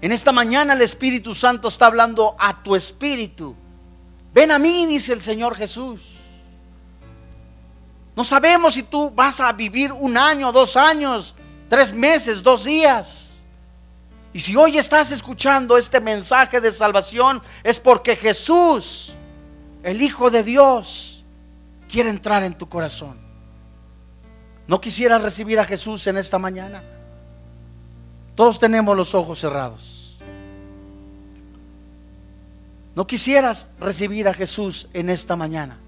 en 0.00 0.10
esta 0.10 0.32
mañana 0.32 0.72
el 0.72 0.82
Espíritu 0.82 1.36
Santo 1.36 1.68
está 1.68 1.86
hablando 1.86 2.34
a 2.36 2.64
tu 2.64 2.74
espíritu. 2.74 3.54
Ven 4.34 4.50
a 4.50 4.58
mí, 4.58 4.86
dice 4.86 5.12
el 5.12 5.22
Señor 5.22 5.54
Jesús. 5.54 6.11
No 8.14 8.24
sabemos 8.24 8.74
si 8.74 8.82
tú 8.82 9.10
vas 9.10 9.40
a 9.40 9.52
vivir 9.52 9.90
un 9.92 10.16
año, 10.16 10.52
dos 10.52 10.76
años, 10.76 11.34
tres 11.68 11.92
meses, 11.92 12.42
dos 12.42 12.64
días. 12.64 13.42
Y 14.34 14.40
si 14.40 14.56
hoy 14.56 14.78
estás 14.78 15.12
escuchando 15.12 15.76
este 15.76 16.00
mensaje 16.00 16.60
de 16.60 16.72
salvación, 16.72 17.40
es 17.62 17.78
porque 17.78 18.16
Jesús, 18.16 19.12
el 19.82 20.00
Hijo 20.00 20.30
de 20.30 20.42
Dios, 20.42 21.24
quiere 21.90 22.10
entrar 22.10 22.42
en 22.42 22.54
tu 22.54 22.68
corazón. 22.68 23.18
¿No 24.66 24.80
quisieras 24.80 25.22
recibir 25.22 25.58
a 25.58 25.64
Jesús 25.64 26.06
en 26.06 26.16
esta 26.16 26.38
mañana? 26.38 26.82
Todos 28.34 28.58
tenemos 28.58 28.96
los 28.96 29.14
ojos 29.14 29.38
cerrados. 29.38 30.18
¿No 32.94 33.06
quisieras 33.06 33.70
recibir 33.80 34.28
a 34.28 34.34
Jesús 34.34 34.88
en 34.92 35.10
esta 35.10 35.36
mañana? 35.36 35.78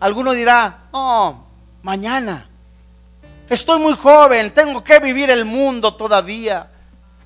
Alguno 0.00 0.32
dirá, 0.32 0.78
oh, 0.92 1.36
mañana. 1.82 2.48
Estoy 3.48 3.78
muy 3.78 3.94
joven, 3.94 4.52
tengo 4.52 4.82
que 4.82 4.98
vivir 4.98 5.30
el 5.30 5.44
mundo 5.44 5.94
todavía. 5.94 6.68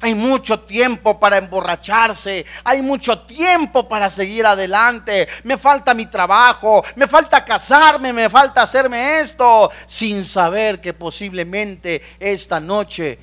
Hay 0.03 0.15
mucho 0.15 0.61
tiempo 0.61 1.21
para 1.21 1.37
emborracharse, 1.37 2.47
hay 2.65 2.81
mucho 2.81 3.19
tiempo 3.21 3.87
para 3.87 4.09
seguir 4.09 4.47
adelante. 4.47 5.29
Me 5.45 5.59
falta 5.59 5.93
mi 5.93 6.07
trabajo, 6.07 6.83
me 6.97 7.07
falta 7.07 7.45
casarme, 7.45 8.13
me 8.13 8.31
falta 8.31 8.63
hacerme 8.63 9.21
esto, 9.21 9.71
sin 9.87 10.25
saber 10.25 10.81
que 10.81 10.95
posiblemente 10.95 12.03
esta 12.19 12.61
noche 12.61 13.19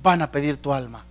van 0.00 0.22
a 0.22 0.30
pedir 0.30 0.62
tu 0.62 0.72
alma. 0.72 1.04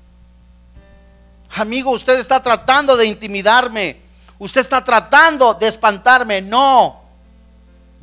Amigo, 1.58 1.92
usted 1.92 2.18
está 2.20 2.42
tratando 2.42 2.96
de 2.96 3.06
intimidarme, 3.06 3.98
usted 4.40 4.62
está 4.62 4.84
tratando 4.84 5.54
de 5.54 5.68
espantarme. 5.68 6.42
No, 6.42 7.05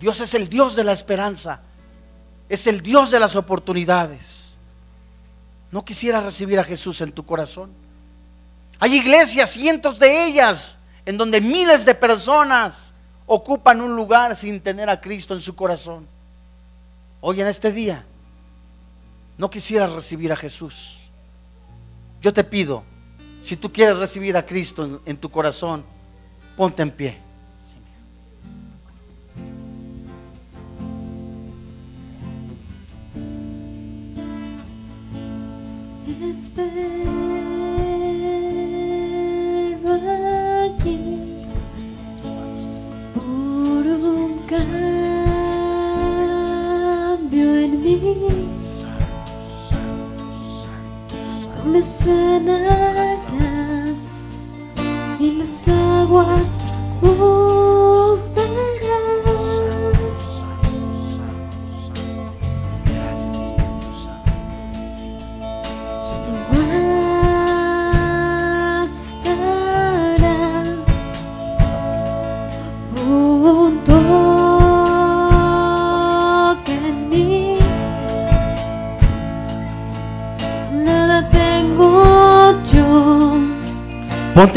Dios 0.03 0.21
es 0.21 0.35
el 0.35 0.49
Dios 0.51 0.77
de 0.77 0.85
la 0.85 0.93
esperanza 0.93 1.63
es 2.53 2.67
el 2.67 2.83
Dios 2.83 3.11
de 3.11 3.19
las 3.19 3.35
oportunidades. 3.35 4.59
¿No 5.71 5.83
quisiera 5.83 6.21
recibir 6.21 6.59
a 6.59 6.65
Jesús 6.65 7.01
en 7.01 7.11
tu 7.11 7.25
corazón? 7.25 7.71
Hay 8.79 8.95
iglesias, 8.95 9.49
cientos 9.49 9.99
de 9.99 10.27
ellas, 10.27 10.79
en 11.07 11.17
donde 11.17 11.41
miles 11.41 11.87
de 11.87 11.95
personas 11.95 12.93
ocupan 13.25 13.81
un 13.81 13.97
lugar 13.97 14.37
sin 14.37 14.61
tener 14.61 14.91
a 14.91 15.01
Cristo 15.01 15.33
en 15.33 15.41
su 15.41 15.57
corazón. 15.57 16.07
Hoy 17.23 17.41
en 17.41 17.47
este 17.47 17.73
día, 17.73 18.05
no 19.39 19.49
quisieras 19.49 19.91
recibir 19.91 20.31
a 20.31 20.37
Jesús. 20.37 20.99
Yo 22.21 22.35
te 22.35 22.45
pido, 22.45 22.83
si 23.41 23.57
tú 23.57 23.73
quieres 23.73 23.97
recibir 23.97 24.37
a 24.37 24.45
Cristo 24.45 24.85
en, 24.85 25.01
en 25.07 25.17
tu 25.17 25.31
corazón, 25.31 25.83
ponte 26.55 26.83
en 26.83 26.91
pie. 26.91 27.19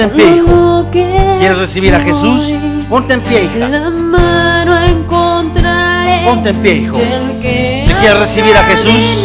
En 0.05 0.11
pie, 0.11 0.35
hijo. 0.37 0.85
¿Quieres 0.91 1.57
recibir 1.57 1.95
a 1.95 1.99
Jesús? 1.99 2.51
Ponte 2.89 3.13
en 3.13 3.21
pie, 3.21 3.43
hija. 3.43 3.69
Ponte 6.25 6.49
en 6.49 6.55
pie, 6.61 6.73
hijo. 6.75 6.97
Si 7.85 7.93
quieres 7.93 8.19
recibir 8.19 8.55
a 8.55 8.63
Jesús. 8.63 9.23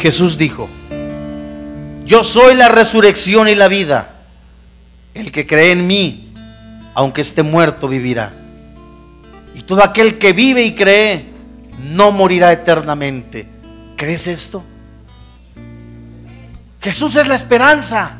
Jesús 0.00 0.38
dijo, 0.38 0.68
yo 2.04 2.24
soy 2.24 2.54
la 2.54 2.68
resurrección 2.68 3.48
y 3.48 3.54
la 3.54 3.68
vida. 3.68 4.14
El 5.14 5.30
que 5.30 5.46
cree 5.46 5.72
en 5.72 5.86
mí, 5.86 6.32
aunque 6.94 7.20
esté 7.20 7.42
muerto, 7.42 7.86
vivirá. 7.86 8.32
Y 9.54 9.62
todo 9.62 9.84
aquel 9.84 10.18
que 10.18 10.32
vive 10.32 10.62
y 10.62 10.74
cree, 10.74 11.26
no 11.84 12.10
morirá 12.12 12.50
eternamente. 12.50 13.46
¿Crees 13.96 14.26
esto? 14.26 14.64
Jesús 16.80 17.16
es 17.16 17.28
la 17.28 17.34
esperanza. 17.34 18.16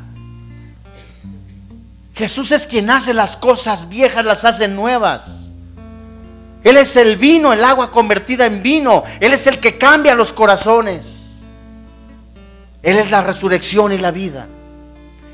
Jesús 2.15 2.53
es 2.53 2.67
quien 2.67 2.91
hace 2.91 3.15
las 3.15 3.37
cosas 3.37 3.89
viejas, 3.89 4.25
las 4.25 4.45
hace 4.45 4.69
nuevas. 4.69 5.51
Él 6.63 6.77
es 6.77 6.95
el 6.97 7.17
vino, 7.17 7.55
el 7.55 7.65
agua 7.65 7.91
convertida 7.91 8.45
en 8.45 8.63
vino. 8.63 9.03
Él 9.19 9.33
es 9.33 9.47
el 9.47 9.59
que 9.59 9.79
cambia 9.79 10.15
los 10.15 10.31
corazones. 10.31 11.30
Él 12.83 12.99
es 12.99 13.11
la 13.11 13.23
resurrección 13.23 13.93
y 13.93 13.99
la 13.99 14.11
vida. 14.11 14.47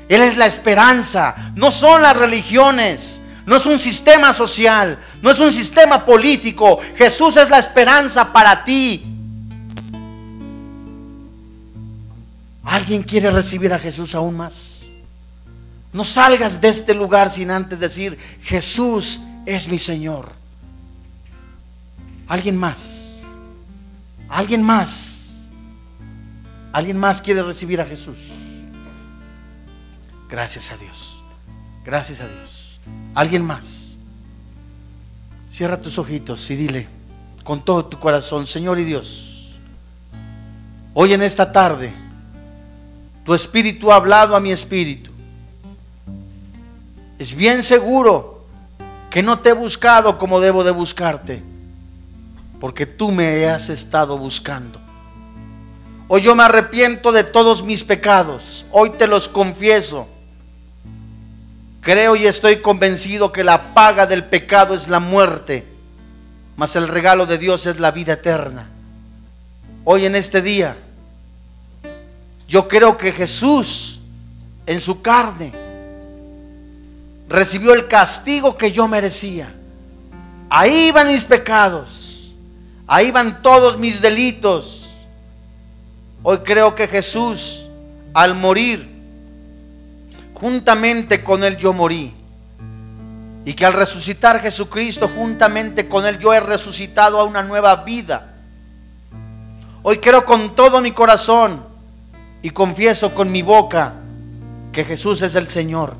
Él 0.09 0.21
es 0.21 0.37
la 0.37 0.45
esperanza. 0.45 1.35
No 1.55 1.71
son 1.71 2.01
las 2.01 2.15
religiones. 2.15 3.21
No 3.45 3.55
es 3.55 3.65
un 3.65 3.79
sistema 3.79 4.33
social. 4.33 4.99
No 5.21 5.31
es 5.31 5.39
un 5.39 5.51
sistema 5.51 6.05
político. 6.05 6.79
Jesús 6.95 7.37
es 7.37 7.49
la 7.49 7.59
esperanza 7.59 8.31
para 8.31 8.63
ti. 8.63 9.05
¿Alguien 12.63 13.03
quiere 13.03 13.31
recibir 13.31 13.73
a 13.73 13.79
Jesús 13.79 14.13
aún 14.13 14.35
más? 14.35 14.83
No 15.93 16.03
salgas 16.03 16.59
de 16.59 16.69
este 16.69 16.93
lugar 16.93 17.29
sin 17.29 17.49
antes 17.49 17.79
decir, 17.79 18.17
Jesús 18.43 19.21
es 19.45 19.69
mi 19.69 19.79
Señor. 19.79 20.29
¿Alguien 22.27 22.57
más? 22.57 23.21
¿Alguien 24.27 24.61
más? 24.61 25.16
¿Alguien 26.77 26.99
más 26.99 27.23
quiere 27.23 27.41
recibir 27.41 27.81
a 27.81 27.85
Jesús? 27.85 28.17
Gracias 30.29 30.71
a 30.71 30.77
Dios. 30.77 31.23
Gracias 31.83 32.21
a 32.21 32.27
Dios. 32.27 32.79
¿Alguien 33.15 33.43
más? 33.43 33.97
Cierra 35.49 35.81
tus 35.81 35.97
ojitos 35.97 36.47
y 36.51 36.55
dile 36.55 36.87
con 37.43 37.65
todo 37.65 37.83
tu 37.83 37.97
corazón, 37.97 38.45
Señor 38.45 38.77
y 38.77 38.83
Dios, 38.83 39.55
hoy 40.93 41.13
en 41.13 41.23
esta 41.23 41.51
tarde, 41.51 41.91
tu 43.25 43.33
espíritu 43.33 43.91
ha 43.91 43.95
hablado 43.95 44.35
a 44.35 44.39
mi 44.39 44.51
espíritu. 44.51 45.09
Es 47.17 47.33
bien 47.33 47.63
seguro 47.63 48.45
que 49.09 49.23
no 49.23 49.39
te 49.39 49.49
he 49.49 49.53
buscado 49.53 50.19
como 50.19 50.39
debo 50.39 50.63
de 50.63 50.69
buscarte, 50.69 51.41
porque 52.59 52.85
tú 52.85 53.11
me 53.11 53.47
has 53.47 53.67
estado 53.71 54.15
buscando. 54.15 54.86
Hoy 56.09 56.21
yo 56.21 56.35
me 56.35 56.43
arrepiento 56.43 57.11
de 57.11 57.23
todos 57.23 57.63
mis 57.63 57.83
pecados. 57.83 58.65
Hoy 58.71 58.91
te 58.91 59.07
los 59.07 59.27
confieso. 59.27 60.07
Creo 61.81 62.15
y 62.15 62.25
estoy 62.25 62.61
convencido 62.61 63.31
que 63.31 63.43
la 63.43 63.73
paga 63.73 64.05
del 64.05 64.23
pecado 64.25 64.73
es 64.73 64.87
la 64.87 64.99
muerte, 64.99 65.65
mas 66.55 66.75
el 66.75 66.87
regalo 66.87 67.25
de 67.25 67.37
Dios 67.37 67.65
es 67.65 67.79
la 67.79 67.91
vida 67.91 68.13
eterna. 68.13 68.67
Hoy 69.83 70.05
en 70.05 70.15
este 70.15 70.41
día, 70.41 70.77
yo 72.47 72.67
creo 72.67 72.97
que 72.97 73.11
Jesús 73.11 73.99
en 74.65 74.81
su 74.81 75.01
carne 75.01 75.53
recibió 77.29 77.73
el 77.73 77.87
castigo 77.87 78.57
que 78.57 78.71
yo 78.71 78.87
merecía. 78.87 79.53
Ahí 80.49 80.91
van 80.91 81.07
mis 81.07 81.23
pecados, 81.25 82.33
ahí 82.85 83.11
van 83.11 83.41
todos 83.41 83.77
mis 83.77 84.01
delitos. 84.01 84.76
Hoy 86.23 86.39
creo 86.39 86.75
que 86.75 86.87
Jesús, 86.87 87.65
al 88.13 88.35
morir, 88.35 88.87
juntamente 90.33 91.23
con 91.23 91.43
Él 91.43 91.57
yo 91.57 91.73
morí. 91.73 92.13
Y 93.45 93.53
que 93.53 93.65
al 93.65 93.73
resucitar 93.73 94.41
Jesucristo, 94.41 95.09
juntamente 95.15 95.87
con 95.87 96.05
Él 96.05 96.19
yo 96.19 96.33
he 96.33 96.39
resucitado 96.39 97.19
a 97.19 97.23
una 97.23 97.43
nueva 97.43 97.75
vida. 97.77 98.33
Hoy 99.83 99.99
creo 99.99 100.25
con 100.25 100.53
todo 100.53 100.81
mi 100.81 100.91
corazón 100.91 101.63
y 102.41 102.49
confieso 102.49 103.13
con 103.13 103.31
mi 103.31 103.41
boca 103.41 103.93
que 104.73 104.83
Jesús 104.83 105.21
es 105.21 105.35
el 105.35 105.47
Señor. 105.47 105.95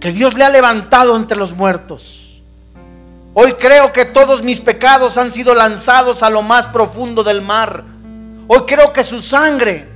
Que 0.00 0.12
Dios 0.12 0.34
le 0.34 0.44
ha 0.44 0.48
levantado 0.48 1.14
entre 1.16 1.36
los 1.36 1.54
muertos. 1.54 2.40
Hoy 3.34 3.52
creo 3.54 3.92
que 3.92 4.06
todos 4.06 4.42
mis 4.42 4.60
pecados 4.60 5.18
han 5.18 5.30
sido 5.30 5.54
lanzados 5.54 6.22
a 6.22 6.30
lo 6.30 6.42
más 6.42 6.66
profundo 6.66 7.22
del 7.22 7.42
mar. 7.42 7.84
Hoy 8.52 8.62
creo 8.66 8.92
que 8.92 9.04
su 9.04 9.22
sangre, 9.22 9.86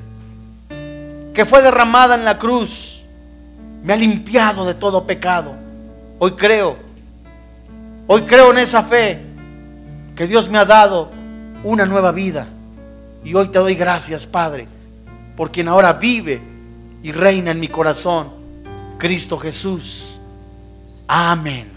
que 1.34 1.44
fue 1.44 1.61
derramada 1.61 2.14
en 2.14 2.24
la 2.24 2.38
cruz, 2.38 3.02
me 3.82 3.92
ha 3.92 3.96
limpiado 3.96 4.64
de 4.64 4.74
todo 4.74 5.05
pecado. 5.05 5.57
Hoy 6.20 6.34
creo, 6.34 6.76
hoy 8.07 8.22
creo 8.22 8.52
en 8.52 8.59
esa 8.59 8.84
fe 8.84 9.20
que 10.14 10.28
Dios 10.28 10.48
me 10.48 10.59
ha 10.59 10.64
dado 10.64 11.11
una 11.64 11.84
nueva 11.84 12.12
vida. 12.12 12.46
Y 13.24 13.34
hoy 13.34 13.48
te 13.48 13.59
doy 13.59 13.74
gracias, 13.74 14.24
Padre, 14.24 14.68
por 15.36 15.50
quien 15.50 15.66
ahora 15.66 15.94
vive 15.94 16.40
y 17.02 17.11
reina 17.11 17.50
en 17.50 17.59
mi 17.59 17.66
corazón, 17.66 18.28
Cristo 18.98 19.36
Jesús. 19.36 20.16
Amén. 21.09 21.74